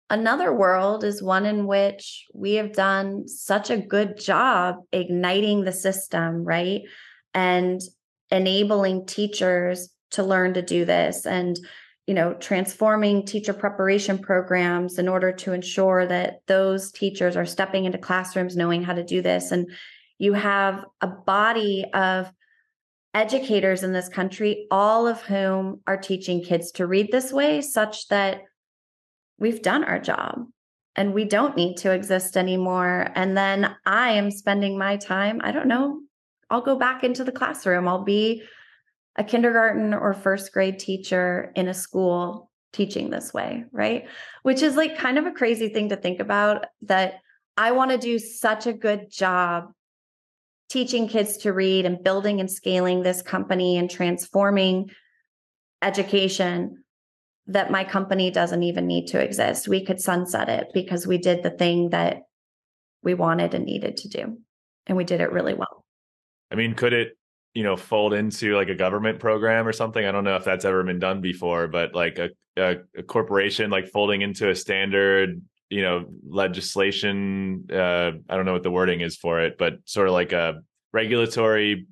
another 0.08 0.54
world 0.54 1.04
is 1.04 1.22
one 1.22 1.46
in 1.46 1.66
which 1.66 2.26
we 2.34 2.54
have 2.54 2.72
done 2.72 3.28
such 3.28 3.70
a 3.70 3.76
good 3.76 4.18
job 4.18 4.76
igniting 4.92 5.64
the 5.64 5.72
system, 5.72 6.44
right? 6.44 6.82
And 7.34 7.80
enabling 8.30 9.06
teachers 9.06 9.90
to 10.12 10.22
learn 10.22 10.54
to 10.54 10.62
do 10.62 10.84
this 10.84 11.26
and 11.26 11.58
you 12.06 12.14
know 12.14 12.34
transforming 12.34 13.24
teacher 13.24 13.52
preparation 13.52 14.18
programs 14.18 14.98
in 14.98 15.08
order 15.08 15.32
to 15.32 15.52
ensure 15.52 16.06
that 16.06 16.40
those 16.46 16.92
teachers 16.92 17.36
are 17.36 17.46
stepping 17.46 17.84
into 17.84 17.98
classrooms 17.98 18.56
knowing 18.56 18.82
how 18.82 18.92
to 18.92 19.04
do 19.04 19.22
this 19.22 19.50
and 19.50 19.70
you 20.18 20.32
have 20.32 20.84
a 21.00 21.06
body 21.06 21.84
of 21.94 22.30
educators 23.14 23.82
in 23.82 23.92
this 23.92 24.08
country 24.08 24.66
all 24.70 25.06
of 25.06 25.20
whom 25.22 25.80
are 25.86 25.96
teaching 25.96 26.42
kids 26.42 26.72
to 26.72 26.86
read 26.86 27.10
this 27.12 27.32
way 27.32 27.60
such 27.60 28.08
that 28.08 28.42
we've 29.38 29.62
done 29.62 29.84
our 29.84 29.98
job 29.98 30.46
and 30.96 31.14
we 31.14 31.24
don't 31.24 31.56
need 31.56 31.76
to 31.76 31.92
exist 31.92 32.36
anymore 32.36 33.10
and 33.14 33.36
then 33.36 33.74
i 33.86 34.10
am 34.10 34.30
spending 34.30 34.78
my 34.78 34.96
time 34.96 35.40
i 35.44 35.52
don't 35.52 35.68
know 35.68 36.00
I'll 36.52 36.60
go 36.60 36.76
back 36.76 37.02
into 37.02 37.24
the 37.24 37.32
classroom. 37.32 37.88
I'll 37.88 38.04
be 38.04 38.42
a 39.16 39.24
kindergarten 39.24 39.92
or 39.94 40.14
first 40.14 40.52
grade 40.52 40.78
teacher 40.78 41.52
in 41.54 41.68
a 41.68 41.74
school 41.74 42.50
teaching 42.72 43.10
this 43.10 43.34
way, 43.34 43.64
right? 43.72 44.06
Which 44.42 44.62
is 44.62 44.76
like 44.76 44.96
kind 44.96 45.18
of 45.18 45.26
a 45.26 45.32
crazy 45.32 45.68
thing 45.68 45.90
to 45.90 45.96
think 45.96 46.20
about 46.20 46.66
that 46.82 47.20
I 47.56 47.72
want 47.72 47.90
to 47.90 47.98
do 47.98 48.18
such 48.18 48.66
a 48.66 48.72
good 48.72 49.10
job 49.10 49.72
teaching 50.70 51.06
kids 51.06 51.36
to 51.38 51.52
read 51.52 51.84
and 51.84 52.02
building 52.02 52.40
and 52.40 52.50
scaling 52.50 53.02
this 53.02 53.20
company 53.20 53.76
and 53.76 53.90
transforming 53.90 54.90
education 55.82 56.82
that 57.46 57.70
my 57.70 57.84
company 57.84 58.30
doesn't 58.30 58.62
even 58.62 58.86
need 58.86 59.08
to 59.08 59.20
exist. 59.20 59.68
We 59.68 59.84
could 59.84 60.00
sunset 60.00 60.48
it 60.48 60.68
because 60.72 61.06
we 61.06 61.18
did 61.18 61.42
the 61.42 61.50
thing 61.50 61.90
that 61.90 62.22
we 63.02 63.12
wanted 63.12 63.52
and 63.52 63.66
needed 63.66 63.98
to 63.98 64.08
do. 64.08 64.38
And 64.86 64.96
we 64.96 65.04
did 65.04 65.20
it 65.20 65.32
really 65.32 65.54
well. 65.54 65.84
I 66.50 66.54
mean, 66.54 66.74
could 66.74 66.92
it, 66.92 67.18
you 67.54 67.62
know, 67.62 67.76
fold 67.76 68.14
into 68.14 68.56
like 68.56 68.68
a 68.68 68.74
government 68.74 69.18
program 69.18 69.66
or 69.66 69.72
something? 69.72 70.04
I 70.04 70.12
don't 70.12 70.24
know 70.24 70.36
if 70.36 70.44
that's 70.44 70.64
ever 70.64 70.82
been 70.82 70.98
done 70.98 71.20
before, 71.20 71.68
but 71.68 71.94
like 71.94 72.18
a, 72.18 72.30
a, 72.56 72.76
a 72.96 73.02
corporation 73.02 73.70
like 73.70 73.88
folding 73.88 74.22
into 74.22 74.48
a 74.50 74.54
standard, 74.54 75.40
you 75.70 75.82
know, 75.82 76.06
legislation. 76.26 77.66
Uh, 77.72 78.12
I 78.28 78.36
don't 78.36 78.46
know 78.46 78.52
what 78.52 78.62
the 78.62 78.70
wording 78.70 79.00
is 79.00 79.16
for 79.16 79.40
it, 79.40 79.56
but 79.58 79.74
sort 79.84 80.08
of 80.08 80.14
like 80.14 80.32
a 80.32 80.62
regulatory 80.92 81.86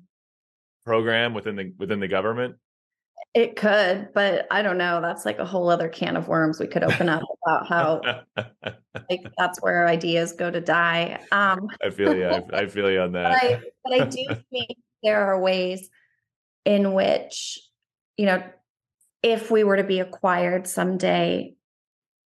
program 0.85 1.33
within 1.33 1.55
the 1.55 1.73
within 1.77 1.99
the 1.99 2.07
government. 2.07 2.55
It 3.33 3.55
could, 3.55 4.09
but 4.13 4.45
I 4.51 4.61
don't 4.61 4.77
know. 4.77 4.99
That's 4.99 5.25
like 5.25 5.39
a 5.39 5.45
whole 5.45 5.69
other 5.69 5.87
can 5.87 6.17
of 6.17 6.27
worms 6.27 6.59
we 6.59 6.67
could 6.67 6.83
open 6.83 7.07
up 7.07 7.21
about 7.45 7.67
how 7.67 8.01
like 9.09 9.21
that's 9.37 9.61
where 9.61 9.87
ideas 9.87 10.33
go 10.33 10.51
to 10.51 10.59
die. 10.59 11.19
Um, 11.31 11.67
I 11.83 11.91
feel 11.91 12.15
you. 12.15 12.25
I, 12.25 12.43
I 12.51 12.67
feel 12.67 12.91
you 12.91 12.99
on 12.99 13.11
that. 13.13 13.39
But 13.41 13.43
I, 13.43 13.61
but 13.83 13.93
I 14.01 14.05
do 14.05 14.25
think 14.51 14.77
there 15.03 15.21
are 15.27 15.39
ways 15.39 15.89
in 16.65 16.93
which, 16.93 17.59
you 18.17 18.25
know, 18.25 18.43
if 19.23 19.51
we 19.51 19.63
were 19.63 19.77
to 19.77 19.83
be 19.83 19.99
acquired 19.99 20.67
someday, 20.67 21.53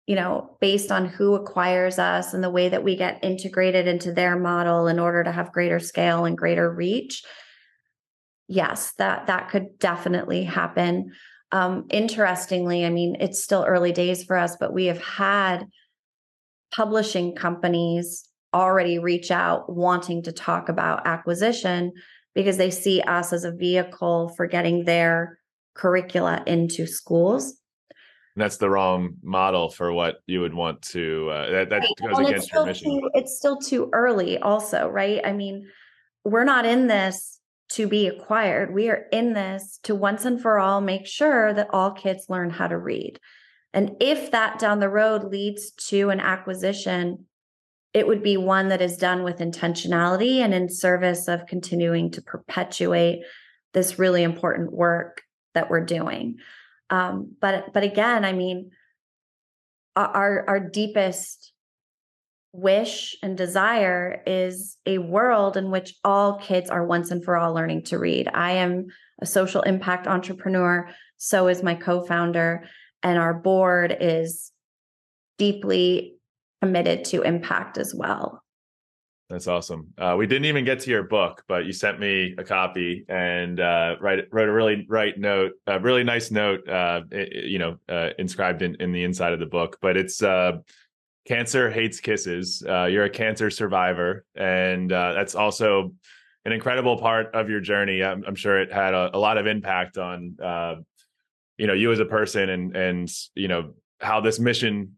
you 0.08 0.16
know, 0.16 0.58
based 0.62 0.92
on 0.92 1.08
who 1.08 1.36
acquires 1.36 2.00
us 2.00 2.34
and 2.34 2.44
the 2.44 2.50
way 2.50 2.70
that 2.70 2.84
we 2.84 2.96
get 2.96 3.24
integrated 3.24 3.88
into 3.88 4.14
their 4.14 4.38
model 4.38 4.88
in 4.88 5.00
order 5.00 5.24
to 5.24 5.32
have 5.32 5.52
greater 5.52 5.80
scale 5.80 6.26
and 6.26 6.38
greater 6.38 6.72
reach, 6.72 7.24
yes, 8.48 8.94
that 8.98 9.28
that 9.28 9.50
could 9.50 9.80
definitely 9.80 10.44
happen. 10.44 11.12
Um, 11.52 11.86
interestingly, 11.90 12.86
I 12.86 12.90
mean, 12.90 13.18
it's 13.20 13.44
still 13.44 13.66
early 13.68 13.92
days 13.92 14.24
for 14.24 14.38
us, 14.38 14.56
but 14.60 14.74
we 14.74 14.86
have 14.86 15.02
had 15.02 15.66
publishing 16.74 17.36
companies 17.36 18.28
already 18.54 19.00
reach 19.00 19.32
out 19.32 19.74
wanting 19.74 20.24
to 20.24 20.32
talk 20.32 20.70
about 20.70 21.06
acquisition 21.06 21.92
because 22.36 22.58
they 22.58 22.70
see 22.70 23.02
us 23.02 23.34
as 23.34 23.44
a 23.44 23.52
vehicle 23.52 24.30
for 24.36 24.46
getting 24.46 24.86
their 24.86 25.40
curricula 25.74 26.44
into 26.46 26.86
schools. 26.86 27.60
And 28.36 28.44
that's 28.44 28.58
the 28.58 28.70
wrong 28.70 29.16
model 29.24 29.70
for 29.70 29.94
what 29.94 30.18
you 30.28 30.42
would 30.42 30.54
want 30.54 30.82
to. 30.84 31.30
Uh, 31.30 31.50
that 31.52 31.70
that 31.70 31.80
right. 31.80 31.90
goes 32.10 32.28
against 32.28 32.52
your 32.52 32.66
mission. 32.66 32.92
Too, 32.92 33.10
it's 33.14 33.38
still 33.38 33.58
too 33.58 33.90
early, 33.94 34.38
also, 34.38 34.90
right? 34.90 35.22
I 35.26 35.32
mean, 35.32 35.68
we're 36.26 36.44
not 36.44 36.66
in 36.66 36.88
this 36.88 37.40
to 37.70 37.88
be 37.88 38.08
acquired. 38.08 38.74
We 38.74 38.90
are 38.90 39.06
in 39.12 39.34
this 39.34 39.80
to 39.84 39.96
once 39.96 40.26
and 40.26 40.42
for 40.42 40.60
all 40.60 40.82
make 40.82 41.08
sure 41.08 41.54
that 41.54 41.70
all 41.72 41.92
kids 41.92 42.26
learn 42.28 42.50
how 42.50 42.68
to 42.68 42.78
read. 42.78 43.20
And 43.74 43.96
if 44.00 44.32
that 44.32 44.60
down 44.60 44.80
the 44.80 44.90
road 44.90 45.24
leads 45.24 45.72
to 45.88 46.10
an 46.10 46.20
acquisition, 46.20 47.26
it 47.96 48.06
would 48.06 48.22
be 48.22 48.36
one 48.36 48.68
that 48.68 48.82
is 48.82 48.98
done 48.98 49.24
with 49.24 49.38
intentionality 49.38 50.40
and 50.40 50.54
in 50.54 50.68
service 50.68 51.30
of 51.30 51.46
continuing 51.46 52.12
to 52.12 52.22
perpetuate 52.22 53.24
this 53.74 53.98
really 53.98 54.22
important 54.22 54.74
work 54.74 55.22
that 55.54 55.70
we're 55.70 55.86
doing. 55.86 56.36
Um, 56.90 57.38
but 57.40 57.72
but 57.74 57.84
again, 57.84 58.26
I 58.26 58.34
mean, 58.34 58.72
our 59.96 60.44
our 60.46 60.60
deepest 60.60 61.54
wish 62.52 63.16
and 63.24 63.38
desire 63.38 64.22
is 64.28 64.78
a 64.86 64.98
world 64.98 65.56
in 65.56 65.72
which 65.72 65.96
all 66.04 66.38
kids 66.40 66.70
are 66.70 66.86
once 66.86 67.12
and 67.12 67.24
for 67.24 67.38
all 67.38 67.54
learning 67.54 67.84
to 67.84 67.98
read. 67.98 68.30
I 68.34 68.52
am 68.52 68.88
a 69.22 69.26
social 69.26 69.62
impact 69.62 70.06
entrepreneur, 70.06 70.90
so 71.16 71.48
is 71.48 71.64
my 71.64 71.76
co 71.76 72.04
founder, 72.04 72.66
and 73.02 73.18
our 73.18 73.34
board 73.34 73.96
is 74.02 74.52
deeply 75.38 76.15
committed 76.62 77.06
to 77.06 77.22
impact 77.22 77.78
as 77.78 77.94
well. 77.96 78.42
That's 79.30 79.48
awesome. 79.48 79.92
Uh, 79.98 80.16
we 80.18 80.28
didn't 80.28 80.46
even 80.46 80.66
get 80.66 80.80
to 80.82 80.92
your 80.92 81.02
book, 81.02 81.44
but 81.48 81.66
you 81.66 81.74
sent 81.74 82.00
me 82.00 82.36
a 82.38 82.44
copy 82.44 83.06
and 83.10 83.60
uh, 83.60 83.96
write, 84.00 84.20
wrote 84.32 84.50
a 84.50 84.52
really 84.52 84.86
right 84.88 85.18
note, 85.18 85.54
a 85.66 85.80
really 85.80 86.04
nice 86.04 86.30
note, 86.30 86.68
uh, 86.70 87.02
you 87.12 87.58
know, 87.58 87.78
uh, 87.90 88.10
inscribed 88.20 88.62
in, 88.62 88.76
in 88.76 88.92
the 88.92 89.04
inside 89.04 89.34
of 89.34 89.40
the 89.40 89.48
book. 89.48 89.80
But 89.82 89.98
it's 89.98 90.22
uh, 90.22 90.60
"Cancer 91.28 91.72
Hates 91.72 92.00
Kisses." 92.02 92.64
Uh, 92.70 92.86
you're 92.86 93.06
a 93.06 93.10
cancer 93.10 93.50
survivor, 93.50 94.26
and 94.36 94.92
that's 94.92 95.34
also 95.34 95.92
an 96.46 96.52
incredible 96.52 97.00
part 97.00 97.34
of 97.34 97.50
your 97.50 97.62
journey. 97.62 98.04
I'm, 98.04 98.24
I'm 98.28 98.36
sure 98.36 98.62
it 98.62 98.72
had 98.72 98.94
a, 98.94 99.10
a, 99.12 99.18
lot 99.18 99.40
of 99.40 99.48
impact 99.48 99.98
on, 99.98 100.36
you 101.58 101.66
know, 101.66 101.74
you 101.74 101.92
as 101.92 102.00
a 102.00 102.06
person, 102.06 102.50
and 102.50 102.76
and 102.76 103.12
you 103.34 103.48
know 103.48 103.74
how 104.00 104.22
this 104.22 104.40
mission 104.40 104.98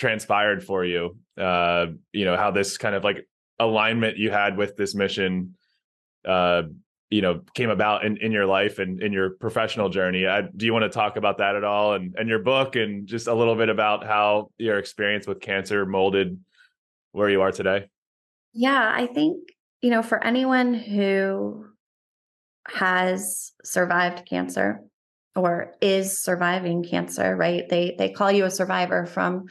transpired 0.00 0.64
for 0.64 0.84
you. 0.84 1.16
you 1.36 2.24
know 2.24 2.36
how 2.36 2.50
this 2.50 2.78
kind 2.78 2.94
of 2.94 3.04
like 3.04 3.28
alignment 3.60 4.16
you 4.16 4.30
had 4.30 4.56
with 4.56 4.74
this 4.76 4.94
mission 4.94 5.54
uh 6.26 6.62
you 7.10 7.20
know 7.20 7.42
came 7.54 7.68
about 7.68 8.04
in, 8.04 8.16
in 8.16 8.32
your 8.32 8.46
life 8.46 8.78
and 8.78 9.02
in 9.02 9.12
your 9.12 9.30
professional 9.30 9.90
journey 9.90 10.26
I, 10.26 10.42
do 10.42 10.64
you 10.64 10.72
want 10.72 10.84
to 10.84 10.88
talk 10.88 11.16
about 11.16 11.38
that 11.38 11.56
at 11.56 11.64
all 11.64 11.92
and 11.92 12.14
and 12.18 12.28
your 12.28 12.38
book 12.38 12.76
and 12.76 13.06
just 13.06 13.26
a 13.26 13.34
little 13.34 13.56
bit 13.56 13.68
about 13.68 14.06
how 14.06 14.50
your 14.56 14.78
experience 14.78 15.26
with 15.26 15.40
cancer 15.40 15.84
molded 15.84 16.40
where 17.12 17.28
you 17.28 17.42
are 17.42 17.52
today 17.52 17.88
yeah 18.54 18.90
i 18.94 19.06
think 19.06 19.50
you 19.82 19.90
know 19.90 20.02
for 20.02 20.22
anyone 20.24 20.72
who 20.72 21.66
has 22.66 23.52
survived 23.62 24.26
cancer 24.26 24.80
or 25.36 25.74
is 25.82 26.22
surviving 26.22 26.82
cancer 26.82 27.36
right 27.36 27.68
they 27.68 27.94
they 27.98 28.10
call 28.10 28.32
you 28.32 28.44
a 28.44 28.50
survivor 28.50 29.04
from 29.04 29.46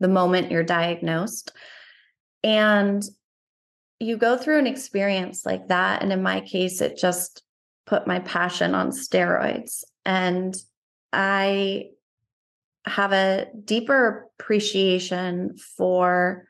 the 0.00 0.08
moment 0.08 0.50
you're 0.50 0.62
diagnosed. 0.62 1.52
And 2.42 3.02
you 3.98 4.16
go 4.16 4.36
through 4.36 4.58
an 4.58 4.66
experience 4.66 5.44
like 5.44 5.68
that 5.68 6.02
and 6.02 6.10
in 6.10 6.22
my 6.22 6.40
case 6.40 6.80
it 6.80 6.96
just 6.96 7.42
put 7.86 8.06
my 8.06 8.18
passion 8.20 8.74
on 8.74 8.90
steroids. 8.90 9.84
And 10.04 10.56
i 11.12 11.86
have 12.86 13.12
a 13.12 13.46
deeper 13.64 14.28
appreciation 14.38 15.56
for 15.76 16.48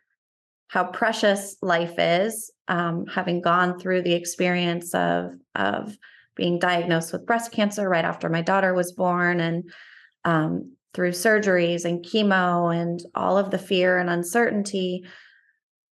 how 0.68 0.84
precious 0.84 1.56
life 1.60 1.94
is 1.98 2.52
um, 2.68 3.06
having 3.06 3.40
gone 3.40 3.78
through 3.78 4.02
the 4.02 4.14
experience 4.14 4.94
of 4.94 5.32
of 5.54 5.96
being 6.36 6.58
diagnosed 6.58 7.12
with 7.12 7.26
breast 7.26 7.52
cancer 7.52 7.88
right 7.88 8.04
after 8.04 8.28
my 8.28 8.40
daughter 8.40 8.72
was 8.72 8.92
born 8.92 9.40
and 9.40 9.70
um, 10.24 10.72
through 10.94 11.12
surgeries 11.12 11.84
and 11.84 12.04
chemo 12.04 12.74
and 12.74 13.00
all 13.14 13.38
of 13.38 13.50
the 13.50 13.58
fear 13.58 13.98
and 13.98 14.10
uncertainty 14.10 15.04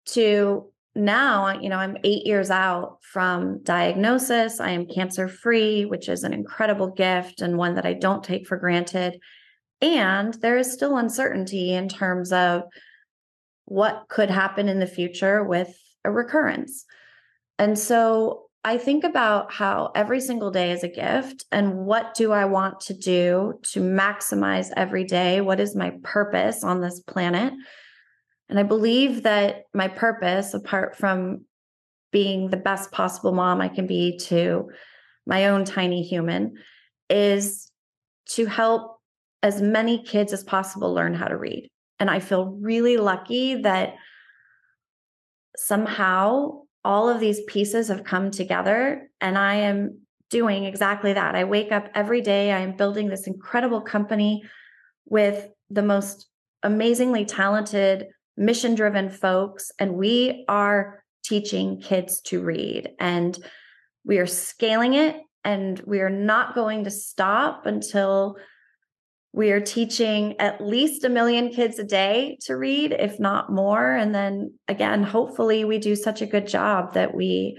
to 0.06 0.70
now, 0.94 1.58
you 1.60 1.68
know, 1.68 1.76
I'm 1.76 1.96
eight 2.02 2.26
years 2.26 2.50
out 2.50 2.98
from 3.02 3.62
diagnosis. 3.62 4.58
I 4.58 4.70
am 4.70 4.86
cancer 4.86 5.28
free, 5.28 5.84
which 5.84 6.08
is 6.08 6.24
an 6.24 6.32
incredible 6.32 6.88
gift 6.90 7.40
and 7.40 7.56
one 7.56 7.74
that 7.76 7.86
I 7.86 7.92
don't 7.92 8.24
take 8.24 8.48
for 8.48 8.56
granted. 8.56 9.20
And 9.80 10.34
there 10.34 10.58
is 10.58 10.72
still 10.72 10.96
uncertainty 10.96 11.72
in 11.72 11.88
terms 11.88 12.32
of 12.32 12.64
what 13.66 14.06
could 14.08 14.30
happen 14.30 14.68
in 14.68 14.80
the 14.80 14.86
future 14.86 15.44
with 15.44 15.72
a 16.04 16.10
recurrence. 16.10 16.84
And 17.60 17.78
so 17.78 18.47
I 18.64 18.76
think 18.76 19.04
about 19.04 19.52
how 19.52 19.92
every 19.94 20.20
single 20.20 20.50
day 20.50 20.72
is 20.72 20.82
a 20.82 20.88
gift 20.88 21.44
and 21.52 21.86
what 21.86 22.14
do 22.14 22.32
I 22.32 22.44
want 22.44 22.80
to 22.80 22.94
do 22.94 23.60
to 23.72 23.80
maximize 23.80 24.70
every 24.76 25.04
day? 25.04 25.40
What 25.40 25.60
is 25.60 25.76
my 25.76 25.92
purpose 26.02 26.64
on 26.64 26.80
this 26.80 27.00
planet? 27.00 27.52
And 28.48 28.58
I 28.58 28.64
believe 28.64 29.22
that 29.22 29.64
my 29.74 29.88
purpose, 29.88 30.54
apart 30.54 30.96
from 30.96 31.44
being 32.10 32.48
the 32.48 32.56
best 32.56 32.90
possible 32.90 33.32
mom 33.32 33.60
I 33.60 33.68
can 33.68 33.86
be 33.86 34.18
to 34.22 34.70
my 35.26 35.48
own 35.48 35.64
tiny 35.64 36.02
human, 36.02 36.54
is 37.08 37.70
to 38.30 38.46
help 38.46 38.98
as 39.42 39.62
many 39.62 40.02
kids 40.02 40.32
as 40.32 40.42
possible 40.42 40.92
learn 40.92 41.14
how 41.14 41.28
to 41.28 41.36
read. 41.36 41.68
And 42.00 42.10
I 42.10 42.20
feel 42.20 42.58
really 42.60 42.96
lucky 42.96 43.62
that 43.62 43.94
somehow 45.56 46.62
all 46.88 47.10
of 47.10 47.20
these 47.20 47.42
pieces 47.42 47.88
have 47.88 48.02
come 48.02 48.30
together 48.30 49.10
and 49.20 49.36
I 49.36 49.56
am 49.56 50.00
doing 50.30 50.64
exactly 50.64 51.12
that. 51.12 51.34
I 51.34 51.44
wake 51.44 51.70
up 51.70 51.90
every 51.94 52.22
day, 52.22 52.50
I 52.50 52.60
am 52.60 52.78
building 52.78 53.08
this 53.08 53.26
incredible 53.26 53.82
company 53.82 54.42
with 55.04 55.50
the 55.68 55.82
most 55.82 56.30
amazingly 56.62 57.26
talented 57.26 58.06
mission 58.38 58.74
driven 58.74 59.10
folks, 59.10 59.70
and 59.78 59.96
we 59.96 60.46
are 60.48 61.04
teaching 61.22 61.78
kids 61.78 62.22
to 62.22 62.40
read. 62.40 62.88
And 62.98 63.38
we 64.06 64.16
are 64.16 64.26
scaling 64.26 64.94
it, 64.94 65.16
and 65.44 65.78
we 65.80 66.00
are 66.00 66.08
not 66.08 66.54
going 66.54 66.84
to 66.84 66.90
stop 66.90 67.66
until 67.66 68.36
we 69.32 69.52
are 69.52 69.60
teaching 69.60 70.34
at 70.40 70.64
least 70.64 71.04
a 71.04 71.08
million 71.08 71.50
kids 71.50 71.78
a 71.78 71.84
day 71.84 72.38
to 72.42 72.56
read, 72.56 72.92
if 72.92 73.20
not 73.20 73.52
more. 73.52 73.92
And 73.92 74.14
then 74.14 74.54
again, 74.68 75.02
hopefully, 75.02 75.64
we 75.64 75.78
do 75.78 75.94
such 75.94 76.22
a 76.22 76.26
good 76.26 76.46
job 76.46 76.94
that 76.94 77.14
we 77.14 77.58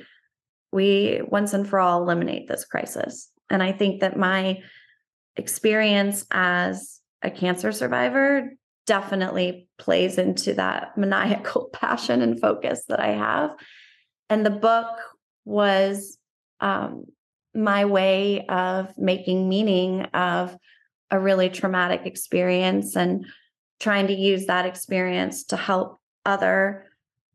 we 0.72 1.22
once 1.28 1.53
and 1.53 1.67
for 1.67 1.80
all 1.80 2.01
eliminate 2.01 2.47
this 2.47 2.65
crisis. 2.65 3.30
And 3.49 3.63
I 3.63 3.72
think 3.72 4.01
that 4.01 4.17
my 4.17 4.61
experience 5.36 6.26
as 6.32 6.99
a 7.22 7.32
cancer 7.32 7.72
survivor 7.72 8.51
definitely 8.86 9.67
plays 9.78 10.17
into 10.17 10.53
that 10.55 10.91
maniacal 10.97 11.70
passion 11.74 12.22
and 12.22 12.39
focus 12.39 12.84
that 12.88 12.99
I 12.99 13.09
have. 13.09 13.51
And 14.30 14.45
the 14.45 14.51
book 14.51 14.88
was 15.45 16.17
um, 16.59 17.05
my 17.55 17.86
way 17.86 18.45
of 18.47 18.93
making 18.97 19.49
meaning 19.49 20.01
of 20.13 20.55
a 21.12 21.20
really 21.20 21.49
traumatic 21.49 22.01
experience 22.05 22.95
and 22.95 23.26
trying 23.80 24.07
to 24.07 24.14
use 24.14 24.45
that 24.45 24.66
experience 24.66 25.45
to 25.45 25.57
help 25.57 25.99
other 26.26 26.86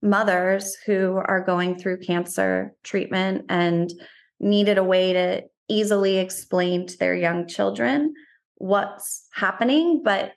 mothers 0.02 0.76
who 0.86 1.16
are 1.16 1.42
going 1.44 1.76
through 1.76 1.98
cancer 1.98 2.74
treatment 2.84 3.46
and 3.48 3.92
needed 4.38 4.76
a 4.76 4.84
way 4.84 5.14
to 5.14 5.42
easily 5.68 6.18
explain 6.18 6.86
to 6.86 6.98
their 6.98 7.14
young 7.14 7.48
children 7.48 8.12
what's 8.56 9.26
happening, 9.32 10.02
but 10.04 10.32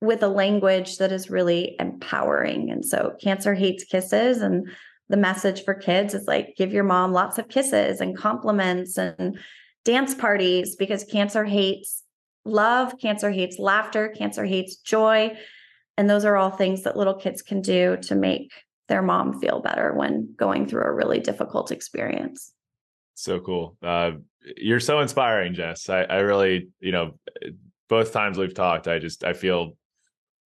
with 0.00 0.22
a 0.22 0.28
language 0.28 0.98
that 0.98 1.12
is 1.12 1.30
really 1.30 1.76
empowering. 1.78 2.70
And 2.70 2.84
so 2.84 3.14
cancer 3.22 3.54
hates 3.54 3.84
kisses 3.84 4.42
and 4.42 4.68
the 5.08 5.16
message 5.16 5.64
for 5.64 5.74
kids 5.74 6.14
is 6.14 6.26
like 6.26 6.54
give 6.56 6.72
your 6.72 6.84
mom 6.84 7.12
lots 7.12 7.38
of 7.38 7.48
kisses 7.48 8.00
and 8.00 8.16
compliments 8.16 8.96
and 8.96 9.38
dance 9.84 10.14
parties 10.14 10.76
because 10.76 11.04
cancer 11.04 11.44
hates 11.44 12.04
love, 12.44 12.98
cancer 12.98 13.30
hates 13.30 13.58
laughter, 13.58 14.08
cancer 14.08 14.44
hates 14.44 14.76
joy. 14.76 15.36
And 15.96 16.08
those 16.08 16.24
are 16.24 16.36
all 16.36 16.50
things 16.50 16.82
that 16.84 16.96
little 16.96 17.14
kids 17.14 17.42
can 17.42 17.60
do 17.60 17.96
to 18.02 18.14
make 18.14 18.52
their 18.88 19.02
mom 19.02 19.40
feel 19.40 19.60
better 19.60 19.92
when 19.94 20.34
going 20.36 20.66
through 20.66 20.82
a 20.82 20.92
really 20.92 21.20
difficult 21.20 21.70
experience. 21.70 22.52
So 23.14 23.38
cool. 23.40 23.76
Uh, 23.82 24.12
you're 24.56 24.80
so 24.80 25.00
inspiring, 25.00 25.54
Jess. 25.54 25.88
I, 25.88 26.02
I 26.02 26.18
really, 26.18 26.68
you 26.80 26.92
know, 26.92 27.18
both 27.88 28.12
times 28.12 28.38
we've 28.38 28.54
talked, 28.54 28.88
I 28.88 28.98
just 28.98 29.24
I 29.24 29.34
feel 29.34 29.76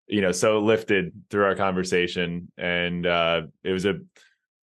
you 0.07 0.20
know 0.20 0.32
so 0.32 0.61
lifted 0.61 1.12
through 1.30 1.45
our 1.45 1.54
conversation 1.54 2.50
and 2.58 3.07
uh 3.07 3.42
it 3.63 3.72
was 3.72 3.87
a 3.87 3.95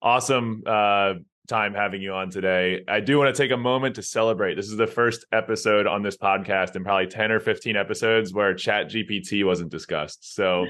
awesome 0.02 0.64
uh 0.66 1.14
time 1.48 1.74
having 1.74 2.02
you 2.02 2.14
on 2.14 2.30
today. 2.30 2.84
I 2.88 3.00
do 3.00 3.18
want 3.18 3.36
to 3.36 3.42
take 3.42 3.52
a 3.52 3.58
moment 3.58 3.96
to 3.96 4.04
celebrate. 4.04 4.56
This 4.56 4.68
is 4.68 4.78
the 4.78 4.88
first 4.88 5.26
episode 5.32 5.88
on 5.88 6.02
this 6.04 6.18
podcast 6.18 6.76
in 6.76 6.84
probably 6.84 7.08
10 7.08 7.32
or 7.32 7.40
15 7.40 7.76
episodes 7.76 8.34
where 8.34 8.54
chat 8.54 8.90
gpt 8.90 9.46
wasn't 9.46 9.72
discussed 9.72 10.34
so. 10.34 10.66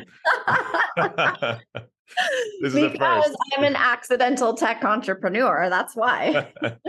This 2.61 2.75
is 2.75 2.91
because 2.91 3.35
i'm 3.57 3.63
an 3.63 3.75
accidental 3.75 4.53
tech 4.53 4.83
entrepreneur 4.83 5.69
that's 5.69 5.95
why. 5.95 6.51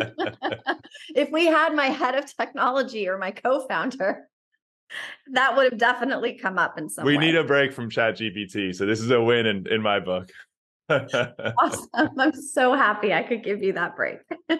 If 1.15 1.31
we 1.31 1.47
had 1.47 1.75
my 1.75 1.87
head 1.87 2.17
of 2.17 2.37
technology 2.37 3.09
or 3.09 3.19
my 3.19 3.31
co-founder 3.31 4.29
that 5.33 5.57
would 5.57 5.71
have 5.73 5.79
definitely 5.79 6.35
come 6.35 6.59
up 6.59 6.77
in 6.77 6.89
some 6.89 7.05
we 7.05 7.17
way. 7.17 7.27
need 7.27 7.37
a 7.37 7.45
break 7.45 7.73
from 7.73 7.89
chat 7.89 8.17
gpt 8.17 8.75
so 8.75 8.85
this 8.85 9.01
is 9.01 9.11
a 9.11 9.23
win 9.23 9.47
in, 9.47 9.67
in 9.69 9.81
my 9.81 10.01
book 10.01 10.29
awesome 10.91 11.89
i'm 12.19 12.33
so 12.33 12.75
happy 12.75 13.13
i 13.13 13.23
could 13.23 13.43
give 13.43 13.63
you 13.63 13.73
that 13.73 13.97
break 13.97 14.19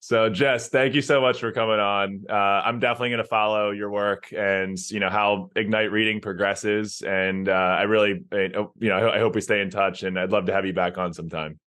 so 0.00 0.28
jess 0.30 0.68
thank 0.68 0.94
you 0.94 1.02
so 1.02 1.20
much 1.20 1.40
for 1.40 1.52
coming 1.52 1.78
on 1.78 2.24
uh, 2.28 2.34
i'm 2.64 2.78
definitely 2.78 3.10
going 3.10 3.22
to 3.22 3.28
follow 3.28 3.70
your 3.70 3.90
work 3.90 4.32
and 4.36 4.78
you 4.90 4.98
know 4.98 5.10
how 5.10 5.50
ignite 5.56 5.92
reading 5.92 6.20
progresses 6.20 7.02
and 7.02 7.48
uh, 7.48 7.52
i 7.52 7.82
really 7.82 8.24
you 8.32 8.70
know 8.80 9.10
i 9.10 9.18
hope 9.18 9.34
we 9.34 9.40
stay 9.40 9.60
in 9.60 9.70
touch 9.70 10.02
and 10.02 10.18
i'd 10.18 10.30
love 10.30 10.46
to 10.46 10.52
have 10.52 10.64
you 10.64 10.72
back 10.72 10.98
on 10.98 11.12
sometime 11.12 11.58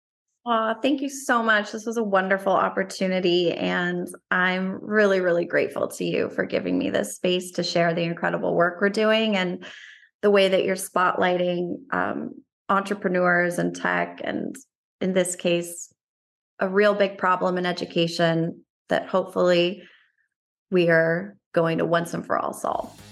Oh, 0.44 0.74
thank 0.82 1.00
you 1.00 1.08
so 1.08 1.40
much. 1.40 1.70
This 1.70 1.86
was 1.86 1.98
a 1.98 2.02
wonderful 2.02 2.52
opportunity. 2.52 3.52
And 3.52 4.08
I'm 4.30 4.78
really, 4.82 5.20
really 5.20 5.44
grateful 5.44 5.86
to 5.86 6.04
you 6.04 6.30
for 6.30 6.44
giving 6.44 6.76
me 6.76 6.90
this 6.90 7.14
space 7.14 7.52
to 7.52 7.62
share 7.62 7.94
the 7.94 8.02
incredible 8.02 8.54
work 8.54 8.80
we're 8.80 8.88
doing 8.88 9.36
and 9.36 9.64
the 10.20 10.32
way 10.32 10.48
that 10.48 10.64
you're 10.64 10.74
spotlighting 10.74 11.76
um, 11.92 12.41
entrepreneurs 12.72 13.58
and 13.58 13.76
tech 13.76 14.20
and 14.24 14.56
in 15.02 15.12
this 15.12 15.36
case, 15.36 15.92
a 16.58 16.68
real 16.68 16.94
big 16.94 17.18
problem 17.18 17.58
in 17.58 17.66
education 17.66 18.64
that 18.88 19.08
hopefully 19.08 19.82
we 20.70 20.88
are 20.88 21.36
going 21.52 21.78
to 21.78 21.84
once 21.84 22.14
and 22.14 22.24
for 22.24 22.38
all 22.38 22.54
solve. 22.54 23.11